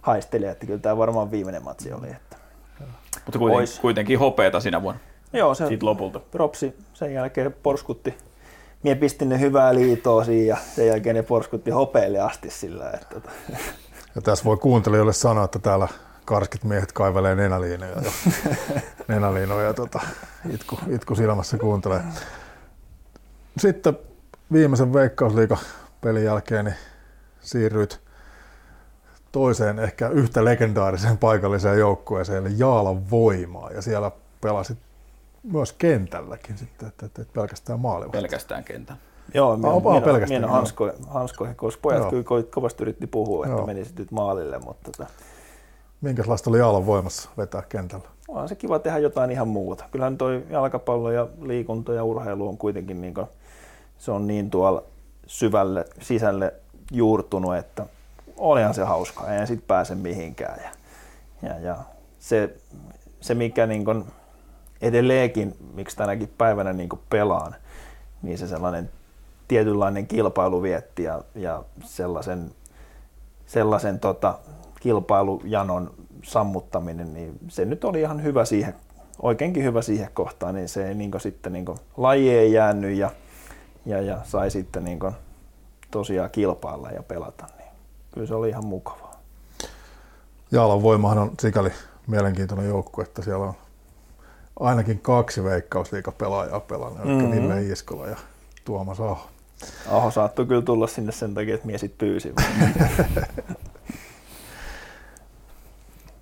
[0.01, 2.07] haisteli, että kyllä tämä varmaan viimeinen matsi oli.
[2.07, 2.37] Että
[3.25, 5.01] Mutta kuitenkin, kuitenkin hopeeta sinä vuonna.
[5.35, 6.21] Joo, se Siitä lopulta.
[6.21, 8.15] Propsi sen jälkeen porskutti.
[8.83, 12.91] Mie pistin ne hyvää liitoa siinä ja sen jälkeen ne porskutti hopeelle asti sillä.
[12.91, 13.07] Että...
[13.15, 13.31] Tota.
[14.15, 15.89] Ja tässä voi kuuntelijoille sanoa, että täällä
[16.25, 18.13] karskit miehet kaivelee nenäliinoja ja,
[19.09, 20.01] nenäliinoja tota,
[20.51, 22.01] itku, itku silmässä kuuntelee.
[23.59, 23.99] Sitten
[24.53, 25.59] viimeisen veikkausliiga
[26.01, 26.77] pelin jälkeen niin
[27.41, 28.01] siirryit
[29.33, 34.11] toiseen ehkä yhtä legendaariseen paikalliseen joukkueeseen, eli Jaalan voimaa, ja siellä
[34.41, 34.79] pelasit
[35.53, 38.09] myös kentälläkin sitten, että, että, että pelkästään maali.
[38.09, 38.97] Pelkästään kentän.
[39.35, 40.43] Joo, minä, minä, pelkästään.
[40.43, 40.53] minä
[41.09, 42.23] hanskoihin, koska pojat Joo.
[42.23, 43.67] kyllä kovasti yritti puhua, että Joo.
[43.67, 45.07] menisit nyt maalille, mutta tota,
[46.05, 48.09] Minkälaista oli Jaalan voimassa vetää kentällä?
[48.29, 49.85] On se kiva tehdä jotain ihan muuta.
[49.91, 53.27] Kyllähän toi jalkapallo ja liikunta ja urheilu on kuitenkin niin kuin,
[53.99, 54.83] se on niin tuolla
[55.27, 56.55] syvälle sisälle
[56.93, 57.87] juurtunut, että
[58.37, 60.61] olihan se hauskaa, ei sitten pääse mihinkään.
[60.63, 60.71] Ja,
[61.49, 61.77] ja, ja
[62.19, 62.57] se,
[63.21, 64.05] se, mikä niin kuin
[64.85, 67.55] edelleenkin, miksi tänäkin päivänä niin pelaan,
[68.23, 68.91] niin se sellainen
[69.49, 72.51] tietynlainen kilpailuvietti ja, ja sellaisen,
[73.47, 74.39] sellaisen tota,
[74.81, 75.91] kilpailujanon
[76.23, 78.75] sammuttaminen, niin se nyt oli ihan hyvä siihen,
[79.23, 83.11] oikeinkin hyvä siihen kohtaan, niin se ei niin sitten niin laji ei jäänyt ja,
[83.87, 85.01] ja, ja sai sitten niin
[85.91, 87.71] tosiaan kilpailla ja pelata, niin
[88.13, 89.21] kyllä se oli ihan mukavaa.
[90.53, 91.71] Jaalan voimahan on sikäli
[92.07, 93.55] mielenkiintoinen joukkue, että siellä on
[94.61, 97.33] ainakin kaksi veikkausliikapelaajaa pelannut, mm-hmm.
[97.33, 98.17] eli Ville Iskola ja
[98.65, 99.29] Tuomas Aho.
[99.91, 102.35] Aho saattoi kyllä tulla sinne sen takia, että miesit pyysi.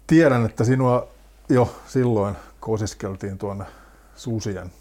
[0.06, 1.08] Tiedän, että sinua
[1.48, 3.64] jo silloin kosiskeltiin tuonne
[4.16, 4.72] Susien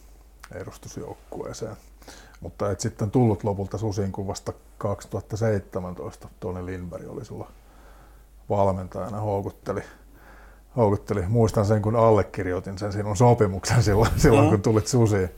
[0.52, 1.76] edustusjoukkueeseen,
[2.41, 6.28] mutta et sitten tullut lopulta Susien kuvasta 2017.
[6.40, 7.52] Toni Lindberg oli sulla
[8.49, 9.82] valmentajana, houkutteli,
[10.77, 11.22] houkutteli.
[11.27, 14.49] Muistan sen, kun allekirjoitin sen sinun sopimuksen silloin, silloin mm.
[14.49, 15.30] kun tulit Susiin.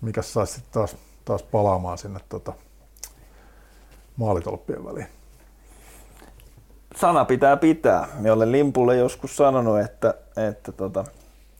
[0.00, 2.52] Mikä saisi taas, taas palaamaan sinne tota,
[4.16, 5.06] maalitolppien väliin?
[6.96, 8.08] sana pitää pitää.
[8.18, 10.14] Minä olen Limpulle joskus sanonut, että,
[10.48, 11.04] että tota,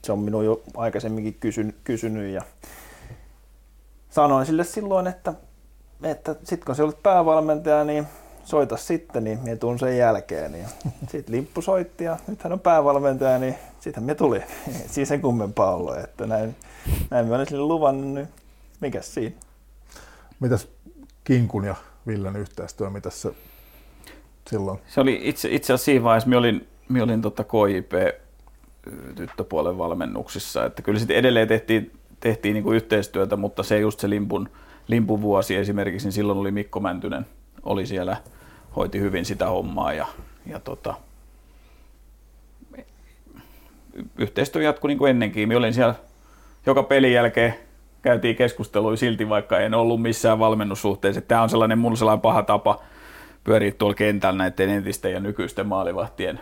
[0.03, 2.41] se on minun jo aikaisemminkin kysyn, kysynyt ja
[4.09, 5.33] sanoin sille silloin, että,
[6.03, 8.07] että sitten kun se olet päävalmentaja, niin
[8.47, 10.51] soita sitten, niin minä tuun sen jälkeen.
[10.51, 10.65] Niin
[11.07, 14.41] sitten Limppu soitti ja nyt hän on päävalmentaja, niin sitten me tuli.
[14.93, 16.55] Siis sen kummempaa ollut, että näin,
[17.09, 18.27] näin minä olen sille luvannut, niin
[18.79, 19.35] mikä siinä?
[20.39, 20.67] Mitäs
[21.23, 21.75] Kinkun ja
[22.07, 23.29] Villen yhteistyö, mitä se
[24.49, 24.79] silloin?
[24.87, 27.91] Se oli itse, itse asiassa siinä vaiheessa, minä olin, minä olin tota KIP
[29.15, 34.09] tyttöpuolen valmennuksissa, että kyllä sitten edelleen tehtiin, tehtiin niin kuin yhteistyötä, mutta se just se
[34.09, 34.49] limpun,
[34.87, 37.25] limpun vuosi esimerkiksi, niin silloin oli Mikko Mäntynen
[37.63, 38.17] oli siellä,
[38.77, 40.07] hoiti hyvin sitä hommaa ja,
[40.45, 40.93] ja tota,
[44.17, 45.47] yhteistyö jatkui niin kuin ennenkin.
[45.47, 45.95] Minä olin siellä
[46.65, 47.53] joka pelin jälkeen
[48.01, 51.21] käytiin keskustelua silti, vaikka en ollut missään valmennussuhteessa.
[51.21, 52.81] Tämä on sellainen, mulla sellainen paha tapa
[53.43, 56.39] pyöriä tuolla kentällä näiden entisten ja nykyisten maalivahtien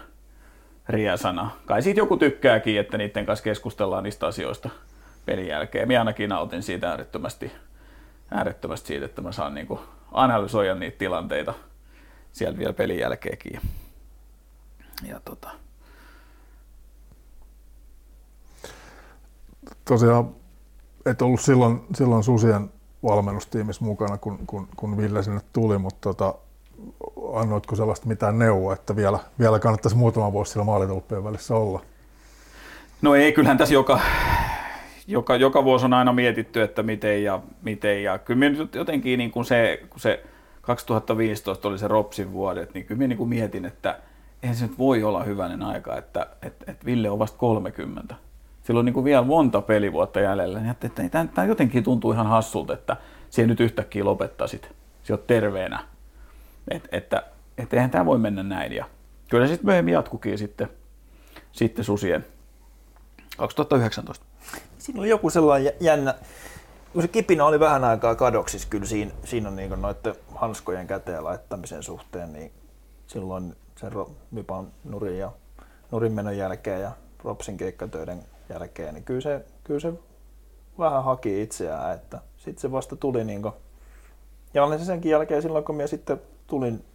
[0.89, 1.51] riasana.
[1.65, 4.69] Kai siitä joku tykkääkin, että niiden kanssa keskustellaan niistä asioista
[5.25, 5.87] pelin jälkeen.
[5.87, 7.51] Minä ainakin nautin siitä äärettömästi,
[8.31, 9.79] äärettömästi siitä, että mä saan niin
[10.11, 11.53] analysoida niitä tilanteita
[12.35, 13.53] siellä vielä pelin jälkeenkin.
[13.53, 13.61] Ja,
[15.07, 15.49] ja tota.
[19.85, 20.35] Tosiaan
[21.05, 22.69] et ollut silloin, silloin Susien
[23.03, 26.35] valmennustiimissä mukana, kun, kun, kun Ville sinne tuli, mutta tota,
[27.33, 31.81] annoitko sellaista mitään neuvoa, että vielä, vielä kannattaisi muutama vuosi siellä maalitolppien välissä olla?
[33.01, 33.99] No ei, kyllähän tässä joka,
[35.07, 38.03] joka, joka vuosi on aina mietitty, että miten ja miten.
[38.03, 40.23] Ja kyllä jotenkin niin kuin se, kun se
[40.65, 43.99] 2015 oli se Ropsin vuodet, niin kyllä minä niin kuin mietin, että
[44.43, 48.15] eihän se nyt voi olla hyvänen aika, että, että, että Ville on vasta 30
[48.65, 52.27] sillä on niin kuin vielä monta pelivuotta jäljellä, niin että, että tämä jotenkin tuntuu ihan
[52.27, 52.97] hassulta, että
[53.29, 54.69] siihen nyt yhtäkkiä lopettaisit,
[55.03, 55.79] sä oot terveenä.
[56.71, 57.23] Et, että,
[57.57, 58.73] että eihän tämä voi mennä näin.
[58.73, 58.85] Ja
[59.29, 60.69] kyllä sitten myöhemmin jatkukin sitten,
[61.51, 62.25] sitten susien
[63.37, 64.25] 2019.
[64.77, 66.13] Siinä oli joku sellainen jännä,
[67.01, 71.83] se kipinä oli vähän aikaa kadoksissa kyllä siinä, siinä on niin noiden hanskojen käteen laittamisen
[71.83, 72.51] suhteen, niin
[73.07, 73.91] silloin sen
[74.31, 75.31] Mypan nurin ja
[75.91, 76.91] nurin jälkeen ja
[77.23, 79.93] Ropsin keikkatöiden jälkeen, niin kyllä se, kyllä se
[80.79, 83.53] vähän haki itseään, että sitten se vasta tuli niin kuin,
[84.53, 86.85] ja olen se senkin jälkeen silloin, kun minä sitten tulin,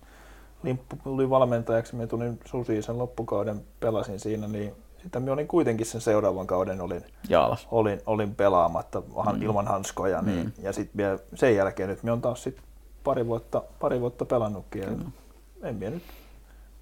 [0.63, 5.87] limppu, tulin valmentajaksi, minä tulin Susiin sen loppukauden, pelasin siinä, niin sitten minä olin kuitenkin
[5.87, 7.69] sen seuraavan kauden olin, Jaalas.
[7.71, 9.43] olin, olin pelaamatta mm.
[9.43, 10.53] ilman hanskoja, niin, mm.
[10.63, 12.57] ja sitten sen jälkeen nyt minä olen taas sit
[13.05, 15.13] pari vuotta, pari vuotta pelannutkin, mm.
[15.63, 16.03] en minä nyt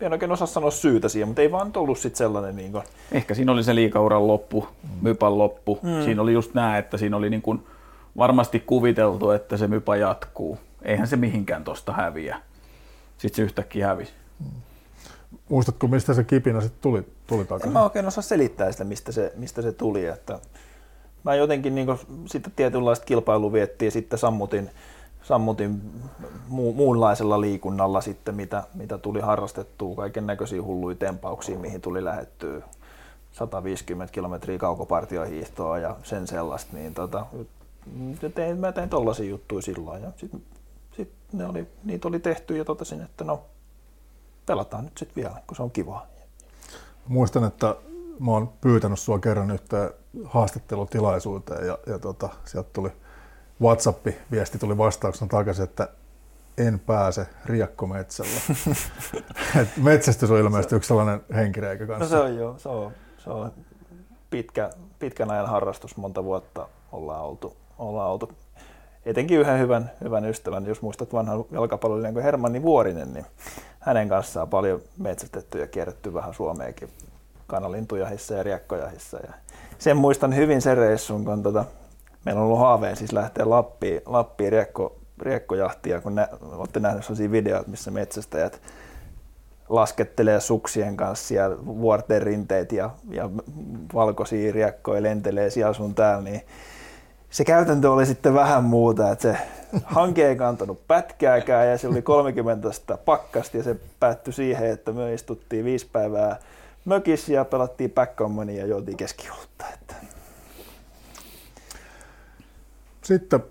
[0.00, 2.56] en oikein osaa sanoa syytä siihen, mutta ei vaan ollut sit sellainen...
[2.56, 2.84] Niin kuin...
[3.12, 4.88] Ehkä siinä oli se liikauran loppu, mm.
[5.02, 5.78] mypan loppu.
[5.82, 6.04] Mm.
[6.04, 7.66] Siinä oli just nämä, että siinä oli niin kuin
[8.16, 10.58] varmasti kuviteltu, että se mypa jatkuu.
[10.82, 12.38] Eihän se mihinkään tosta häviä.
[13.18, 14.12] Sitten se yhtäkkiä hävisi.
[14.40, 14.60] Mm.
[15.48, 17.66] Muistatko, mistä se kipinä sitten tuli, tuli takaisin?
[17.66, 20.06] En mä oikein osaa selittää sitä, mistä se, mistä se tuli.
[20.06, 20.38] Että
[21.24, 21.88] mä jotenkin niin
[22.26, 24.70] sitten tietynlaista kilpailua viettiin, sitten sammutin,
[25.22, 25.82] sammutin
[26.50, 32.62] mu- muunlaisella liikunnalla sitten, mitä, mitä tuli harrastettua, kaiken näköisiä hulluja tempauksia, mihin tuli lähettyä
[33.32, 37.26] 150 kilometriä kaukopartiohiihtoa ja sen sellaista, niin tota,
[38.34, 40.42] tein, mä tein tollaisia juttuja silloin ja sitten
[40.96, 43.42] sit ne oli, niitä oli tehty ja totesin, että no
[44.48, 46.06] pelataan nyt sitten vielä, kun se on kivaa.
[47.08, 47.74] Muistan, että
[48.20, 49.66] mä oon pyytänyt sua kerran nyt
[50.24, 52.92] haastattelutilaisuuteen ja, ja tota, sieltä tuli
[53.62, 55.88] WhatsApp-viesti tuli vastauksena takaisin, että
[56.58, 58.40] en pääse riekkometsällä.
[59.60, 62.16] Et metsästys on ilmeisesti yksi sellainen henkireikä kanssa.
[62.16, 63.52] No se on joo, se on, se on
[64.30, 68.32] pitkä, pitkän ajan harrastus, monta vuotta ollaan oltu, ollaan oltu
[69.06, 73.26] etenkin yhden hyvän, hyvän ystävän, jos muistat vanhan jalkapalloilijan kuin Hermanni Vuorinen, niin
[73.88, 76.88] hänen kanssaan paljon metsästetty ja kierretty vähän Suomeenkin
[77.46, 79.16] kanalintujahissa ja riekkojahissa.
[79.16, 79.32] Ja
[79.78, 81.64] sen muistan hyvin sen reissun, kun tota,
[82.24, 87.30] meillä on ollut haaveen siis lähteä Lappiin, Lappiin riekko, riekkojahtia, kun nä, olette nähneet sellaisia
[87.30, 88.60] videoita, missä metsästäjät
[89.68, 93.30] laskettelee suksien kanssa siellä vuorten rinteet ja, ja
[93.94, 96.42] valkoisia riekkoja lentelee siellä sun täällä, niin
[97.30, 99.38] se käytäntö oli sitten vähän muuta, että se
[99.84, 102.68] hanke ei kantanut pätkääkään ja se oli 30
[103.04, 106.38] pakkasti ja se päättyi siihen, että me istuttiin viisi päivää
[106.84, 109.64] mökissä ja pelattiin backgammonia ja juotiin keskiolutta.
[109.74, 109.94] Että.
[113.02, 113.44] Sitten...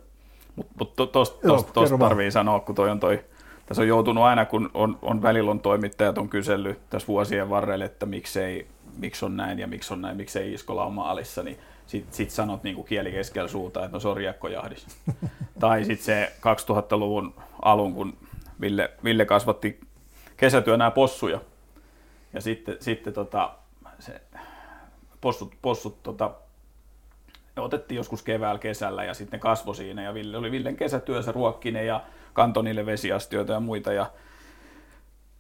[0.55, 3.25] Mutta mut tuosta tos, tos tarvii sanoa, kun toi on toi,
[3.65, 7.85] tässä on joutunut aina, kun on, on välillä on toimittajat on kysellyt tässä vuosien varrella,
[7.85, 8.67] että miksei,
[8.97, 11.57] miksi on näin ja miksi on näin, miksei Iskola on maalissa, niin
[11.87, 14.87] sitten sit sanot niin kuin kieli keskellä suuta, että no se on riekkojahdis.
[15.59, 18.17] tai sitten se 2000-luvun alun, kun
[18.61, 19.79] Ville, Ville kasvatti
[20.37, 21.41] kesätyönä possuja.
[22.33, 23.51] Ja sitten, sitten tota,
[23.99, 24.21] se,
[25.21, 26.31] possut, possut tota,
[27.55, 31.87] ne otettiin joskus keväällä kesällä ja sitten kasvo siinä ja Ville oli Villen kesätyössä ruokkinen
[31.87, 32.01] ja
[32.33, 34.05] kantoi niille vesiastioita ja muita ja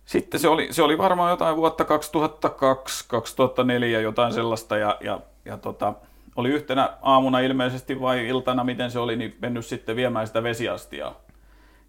[0.05, 5.57] sitten se oli, se oli varmaan jotain vuotta 2002, 2004, jotain sellaista ja, ja, ja
[5.57, 5.93] tota,
[6.37, 11.21] oli yhtenä aamuna ilmeisesti vai iltana, miten se oli, niin mennyt sitten viemään sitä vesiastiaa.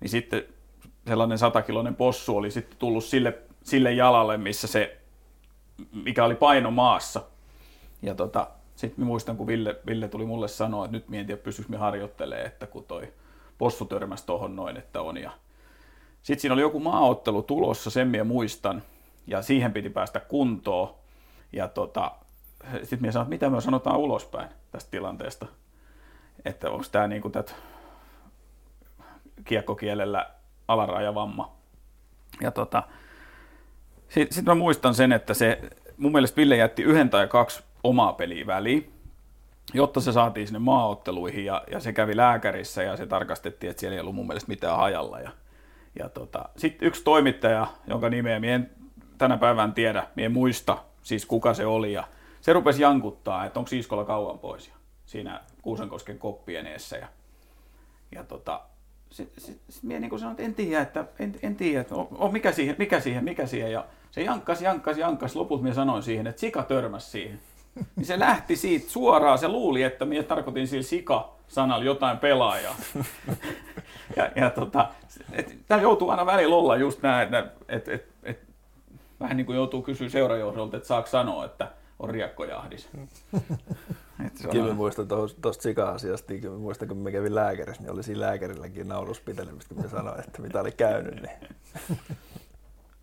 [0.00, 0.44] Niin sitten
[1.06, 5.00] sellainen satakiloinen possu oli sitten tullut sille, sille jalalle, missä se,
[5.92, 7.22] mikä oli paino maassa.
[8.02, 11.70] Ja tota, sitten muistan, kun Ville, Ville tuli mulle sanoa, että nyt mietin, että pystyykö
[11.70, 13.12] me harjoittelemaan, että kun toi
[13.58, 15.16] possu törmäsi tuohon noin, että on.
[15.16, 15.30] Ja
[16.22, 18.82] Sitten siinä oli joku maaottelu tulossa, sen minä muistan,
[19.26, 20.94] ja siihen piti päästä kuntoon.
[21.52, 22.12] Ja tota,
[22.72, 25.46] sitten minä sanoin, että mitä me sanotaan ulospäin tästä tilanteesta.
[26.44, 27.52] Että onko tämä niin tätä
[29.44, 30.30] kiekkokielellä
[30.68, 31.56] alarajavamma.
[32.40, 32.82] Ja tota,
[34.08, 35.60] sitten sit mä muistan sen, että se,
[35.96, 38.92] mun mielestä Ville jätti yhden tai kaksi omaa peliä väliin,
[39.74, 43.94] jotta se saatiin sinne maaotteluihin ja, ja se kävi lääkärissä ja se tarkastettiin, että siellä
[43.94, 45.20] ei ollut mun mielestä mitään hajalla.
[45.20, 45.30] Ja,
[45.98, 48.70] ja tota, sitten yksi toimittaja, jonka nimeä minä en
[49.18, 52.04] tänä päivänä tiedä, minä en muista siis kuka se oli ja
[52.48, 54.74] se rupesi jankuttaa, että onko Iskola kauan pois ja
[55.06, 56.96] siinä Kuusankosken koppien eessä.
[56.96, 57.08] Ja,
[58.12, 58.60] ja tota,
[59.10, 62.08] sitten sit, sit minä niin sanoin, että en tiedä, että, en, en tiedä, että on,
[62.10, 63.72] on, mikä siihen, mikä siihen, mikä siihen.
[63.72, 65.36] Ja se jankkas, jankkas, jankkas.
[65.36, 67.40] Lopulta minä sanoin siihen, että sika törmäsi siihen.
[67.96, 72.76] Niin se lähti siitä suoraan, se luuli, että minä tarkoitin sillä sika-sanalla jotain pelaajaa.
[74.16, 74.88] ja, ja tota,
[75.66, 78.40] tämä joutuu aina välillä olla just näin, että et, et, et,
[79.20, 82.88] vähän niin kuin joutuu kysyä seurajohdolta, että saako sanoa, että on riekkojahdis.
[84.52, 88.88] Kyllä mä muistan tuosta sika-asiasta, niin muistan kun mä kävin lääkärissä, niin oli siinä lääkärilläkin
[88.88, 91.22] nauruspitelemistä, kun mä sanoin, että mitä oli käynyt.
[91.22, 91.56] Niin.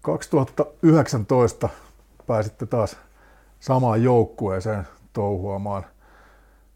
[0.01, 1.69] 2019
[2.27, 2.97] pääsitte taas
[3.59, 5.85] samaan joukkueeseen touhuamaan.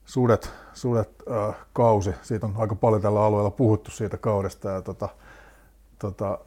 [0.05, 5.09] Sudet, sudet äh, kausi, siitä on aika paljon tällä alueella puhuttu siitä kaudesta ja tota,
[5.99, 6.39] tota,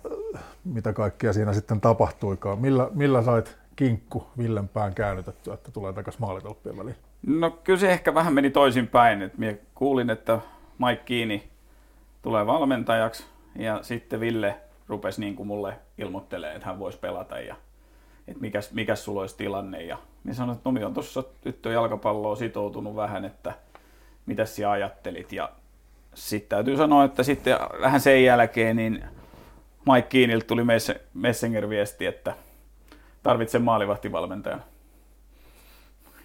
[0.65, 2.59] mitä kaikkea siinä sitten tapahtuikaan.
[2.59, 6.97] Millä, millä sait kinkku Villen pään käännytettyä, että tulee takaisin maalitolppien väliin?
[7.27, 9.23] No kyllä se ehkä vähän meni toisinpäin.
[9.23, 10.41] Et minä kuulin, että
[10.79, 11.49] Mike Kiini
[12.23, 13.25] tulee valmentajaksi
[13.57, 14.57] ja sitten Ville
[14.89, 17.57] rupesi niin kuin mulle ilmoittelee, että hän voisi pelata ja
[18.29, 19.83] että mikäs, mikäs sulla olisi tilanne.
[19.83, 21.25] Ja minä sanoin, että no on tuossa
[21.73, 23.53] jalkapalloa sitoutunut vähän, että
[24.27, 25.33] mitä sinä ajattelit.
[25.33, 25.51] Ja
[26.15, 29.05] sitten täytyy sanoa, että sitten vähän sen jälkeen niin
[29.93, 30.63] Mike Kiiniltä tuli
[31.15, 32.35] Messenger-viesti, että
[33.23, 34.63] tarvitsen maalivahtivalmentajan.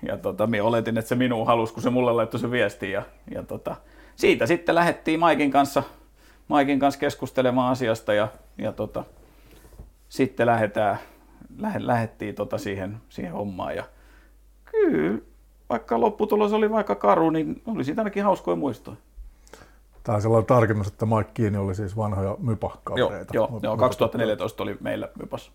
[0.07, 2.91] Ja tota, minä oletin, että se minuun halusi, kun se mulle laittoi se viesti.
[2.91, 3.75] Ja, ja tota,
[4.15, 5.83] siitä sitten lähdettiin Maikin kanssa,
[6.47, 9.03] Maikin kanssa keskustelemaan asiasta ja, ja tota,
[10.09, 10.97] sitten lähdetään,
[11.57, 13.75] lähe, lähdettiin tota siihen, siihen hommaan.
[13.75, 13.83] Ja
[14.65, 15.19] kyllä,
[15.69, 18.97] vaikka lopputulos oli vaikka karu, niin oli siitä ainakin hauskoja muistoja.
[20.03, 23.33] Tämä on sellainen tarkennus, että Mike Kiini oli siis vanhoja mypa-kavereita.
[23.33, 25.51] Joo, joo, joo 2014 oli meillä mypas.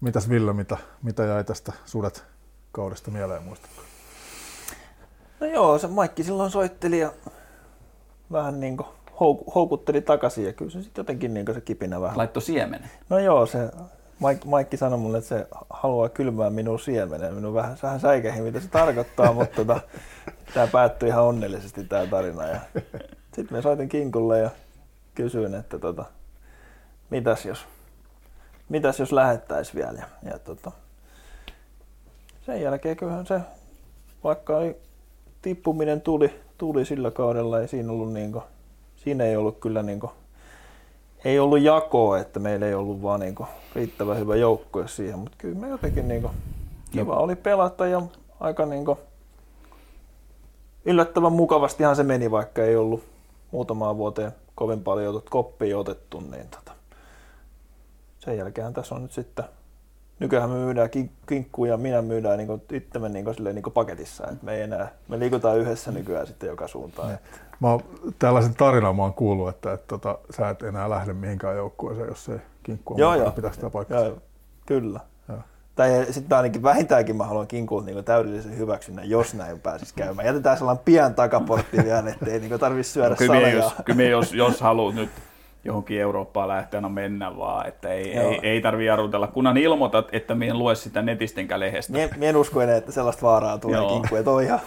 [0.00, 2.24] Mitäs Ville, mitä, mitä jäi tästä sudet
[2.72, 3.82] kaudesta mieleen, muistatko?
[5.40, 7.12] No joo, se Maikki silloin soitteli ja
[8.32, 8.86] vähän niin kuin
[9.54, 12.18] houkutteli takaisin ja kyllä se sitten jotenkin niin se kipinä vähän.
[12.18, 12.90] Laitto siemenen?
[13.08, 13.70] No joo, se
[14.18, 17.34] Maikki, Maikki sanoi mulle, että se haluaa kylmää minun siemenen.
[17.34, 19.80] Minun vähän, vähän säikähin, mitä se tarkoittaa, mutta tota,
[20.54, 22.46] tämä päättyi ihan onnellisesti tämä tarina.
[22.46, 22.60] Ja
[23.34, 24.50] sitten me soitin Kinkulle ja
[25.14, 26.04] kysyin, että tota,
[27.10, 27.66] mitäs jos,
[28.68, 29.98] mitäs jos lähettäisiin vielä.
[29.98, 30.72] Ja, ja tota,
[32.46, 33.40] sen jälkeen kyllähän se,
[34.24, 34.76] vaikka ei
[35.42, 38.44] tippuminen tuli, tuli sillä kaudella, ei siinä ollut niin kuin,
[38.96, 40.12] siinä ei ollut kyllä niin kuin,
[41.24, 45.36] ei ollut jakoa, että meillä ei ollut vaan niin kuin, riittävän hyvä joukkue siihen, mutta
[45.38, 46.32] kyllä me jotenkin niin kuin,
[46.90, 48.02] kiva oli pelata ja
[48.40, 48.98] aika niin kuin,
[50.84, 53.04] yllättävän mukavastihan se meni, vaikka ei ollut
[53.50, 56.65] muutamaan vuoteen kovin paljon koppia otettu, niin tota,
[58.26, 59.44] sen jälkeen tässä on nyt sitten
[60.18, 60.90] nykyään me myydään
[61.26, 64.26] kinkkuja ja minä myydään niin itsemme niin kuin, niin paketissa.
[64.32, 67.08] Et me, ei enää, me liikutaan yhdessä nykyään sitten joka suuntaan.
[67.08, 67.18] Niin.
[67.60, 67.80] Mä oon,
[68.18, 72.08] tällaisen tarinan mä oon kuullut, että, että, että tota, sä et enää lähde mihinkään joukkueeseen,
[72.08, 73.30] jos ei kinkku on joo, joo.
[73.30, 74.00] pitää sitä paikkaa.
[74.00, 74.18] Joo,
[74.66, 75.00] kyllä.
[75.28, 75.38] Joo.
[75.74, 80.26] Tai sitten ainakin vähintäänkin mä haluan kinkulta niin täydellisen hyväksynnän, jos näin pääsisi käymään.
[80.26, 84.60] Jätetään sellainen pian takaportti vielä, ettei niin tarvitse syödä no, kyllä jos, kyllä jos, jos
[84.60, 85.10] haluat nyt
[85.66, 90.50] johonkin Eurooppaan lähteä, mennä vaan, että ei, ei, ei tarvitse jarrutella, kunhan ilmoitat, että minä
[90.50, 91.92] en lue sitä netistä enkä lehdestä.
[91.92, 94.60] Mie, mie en usko enää, että sellaista vaaraa tulee kinkku, että ihan,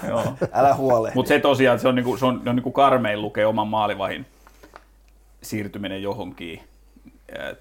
[0.52, 1.12] älä huole.
[1.16, 4.26] Mutta se tosiaan, se on, niinku, se on, on niinku karmein lukee oman maalivahin
[5.42, 6.62] siirtyminen johonkin,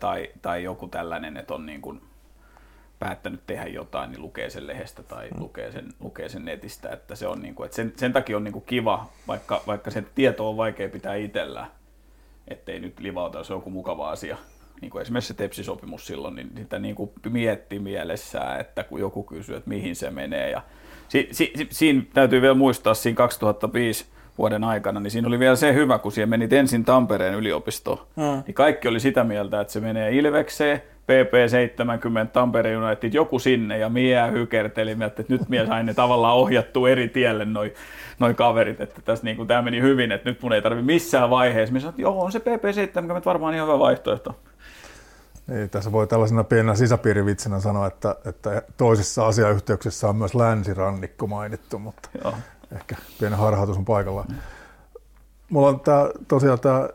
[0.00, 2.00] tai, tai joku tällainen, että on niin kuin
[2.98, 5.40] päättänyt tehdä jotain, niin lukee sen lehdestä tai mm.
[5.40, 6.88] lukee, sen, lukee sen netistä.
[6.88, 9.90] Että se on niin kuin, että sen, sen takia on niin kuin kiva, vaikka, vaikka
[9.90, 11.66] se tieto on vaikea pitää itsellään,
[12.50, 14.36] ettei nyt livauta, jos on joku mukava asia.
[14.80, 19.22] Niin kuin esimerkiksi se tepsisopimus silloin, niin sitä niin kuin mietti mielessään, että kun joku
[19.22, 20.50] kysyy, että mihin se menee.
[20.50, 20.62] Ja
[21.08, 24.06] si, si, si, siinä täytyy vielä muistaa, siinä 2005
[24.38, 28.42] vuoden aikana, niin siinä oli vielä se hyvä, kun siihen menit ensin Tampereen yliopistoon, hmm.
[28.46, 33.88] niin kaikki oli sitä mieltä, että se menee Ilvekseen, PP70 Tampere United, joku sinne ja
[33.88, 37.74] mie hykerteli, että nyt mie sain ne tavallaan ohjattua eri tielle noin
[38.18, 41.72] noi kaverit, että tässä niin tämä meni hyvin, että nyt mun ei tarvi missään vaiheessa.
[41.72, 44.36] Mie sanoin, että joo, on se PP70 varmaan ihan hyvä vaihtoehto.
[45.46, 51.78] Niin, tässä voi tällaisena pienenä sisäpiirivitsenä sanoa, että, että toisissa asiayhteyksissä on myös länsirannikko mainittu,
[51.78, 52.34] mutta Joo.
[52.76, 54.28] ehkä pieni harhautus on paikallaan.
[55.50, 56.88] Mulla on tää, tosiaan tämä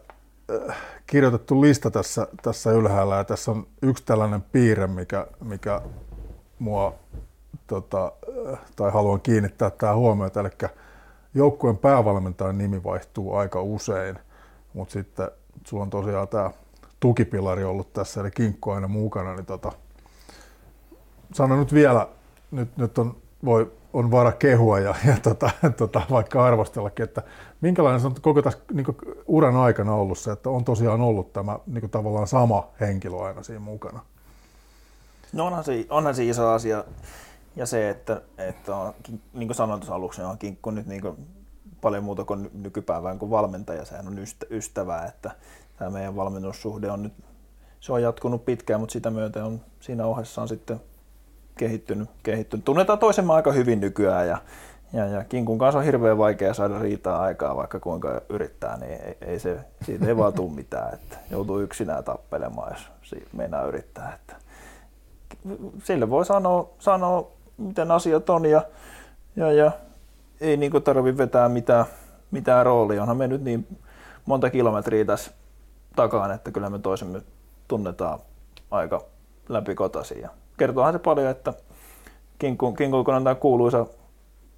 [0.69, 0.76] äh,
[1.14, 3.15] kirjoitettu lista tässä, tässä ylhäällä.
[3.15, 5.81] Ja tässä on yksi tällainen piirre, mikä, mikä
[6.60, 6.95] mua
[7.68, 8.11] tota,
[8.76, 10.49] tai haluan kiinnittää tämä huomiota, eli
[11.34, 14.19] joukkueen päävalmentajan nimi vaihtuu aika usein,
[14.73, 15.31] mutta sitten
[15.68, 16.52] sulla on tosiaan tämä
[16.99, 19.72] tukipilari ollut tässä, eli kinkku aina mukana, niin tota,
[21.34, 22.07] sanon nyt vielä,
[22.52, 23.15] nyt, nyt on,
[23.45, 27.22] voi, on vara kehua ja, ja tota, tota, vaikka arvostellakin, että
[27.61, 28.86] minkälainen se on koko tässä niin
[29.28, 33.60] uran aikana ollut se, että on tosiaan ollut tämä niin tavallaan sama henkilö aina siinä
[33.60, 33.99] mukana?
[35.34, 36.84] No onhan se, onhan se iso asia
[37.56, 38.94] ja se, että, että on,
[39.34, 41.28] niin kuin sanoin tuossa aluksi, niin on kinkku nyt niin kuin
[41.82, 44.18] paljon muuta kuin nykypäivään kuin valmentaja, sehän on
[44.49, 45.32] ystävää, että
[45.78, 47.14] tämä meidän valmennussuhde on nyt,
[47.80, 50.82] se on jatkunut pitkään, mutta sitä myöten on siinä ohessa on sitten
[51.58, 52.66] kehittynyt, kehittynyt.
[52.66, 54.38] Tunnetaan toisemme aika hyvin nykyään ja,
[54.94, 59.18] ja, ja Kinkun kanssa on hirveän vaikea saada riitaa aikaa, vaikka kuinka yrittää, niin ei,
[59.22, 62.90] ei se, siitä ei vaan tule mitään, että joutuu yksinään tappelemaan, jos
[63.34, 64.14] meinaa yrittää.
[64.16, 64.36] Että
[65.84, 68.62] sille voi sanoa, sanoa, miten asiat on ja,
[69.36, 69.72] ja, ja
[70.42, 71.86] ei niin tarvitse vetää mitään,
[72.32, 73.02] mitään roolia.
[73.02, 73.78] Onhan me nyt niin
[74.26, 75.32] monta kilometriä tässä
[75.96, 77.22] takaan, että kyllä me toisemme
[77.68, 78.20] tunnetaan
[78.72, 79.02] aika
[79.50, 80.22] läpikotaisin.
[80.22, 80.30] Ja
[80.64, 81.53] kertoohan se paljon, että
[82.40, 83.85] kinkku, kinkku kun on tämä kuuluisa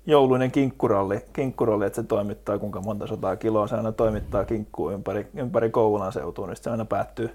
[0.05, 5.27] jouluinen kinkkuralli, kinkkuralli, että se toimittaa kuinka monta sataa kiloa, se aina toimittaa kinkkuu ympäri,
[5.35, 7.29] ympäri Kouvolan seutuun, niin se aina päättyy,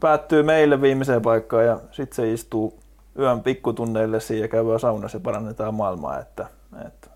[0.00, 2.78] päättyy meille viimeiseen paikkaan ja sitten se istuu
[3.18, 6.46] yön pikkutunneille siihen ja käy saunassa ja parannetaan maailmaa, että,
[6.86, 7.10] että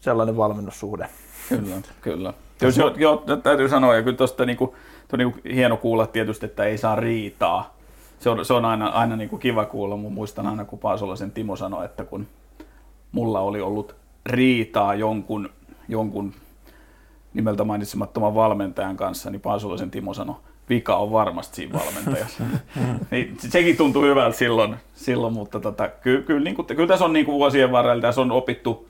[0.00, 1.08] sellainen valmennussuhde.
[1.48, 2.32] Kyllä, kyllä.
[2.78, 4.76] Joo, joo, täytyy sanoa, ja kyllä tuosta niinku,
[5.16, 7.73] niinku hieno kuulla tietysti, että ei saa riitaa.
[8.18, 9.96] Se on, se on aina, aina niinku kiva kuulla.
[9.96, 12.26] Mun muistan aina, kun Paasolaisen Timo sanoi, että kun
[13.12, 13.96] mulla oli ollut
[14.26, 15.50] riitaa jonkun,
[15.88, 16.32] jonkun
[17.34, 20.36] nimeltä mainitsemattoman valmentajan kanssa, niin Paasolaisen Timo sanoi,
[20.68, 22.44] vika on varmasti siinä valmentajassa.
[23.10, 27.12] niin, sekin tuntuu hyvältä silloin, silloin mutta tota, kyllä, kyllä, niin kuin, kyllä tässä on
[27.12, 28.88] niin kuin vuosien varrella tässä on opittu,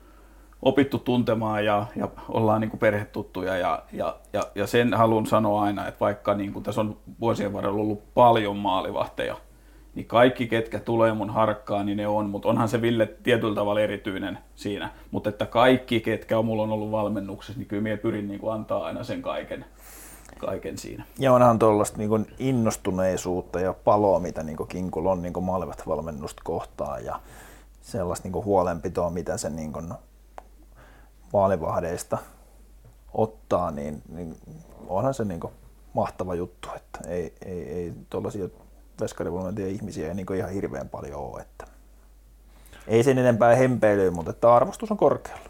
[0.65, 5.61] opittu tuntemaan ja, ja ollaan niin kuin perhetuttuja ja, ja, ja, ja sen haluan sanoa
[5.61, 9.37] aina, että vaikka niin kuin tässä on vuosien varrella ollut paljon maalivahteja,
[9.95, 13.81] niin kaikki ketkä tulee mun harkkaan, niin ne on, mutta onhan se Ville tietyllä tavalla
[13.81, 18.27] erityinen siinä, mutta että kaikki ketkä on mulla on ollut valmennuksessa, niin kyllä minä pyrin
[18.27, 19.65] niin kuin antaa aina sen kaiken,
[20.37, 21.03] kaiken siinä.
[21.19, 25.33] Ja onhan tuollaista niin innostuneisuutta ja paloa, mitä niin Kinkul on niin
[25.87, 27.19] valmennusta kohtaan ja
[27.81, 29.73] sellaista niin huolenpitoa, mitä se niin
[31.33, 32.17] vaalivahdeista
[33.13, 34.35] ottaa, niin, niin
[34.87, 35.39] onhan se niin
[35.93, 38.49] mahtava juttu, että ei, ei, ei tuollaisia
[39.01, 41.41] veskarivalmentajia ihmisiä ei niin ihan hirveän paljon ole.
[41.41, 41.65] Että
[42.87, 45.41] ei sen enempää hempeilyä, mutta että arvostus on korkealla.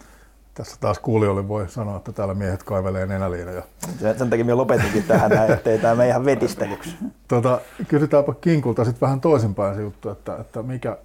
[0.53, 3.63] Tässä taas kuulijoille voi sanoa, että täällä miehet kaivelee nenäliinoja.
[3.99, 6.95] Sen, sen takia minä lopetinkin tähän näin, ettei tämä mene ihan vetistelyksi.
[7.27, 10.97] Tota, kysytäänpä Kinkulta sitten vähän toisinpäin se juttu, että, että mikä,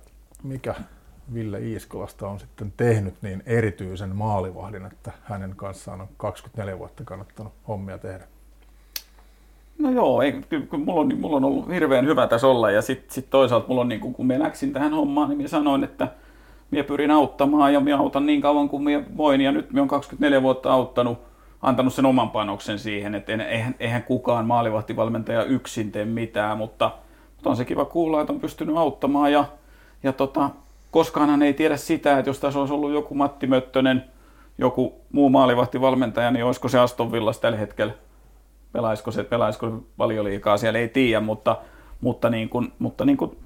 [0.42, 0.74] mikä
[1.34, 7.52] Ville Iiskolasta on sitten tehnyt niin erityisen maalivahdin, että hänen kanssaan on 24 vuotta kannattanut
[7.68, 8.24] hommia tehdä?
[9.78, 12.82] No joo, ei, kyllä, kyllä mulla, on, mulla on ollut hirveän hyvä tässä olla ja
[12.82, 16.08] sitten sit toisaalta mulla on, niin kun me läksin tähän hommaan, niin minä sanoin, että
[16.70, 19.88] minä pyrin auttamaan ja minä autan niin kauan kuin minä voin ja nyt minä olen
[19.88, 21.18] 24 vuotta auttanut,
[21.62, 26.90] antanut sen oman panoksen siihen, että eihän, eihän kukaan maalivahtivalmentaja yksin tee mitään, mutta,
[27.36, 29.44] mutta on se kiva kuulla, että on pystynyt auttamaan ja,
[30.02, 30.50] ja tota,
[30.90, 34.04] koskaanhan ei tiedä sitä, että jos tässä olisi ollut joku Matti Möttönen,
[34.58, 37.92] joku muu maalivahtivalmentaja, niin olisiko se Aston Villas tällä hetkellä,
[38.72, 41.58] pelaisiko se, pelaisiko paljon liikaa, siellä ei tiedä, mutta,
[42.00, 43.36] mutta, niin kuin, mutta niin kuin,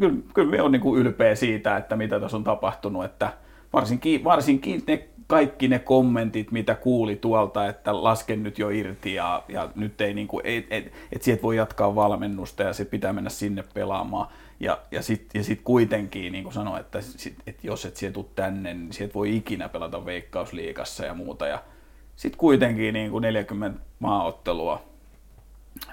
[0.00, 3.32] kyllä, kyllä me on niin kuin ylpeä siitä, että mitä tässä on tapahtunut, että
[3.72, 9.42] varsinkin, varsinkin ne kaikki ne kommentit, mitä kuuli tuolta, että lasken nyt jo irti ja,
[9.48, 13.12] ja nyt ei, niin kuin, et, et, et sieltä voi jatkaa valmennusta ja se pitää
[13.12, 14.28] mennä sinne pelaamaan.
[14.60, 18.14] Ja, ja sitten ja sit kuitenkin niin kuin sanoin, että sit, et jos et sieltä
[18.14, 21.46] tule tänne, niin sieltä voi ikinä pelata veikkausliigassa ja muuta.
[21.46, 21.62] Ja
[22.16, 24.82] sitten kuitenkin niin kuin 40 maaottelua,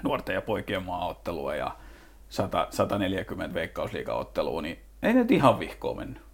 [0.02, 1.76] nuorten ja poikien maaottelua ja
[2.28, 6.25] 100, 140 veikkausliigaottelua, niin ei nyt ihan vihkoon mennyt.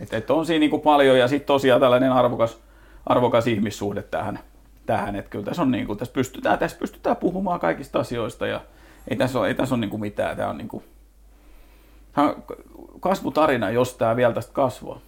[0.00, 2.58] Et, et on siinä niin kuin paljon ja sitten tosiaan tällainen arvokas,
[3.06, 4.38] arvokas ihmissuhde tähän.
[4.86, 5.16] tähän.
[5.16, 8.60] Että kyllä tässä, on niin kuin, tässä, pystytään, tässä pystytään puhumaan kaikista asioista ja
[9.08, 10.36] ei tässä ole, ei tässä ole niin kuin mitään.
[10.36, 10.84] Tämä on, niin kuin,
[12.12, 12.44] tämä on
[13.00, 14.98] kasvutarina, jos tämä vielä tästä kasvaa.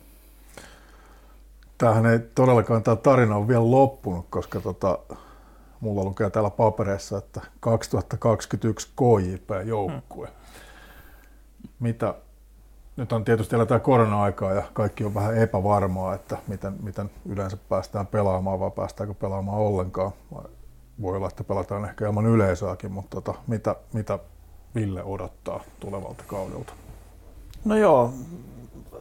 [1.79, 4.99] Tämähän ei todellakaan tämä tarina ole vielä loppunut, koska tota,
[5.81, 10.27] mulla lukee täällä papereissa, että 2021 KJP-joukkue.
[10.27, 10.37] Hmm.
[11.81, 12.15] Mitä,
[12.97, 18.07] nyt on tietysti eletään korona-aikaa ja kaikki on vähän epävarmaa, että miten, miten yleensä päästään
[18.07, 20.13] pelaamaan vai päästäänkö pelaamaan ollenkaan.
[21.03, 24.19] Voi olla, että pelataan ehkä ilman yleisöäkin, mutta tota, mitä, mitä
[24.75, 26.73] Ville odottaa tulevalta kaudelta?
[27.65, 28.13] No joo,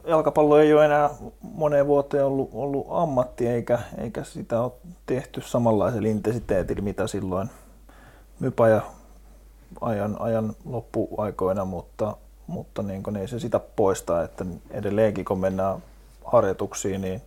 [0.06, 1.10] jalkapallo ei ole enää
[1.40, 4.72] moneen vuoteen ollut, ollut ammatti, eikä, eikä sitä ole
[5.06, 7.50] tehty samanlaisella intensiteetillä, mitä silloin
[8.40, 8.80] mypaja
[9.80, 12.16] ajan, ajan loppuaikoina, mutta,
[12.46, 15.82] mutta niin kuin ei se sitä poista, että edelleenkin kun mennään
[16.24, 17.22] harjoituksiin, niin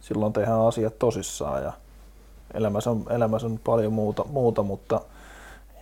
[0.00, 1.72] silloin tehdään asiat tosissaan ja
[2.54, 5.00] elämässä on, elämässä on paljon muuta, muuta, mutta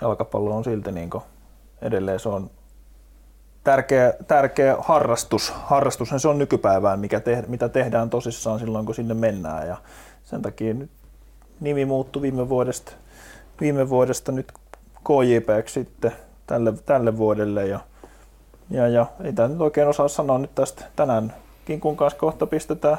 [0.00, 1.24] jalkapallo on silti niin kuin
[1.82, 2.50] edelleen se on
[3.64, 5.50] tärkeä, tärkeä harrastus.
[5.50, 9.68] Harrastus se on nykypäivään, mikä te, mitä tehdään tosissaan silloin, kun sinne mennään.
[9.68, 9.76] Ja
[10.24, 10.90] sen takia nyt
[11.60, 12.92] nimi muuttui viime vuodesta,
[13.60, 14.52] viime vuodesta nyt
[15.04, 16.12] KJP sitten
[16.46, 17.66] tälle, tälle vuodelle.
[17.66, 17.80] Ja,
[18.72, 21.34] ja, ja ei tämä nyt oikein osaa sanoa nyt tästä tänään.
[21.64, 22.98] Kinkun kanssa kohta pistetään,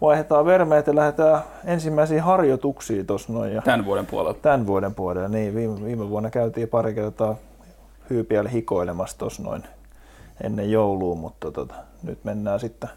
[0.00, 3.54] vaihdetaan vermeet ja lähdetään ensimmäisiin harjoituksiin tuossa noin.
[3.54, 4.38] Ja tämän vuoden puolella.
[4.42, 5.54] Tämän vuoden puolella, niin.
[5.54, 7.36] Viime, viime vuonna käytiin pari kertaa
[8.10, 9.64] hyypiällä hikoilemassa tuossa noin
[10.44, 12.90] ennen joulua, mutta tota, nyt mennään sitten,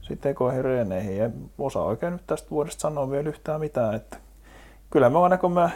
[0.00, 1.16] sitten ekoihin reeneihin.
[1.16, 3.94] Ja osa oikein nyt tästä vuodesta sanoa vielä yhtään mitään.
[3.94, 4.16] Että
[4.90, 5.70] kyllä me aina kun me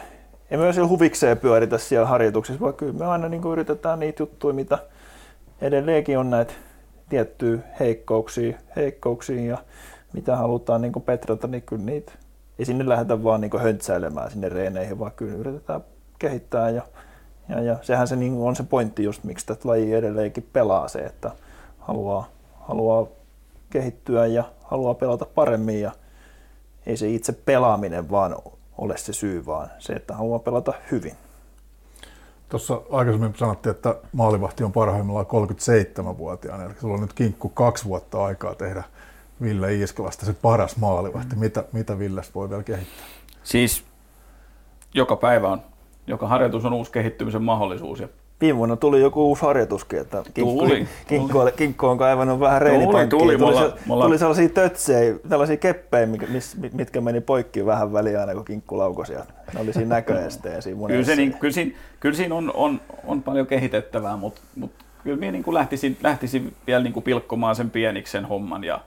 [0.51, 4.77] emme me huvikseen pyöritä siellä harjoituksissa, vaan kyllä me aina niin yritetään niitä juttuja, mitä
[5.61, 6.53] edelleenkin on näitä
[7.09, 9.57] tiettyjä heikkouksia, heikkouksia ja
[10.13, 12.11] mitä halutaan niin petrata, niin kyllä niitä
[12.59, 15.81] ei sinne lähdetä vaan niin höntsäilemään sinne reeneihin, vaan kyllä yritetään
[16.19, 16.81] kehittää ja
[17.49, 20.99] ja, ja sehän se niin on se pointti just, miksi tätä lajia edelleenkin pelaa se,
[20.99, 21.31] että
[21.79, 22.27] haluaa,
[22.59, 23.07] haluaa
[23.69, 25.91] kehittyä ja haluaa pelata paremmin ja
[26.85, 28.35] ei se itse pelaaminen vaan
[28.77, 31.13] ole se syy, vaan se, että haluaa pelata hyvin.
[32.51, 38.25] Tuossa aikaisemmin sanottiin, että maalivahti on parhaimmillaan 37-vuotiaana, eli sulla on nyt kinkku kaksi vuotta
[38.25, 38.83] aikaa tehdä
[39.41, 41.35] Ville Iiskalasta se paras maalivahti.
[41.35, 41.39] Mm.
[41.39, 43.05] Mitä, mitä Villestä voi vielä kehittää?
[43.43, 43.83] Siis
[44.93, 45.61] joka päivä on
[46.07, 47.99] joka harjoitus on uusi kehittymisen mahdollisuus.
[47.99, 48.07] Ja
[48.41, 51.51] Viime vuonna tuli joku uusi harjoituskin, että kinkku, tuli, kinkku, tuli.
[51.51, 53.09] kinkku on kaivannut vähän reenipankkiin.
[53.09, 56.07] Tuli, tuli, tuli, mulla, tuli sellaisia tötsejä, tällaisia keppejä,
[56.73, 59.33] mitkä meni poikki vähän väliin aina, kun kinkku laukoi sieltä.
[59.53, 63.23] Ne oli siinä näköesteen siinä kyllä, se, niin, kyllä, siinä, kyllä siinä on, on, on,
[63.23, 67.69] paljon kehitettävää, mutta, mutta kyllä minä niin kuin lähtisin, lähtisin vielä niin kuin pilkkomaan sen
[67.69, 68.79] pieniksen homman ja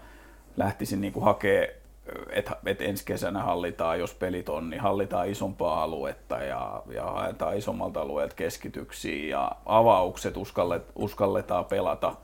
[0.57, 1.84] lähtisin niin kuin hakemaan
[2.31, 7.57] että et ensi kesänä hallitaan, jos pelit on, niin hallitaan isompaa aluetta ja, ja haetaan
[7.57, 12.15] isommalta alueelta keskityksiä ja avaukset uskallet, uskalletaan pelata,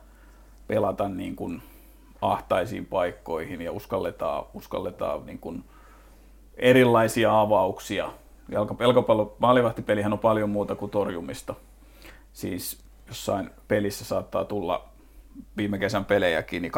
[0.67, 1.63] pelata niin kuin
[2.23, 5.65] ahtaisiin paikkoihin ja uskalletaan, uskalletaan niin kuin
[6.57, 8.13] erilaisia avauksia.
[8.79, 11.55] Jalkapallo, maalivahtipelihän on paljon muuta kuin torjumista.
[12.33, 14.90] Siis jossain pelissä saattaa tulla
[15.57, 16.73] viime kesän pelejäkin, niin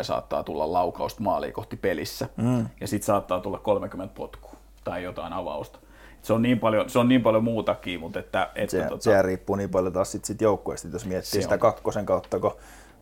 [0.00, 2.28] 2-3 saattaa tulla laukausta maaliin kohti pelissä.
[2.36, 2.66] Mm.
[2.80, 5.78] Ja sitten saattaa tulla 30 potkua tai jotain avausta.
[6.22, 8.50] Se on niin paljon, se on niin paljon muutakin, mutta että...
[8.54, 11.60] että se, tota, se riippuu niin paljon taas sit, sit joukkueesta, jos miettii sitä on.
[11.60, 12.56] kakkosen kautta, kun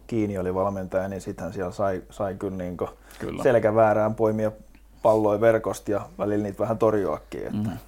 [0.06, 2.76] Kiini oli valmentaja, niin sitten siellä sai, sai kyllä, niin
[3.18, 3.43] kyllä.
[3.43, 4.52] selkä väärään poimia
[5.02, 7.40] palloja verkosta ja välillä niitä vähän torjuakin.
[7.40, 7.68] Että.
[7.68, 7.78] Mm.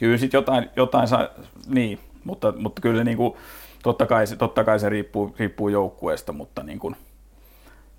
[0.00, 1.28] Kyllä sitten jotain, jotain saa,
[1.66, 3.34] niin, mutta, mutta kyllä se niin kuin,
[3.82, 6.96] totta kai, se, totta kai se riippuu, riippuu joukkueesta, mutta niin kuin,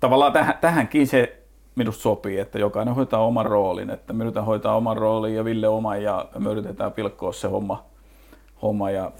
[0.00, 1.40] tavallaan tähän, tähänkin se
[1.74, 5.68] minusta sopii, että jokainen hoitaa oman roolin, että me yritetään hoitaa oman roolin ja Ville
[5.68, 7.84] oman ja me yritetään pilkkoa se homma,
[8.62, 9.12] homma ja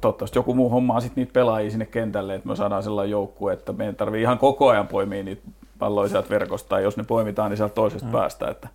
[0.00, 3.72] toivottavasti joku muu hommaa sitten niitä pelaajia sinne kentälle, että me saadaan sellainen joukkue, että
[3.72, 5.42] me ei tarvitse ihan koko ajan poimia niitä
[5.78, 8.12] palloja sieltä verkosta, tai jos ne poimitaan, niin sieltä toisesta mm.
[8.12, 8.68] päästä, että,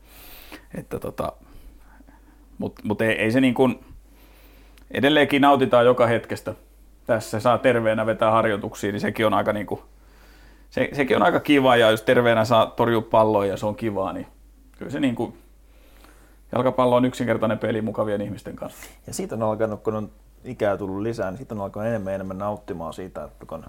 [0.77, 1.31] että tota,
[2.57, 3.79] mutta mut ei, ei se niin kuin,
[4.91, 6.55] edelleenkin nautitaan joka hetkestä,
[7.05, 9.81] tässä saa terveenä vetää harjoituksia, niin sekin on aika, niin kuin,
[10.69, 14.13] se, sekin on aika kiva, ja jos terveenä saa torjua palloa ja se on kivaa,
[14.13, 14.27] niin
[14.77, 15.37] kyllä se niin kuin,
[16.51, 18.89] jalkapallo on yksinkertainen peli mukavien ihmisten kanssa.
[19.07, 20.11] Ja siitä on alkanut, kun on
[20.43, 23.65] ikää tullut lisää, niin siitä on alkanut enemmän enemmän nauttimaan siitä, että kun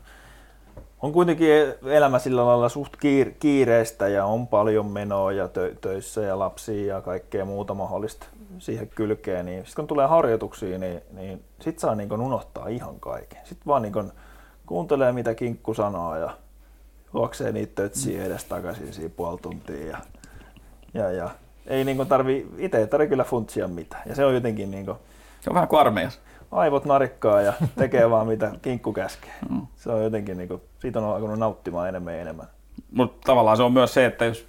[1.03, 1.49] on kuitenkin
[1.87, 2.93] elämä sillä lailla suht
[3.39, 8.27] kiireistä ja on paljon menoa ja tö- töissä ja lapsia ja kaikkea muuta mahdollista
[8.59, 13.39] siihen kylkeen, niin sitten kun tulee harjoituksiin, niin, niin sitten saa niin unohtaa ihan kaiken.
[13.45, 14.13] Sitten vaan niin
[14.67, 16.31] kuuntelee, mitä kinkku sanoo ja
[17.15, 19.87] juoksee niitä tötsiä edes takaisin siinä puoli tuntia.
[19.87, 19.99] Ja,
[20.95, 21.31] ja, ja
[21.67, 24.03] ei niin tarvi, itse ei tarvi kyllä funtsia mitään.
[24.07, 24.99] Ja se on jotenkin niin kuin,
[25.41, 26.21] Se on vähän kuin armeijassa.
[26.53, 29.35] aivot narikkaa ja tekee vaan mitä kinkku käskee.
[29.51, 29.67] Mm.
[29.77, 32.47] Se on jotenkin, niin kuin, siitä on alkanut nauttimaan enemmän ja enemmän.
[32.93, 34.47] Mutta tavallaan se on myös se, että jos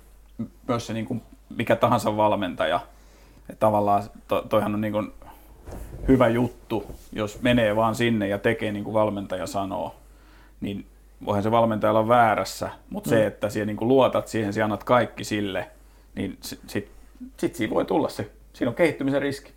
[0.67, 1.21] myös se niin kuin
[1.57, 2.79] mikä tahansa valmentaja,
[3.49, 5.13] että tavallaan to, toihan on niin kuin
[6.07, 9.95] hyvä juttu, jos menee vaan sinne ja tekee niin kuin valmentaja sanoo,
[10.61, 10.85] niin
[11.25, 13.13] voihan se valmentaja olla väärässä, mutta mm.
[13.13, 15.69] se, että siellä niin kuin luotat siihen, sinä annat kaikki sille,
[16.15, 16.91] niin sitten sit,
[17.37, 19.53] sit siinä voi tulla se, siinä on kehittymisen riski.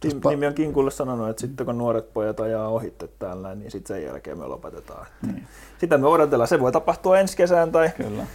[0.00, 3.96] Tim, Nimi on Kinkulle sanonut, että sitten kun nuoret pojat ajaa ohitte täällä, niin sitten
[3.96, 5.06] sen jälkeen me lopetetaan.
[5.26, 5.46] Niin.
[5.78, 6.48] Sitä me odotellaan.
[6.48, 8.26] Se voi tapahtua ensi kesään tai Kyllä.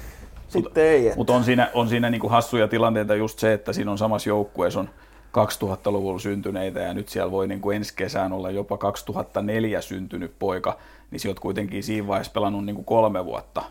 [0.52, 1.08] Sitten Mut, ei.
[1.08, 1.18] Että...
[1.18, 4.80] Mutta on siinä, on siinä niinku hassuja tilanteita just se, että siinä on samassa joukkueessa
[4.80, 4.90] on
[5.38, 10.78] 2000-luvulla syntyneitä ja nyt siellä voi niin kuin ensi kesään olla jopa 2004 syntynyt poika,
[11.12, 13.64] niin sä oot kuitenkin siinä vaiheessa pelannut niin kuin kolme vuotta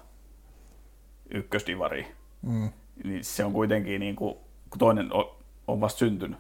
[1.31, 2.07] ykkösdivari.
[2.43, 2.69] Mm.
[3.05, 4.35] Niin se on kuitenkin, niin kuin,
[4.71, 5.25] kun toinen on,
[5.69, 6.39] on vasta syntynyt,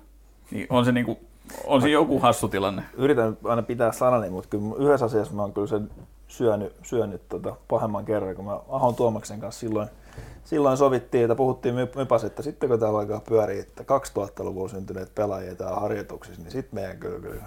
[0.50, 1.18] niin on se, niin kuin,
[1.64, 2.82] on se joku hassu tilanne.
[2.96, 5.90] Yritän aina pitää sanani, mutta kyllä yhdessä asiassa mä oon kyllä sen
[6.28, 9.88] syönyt, syönyt tota pahemman kerran, kun mä Ahon Tuomaksen kanssa silloin–
[10.44, 15.54] silloin sovittiin, että puhuttiin mypas, että sitten kun täällä alkaa pyöriä, että 2000-luvulla syntyneet pelaajia
[15.54, 17.42] täällä harjoituksissa, niin sitten meidän kyllä, kyllä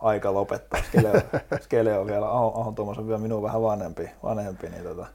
[0.00, 0.80] aika lopettaa.
[0.82, 1.22] Skele on,
[1.64, 5.06] Skele on vielä, Ahon, Ahon Tuomas on vielä minun vähän vanhempi, vanhempi niin tota,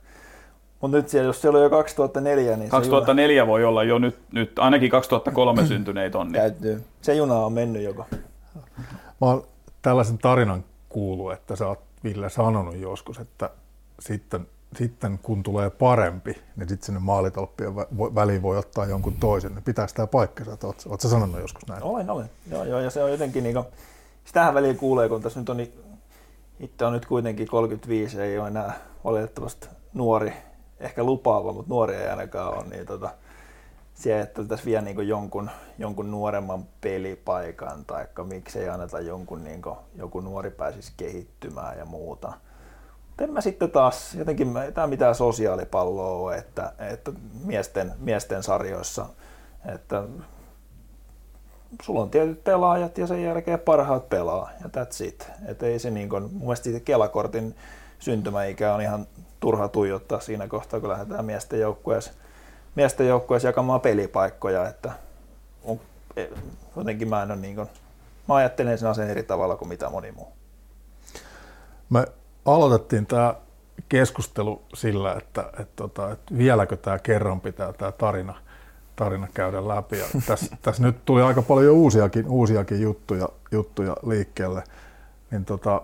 [0.81, 3.47] mutta nyt siellä, jos siellä on jo 2004, niin 2004 juna...
[3.47, 6.31] voi olla jo nyt, nyt ainakin 2003 syntyneitä on.
[6.31, 6.85] Niin.
[7.01, 8.05] Se juna on mennyt joko.
[9.21, 9.43] Mä oon
[9.81, 13.49] tällaisen tarinan kuullut, että sä oot Ville sanonut joskus, että
[13.99, 17.75] sitten sitten kun tulee parempi, niin sitten sinne maalitolppien
[18.15, 19.55] väliin voi ottaa jonkun toisen.
[19.55, 20.51] Niin pitääkö tämä paikkansa?
[20.51, 21.83] Oletko sanonut joskus näin?
[21.83, 22.29] Olen, olen.
[22.51, 23.65] Joo, joo, ja se on jotenkin, niin kuin,
[24.25, 25.73] sitähän väliin kuulee, kun tässä nyt on, niin,
[26.59, 28.73] itse on nyt kuitenkin 35, ei ole enää
[29.03, 30.33] valitettavasti nuori,
[30.79, 33.09] ehkä lupaava, mutta nuori ei ainakaan ole, niin tota,
[33.93, 39.75] se, että tässä vie niin jonkun, jonkun nuoremman pelipaikan, tai miksei anneta jonkun, niin kuin,
[39.95, 42.33] joku nuori pääsisi kehittymään ja muuta–
[43.21, 47.11] en mä sitten taas, jotenkin tämä mitään sosiaalipalloa ole, että, että
[47.45, 49.05] miesten, miesten sarjoissa,
[49.73, 50.03] että
[51.81, 55.31] sulla on tietyt pelaajat ja sen jälkeen parhaat pelaa ja that's it.
[55.47, 57.55] Et ei se niin kuin, mun mielestä Kelakortin
[57.99, 59.07] syntymäikä on ihan
[59.39, 62.11] turha tuijottaa siinä kohtaa, kun lähdetään miesten joukkueessa,
[62.75, 64.91] miesten joukkueessa jakamaan pelipaikkoja, että
[65.63, 65.79] on,
[66.15, 66.25] e,
[66.75, 67.67] jotenkin mä en ole niin kuin,
[68.27, 70.27] mä ajattelen sen asian eri tavalla kuin mitä moni muu.
[71.89, 72.05] Mä
[72.45, 73.35] aloitettiin tämä
[73.89, 78.35] keskustelu sillä, että, että, että, tota, että vieläkö tämä kerran pitää tämä tarina,
[78.95, 79.99] tarina käydä läpi.
[79.99, 84.63] Ja tässä, tässä nyt tuli aika paljon uusiakin, uusiakin juttuja, juttuja liikkeelle.
[85.31, 85.81] Niin tota,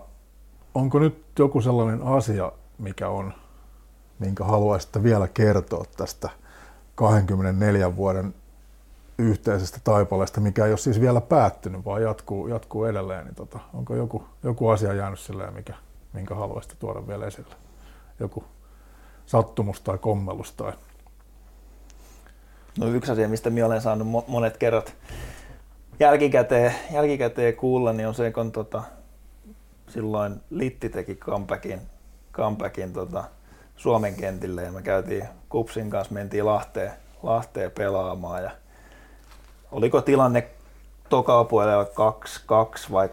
[0.74, 3.32] onko nyt joku sellainen asia, mikä on,
[4.18, 6.30] minkä haluaisitte vielä kertoa tästä
[6.94, 8.34] 24 vuoden
[9.18, 13.94] yhteisestä taipaleesta, mikä ei ole siis vielä päättynyt, vaan jatkuu, jatkuu edelleen, niin tota, onko
[13.94, 15.74] joku, joku asia jäänyt silleen, mikä,
[16.16, 17.54] minkä haluaisitte tuoda vielä esille?
[18.20, 18.44] Joku
[19.26, 20.72] sattumus tai kommellus tai...
[22.78, 24.94] No yksi asia, mistä minä olen saanut monet kerrat
[26.00, 28.82] jälkikäteen, jälkikäteen kuulla, niin on se, kun tota,
[29.88, 31.80] silloin Litti teki comebackin,
[32.32, 33.24] comebackin tota,
[33.76, 38.50] Suomen kentille ja me käytiin Kupsin kanssa, mentiin Lahteen, Lahteen pelaamaan ja
[39.72, 40.48] oliko tilanne
[41.08, 43.10] toka puolella 2-2 vai 3-2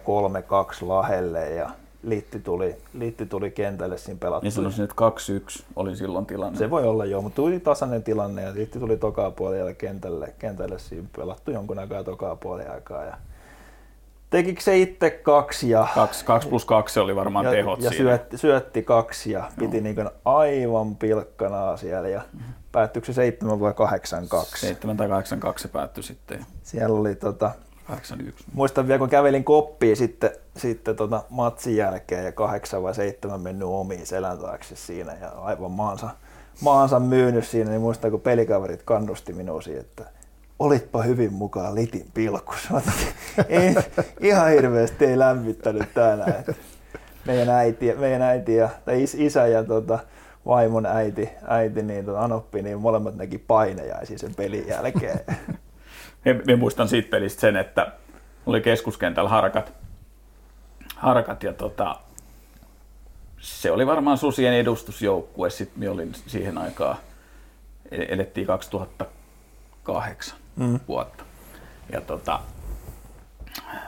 [0.82, 1.70] Lahelle ja
[2.04, 4.44] Litti tuli, Litti tuli kentälle siinä pelattu.
[4.44, 4.96] Niin sanoisin, että
[5.60, 6.60] 2-1 oli silloin tilanne.
[6.60, 10.80] Se voi olla joo, mutta tuli tasainen tilanne ja Litti tuli tokaa puolella kentälle, kentälle
[10.80, 13.04] siinä pelattu jonkun aikaa tokaa puolen aikaa.
[13.04, 13.18] Ja
[14.30, 15.88] tekikö se itse kaksi ja...
[15.96, 18.04] Kaksi, kaksi plus kaksi oli varmaan ja, tehot ja siinä.
[18.04, 19.84] Syötti, syötti kaksi ja piti no.
[19.84, 22.22] niin aivan pilkkanaa siellä ja
[22.72, 24.68] päättyykö se 7 vai 8 2?
[24.68, 26.46] 7 tai 8 2 se päättyi sitten.
[26.64, 27.52] Siellä oli tota,
[27.88, 28.46] 81.
[28.54, 33.68] Muistan vielä, kun kävelin koppiin sitten, sitten tota matsin jälkeen ja kahdeksan vai seitsemän mennyt
[33.68, 36.10] omiin selän taakse siinä ja aivan maansa,
[36.62, 40.06] maansa myynyt siinä, niin muistan, kun pelikaverit kannusti minua siihen, että
[40.60, 42.70] olitpa hyvin mukaan litin pilkus.
[43.50, 43.76] ei,
[44.20, 46.44] ihan hirveästi ei lämmittänyt tänään.
[47.26, 50.00] Meidän äiti, meidän äiti ja, tai isä ja tota,
[50.46, 55.20] vaimon äiti, äiti niin tota, Anoppi, niin molemmat näki painejaisia sen pelin jälkeen.
[56.48, 57.92] Me muistan siitä pelistä sen, että
[58.46, 59.74] oli keskuskentällä harkat,
[60.96, 61.96] harkat ja tota,
[63.40, 66.98] se oli varmaan susien edustusjoukkue, sitten me olin siihen aikaan,
[67.92, 70.80] elettiin 2008 mm.
[70.88, 71.24] vuotta.
[71.92, 72.40] Ja tota,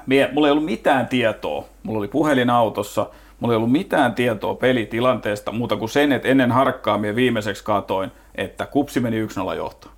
[0.05, 3.09] mie, mulla ei ollut mitään tietoa, mulla oli puhelin autossa,
[3.39, 8.11] mulla ei ollut mitään tietoa pelitilanteesta muuta kuin sen, että ennen harkkaa mie viimeiseksi katoin,
[8.35, 9.94] että kupsi meni 1-0 johtoon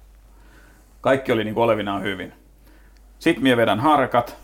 [1.01, 2.33] kaikki oli niin kuin olevinaan hyvin.
[3.19, 4.37] Sitten minä vedän harkat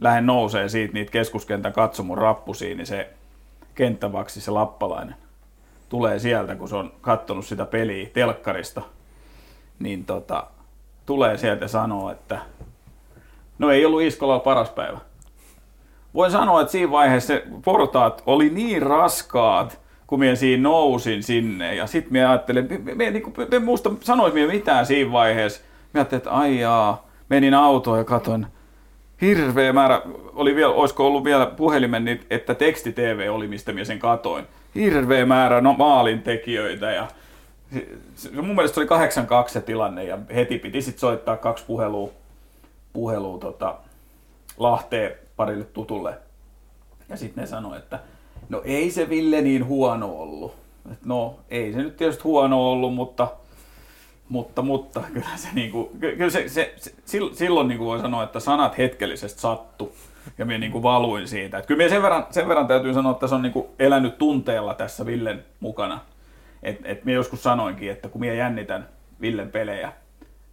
[0.00, 3.10] lähden nousee siitä niitä keskuskentän katsomon rappusiin, niin se
[3.74, 5.14] kenttävaksi, se lappalainen,
[5.88, 8.82] tulee sieltä, kun se on katsonut sitä peliä telkkarista,
[9.78, 10.46] niin tota,
[11.06, 12.38] tulee sieltä ja sanoo, että
[13.58, 14.98] no ei ollut Iskolalla paras päivä.
[16.14, 17.34] Voin sanoa, että siinä vaiheessa
[17.64, 21.74] portaat oli niin raskaat, kun minä siinä nousin sinne.
[21.74, 25.62] Ja sitten minä ajattelin, me, me, niin me, me muista sanois minä mitään siinä vaiheessa.
[25.94, 28.46] Minä ajattelin, että aijaa, menin autoon ja katsoin,
[29.20, 30.02] hirveä määrä,
[30.34, 34.46] oli vielä, olisiko ollut vielä puhelimen, niin, että teksti-TV oli, mistä minä sen katoin.
[34.74, 37.08] Hirveä määrä no, maalintekijöitä ja
[38.14, 38.88] se, mun mielestä oli
[39.46, 42.10] 8-2 se tilanne ja heti piti sitten soittaa kaksi puhelua,
[42.92, 43.76] puhelua tota,
[44.58, 46.14] Lahteen parille tutulle.
[47.08, 47.98] Ja sitten ne sanoi, että
[48.48, 50.54] no ei se Ville niin huono ollut.
[50.92, 53.28] Et no ei se nyt tietysti huono ollut, mutta
[54.28, 58.78] mutta, mutta kyllä se, niinku, kyllä se, se, se silloin niinku voi sanoa, että sanat
[58.78, 59.96] hetkellisesti sattu
[60.38, 61.58] ja minä niinku valuin siitä.
[61.58, 64.74] Et kyllä minä sen verran, sen verran täytyy sanoa, että se on niinku elänyt tunteella
[64.74, 66.00] tässä Villen mukana.
[66.62, 68.88] Et, et minä joskus sanoinkin, että kun minä jännitän
[69.20, 69.92] Villen pelejä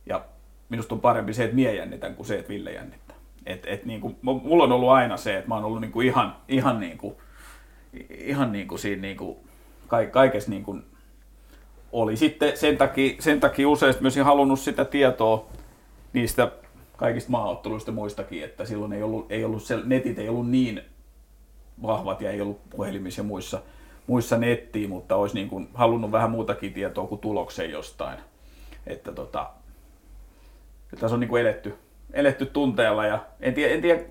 [0.05, 0.21] ja
[0.69, 3.15] minusta on parempi se, että minä jännitän kuin se, että Ville jännittää.
[3.45, 6.79] Et, et niinku, mulla on ollut aina se, että mä oon ollut niinku ihan, ihan,
[6.79, 7.21] niinku,
[8.09, 9.45] ihan niinku siinä niinku,
[10.11, 10.79] kaikessa niinku
[11.91, 15.47] oli sitten sen takia, sen takia useasti myös halunnut sitä tietoa
[16.13, 16.51] niistä
[16.97, 20.81] kaikista maaotteluista muistakin, että silloin ei ollut, ei ollut netit ei ollut niin
[21.81, 23.61] vahvat ja ei ollut puhelimissa ja muissa,
[24.07, 28.19] muissa nettiin, mutta olisi niin kuin halunnut vähän muutakin tietoa kuin tuloksen jostain.
[28.87, 29.49] Että tota,
[30.99, 31.73] tässä on niin kuin eletty,
[32.13, 34.03] eletty tunteella ja en tiedä, en tiedä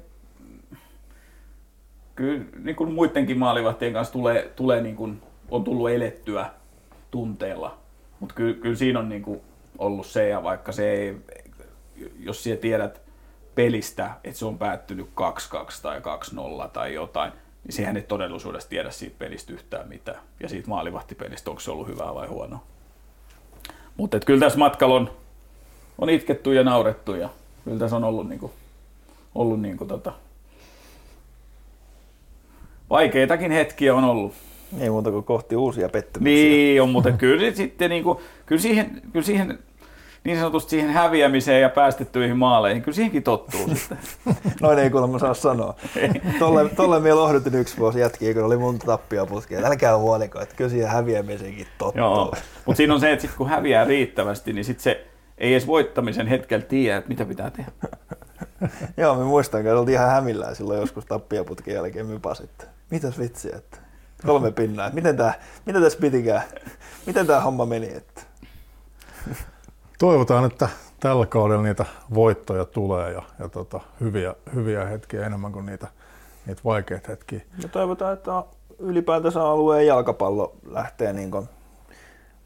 [2.15, 6.51] kyllä niin kuin muidenkin maalivahtien kanssa tulee, tulee niin kuin, on tullut elettyä
[7.11, 7.79] tunteella.
[8.21, 9.45] Mutta kyllä, kyllä siinä on niinku
[9.79, 11.17] ollut se, ja vaikka se ei,
[12.19, 13.03] jos sinä tiedät
[13.55, 15.11] pelistä, että se on päättynyt 2-2
[15.83, 17.33] tai 2-0 tai jotain,
[17.65, 20.21] niin sehän ei todellisuudessa tiedä siitä pelistä yhtään mitään.
[20.41, 22.63] Ja siitä maalivahtipelistä, onko se ollut hyvää vai huonoa.
[23.97, 25.11] Mutta kyllä tässä matkalla on,
[25.99, 27.29] on itketty ja naurettu ja
[27.65, 28.53] kyllä tässä on ollut, niinku,
[29.35, 30.13] ollut niinku tota,
[32.91, 34.35] vaikeitakin hetkiä on ollut.
[34.79, 36.35] Ei muuta kuin kohti uusia pettymyksiä.
[36.35, 39.59] Niin on, mutta kyllä sitten niin kuin, kyllä siihen, kyllä siihen
[40.25, 43.99] niin sanotusti siihen häviämiseen ja päästettyihin maaleihin, kyllä siihenkin tottuu sitten.
[44.61, 45.75] Noin ei kuulemma saa sanoa.
[46.39, 49.67] Tolle, tolle minä lohdutin yksi vuosi jätkiä, kun oli monta tappia putkea.
[49.67, 52.03] Älkää huoliko, että kyllä siihen häviämiseenkin tottuu.
[52.03, 52.35] Joo,
[52.67, 55.07] mutta siinä on se, että sit kun häviää riittävästi, niin sitten se
[55.39, 57.73] ei edes voittamisen hetkellä tiedä, että mitä pitää tehdä.
[58.97, 63.57] Joo, me muistan, että oltiin ihan hämillään silloin joskus tappiaputkin jälkeen mypas, että mitäs vitsiä,
[63.57, 63.77] että
[64.27, 64.91] kolme pinnaa.
[64.93, 66.43] Miten, tää, miten tässä pitikään?
[67.07, 67.95] Miten tämä homma meni?
[67.95, 68.23] Että?
[69.99, 70.69] Toivotaan, että
[71.01, 71.85] tällä kaudella niitä
[72.15, 75.87] voittoja tulee ja, ja tota, hyviä, hyviä hetkiä enemmän kuin niitä,
[76.47, 77.41] niitä vaikeita hetkiä.
[77.63, 78.45] Ja toivotaan, että
[78.79, 81.49] ylipäätänsä alueen jalkapallo lähtee niin kuin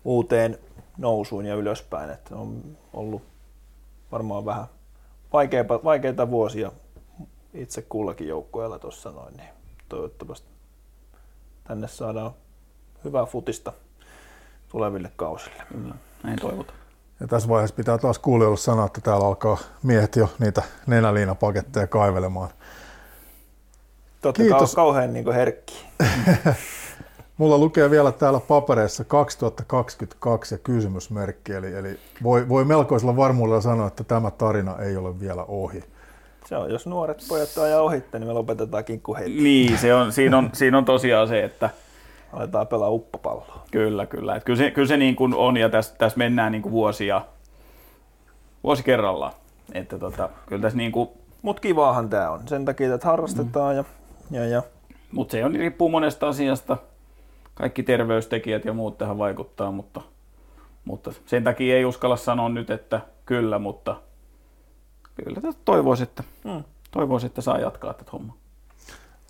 [0.04, 0.58] uuteen
[0.98, 2.10] nousuun ja ylöspäin.
[2.10, 3.22] Että on ollut
[4.12, 4.66] varmaan vähän
[5.32, 6.72] vaikeita, vaikeita vuosia
[7.54, 9.48] itse kullakin joukkueella tuossa noin, niin
[9.88, 10.53] toivottavasti
[11.64, 12.30] tänne saadaan
[13.04, 13.72] hyvää futista
[14.68, 15.62] tuleville kausille.
[15.72, 16.78] Kyllä, näin toivotaan.
[17.20, 22.50] Ja tässä vaiheessa pitää taas kuulijoille sanoa, että täällä alkaa miehet jo niitä nenäliinapaketteja kaivelemaan.
[24.20, 24.72] Totta Kiitos.
[24.72, 25.86] Kau- kauhean niin herkki.
[27.38, 33.86] Mulla lukee vielä täällä papereissa 2022 ja kysymysmerkki, eli, eli voi, voi melkoisella varmuudella sanoa,
[33.86, 35.84] että tämä tarina ei ole vielä ohi.
[36.46, 39.30] Se on, jos nuoret pojat ajaa ohitte, niin me lopetetaan kinkku heti.
[39.30, 41.70] Niin, se on, siinä, on, siinä on tosiaan se, että...
[42.32, 43.62] Aletaan pelaa uppopalloa.
[43.70, 44.36] Kyllä, kyllä.
[44.36, 47.22] Että kyllä se, kyllä se niin kuin on, ja tässä, tässä mennään niin kuin vuosia,
[48.64, 49.32] vuosi kerrallaan.
[49.72, 51.08] Että tota, kyllä tässä niin kuin...
[51.42, 52.40] Mut kivaahan tämä on.
[52.48, 53.76] Sen takia, että harrastetaan mm.
[53.76, 53.84] ja,
[54.40, 54.62] ja, ja...
[55.12, 56.76] Mutta se on, riippuu monesta asiasta.
[57.54, 60.00] Kaikki terveystekijät ja muut tähän vaikuttaa, mutta,
[60.84, 63.96] mutta sen takia ei uskalla sanoa nyt, että kyllä, mutta
[65.14, 66.64] kyllä toivoisin, että, mm.
[66.90, 68.36] toivoisin, että saa jatkaa tätä hommaa.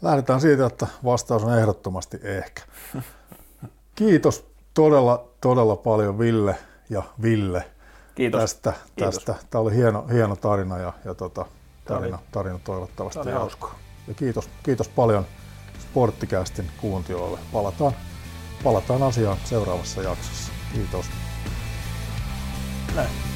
[0.03, 2.63] Lähdetään siitä, että vastaus on ehdottomasti ehkä.
[3.95, 6.59] Kiitos todella, todella paljon Ville
[6.91, 7.71] ja Ville
[8.15, 8.41] Kiitos.
[8.41, 8.73] tästä.
[8.97, 9.15] Kiitos.
[9.15, 9.47] tästä.
[9.51, 11.47] Tämä oli hieno, hieno tarina ja, ja tota,
[11.85, 13.19] tarina, tarina toivottavasti.
[13.19, 13.79] Tämä oli hauskaa.
[14.09, 15.27] Ja kiitos, kiitos paljon
[15.79, 17.39] Sporttikästin kuuntelijoille.
[17.53, 17.93] Palataan,
[18.65, 20.53] palataan asiaan seuraavassa jaksossa.
[20.73, 21.07] Kiitos.
[22.95, 23.34] Näin.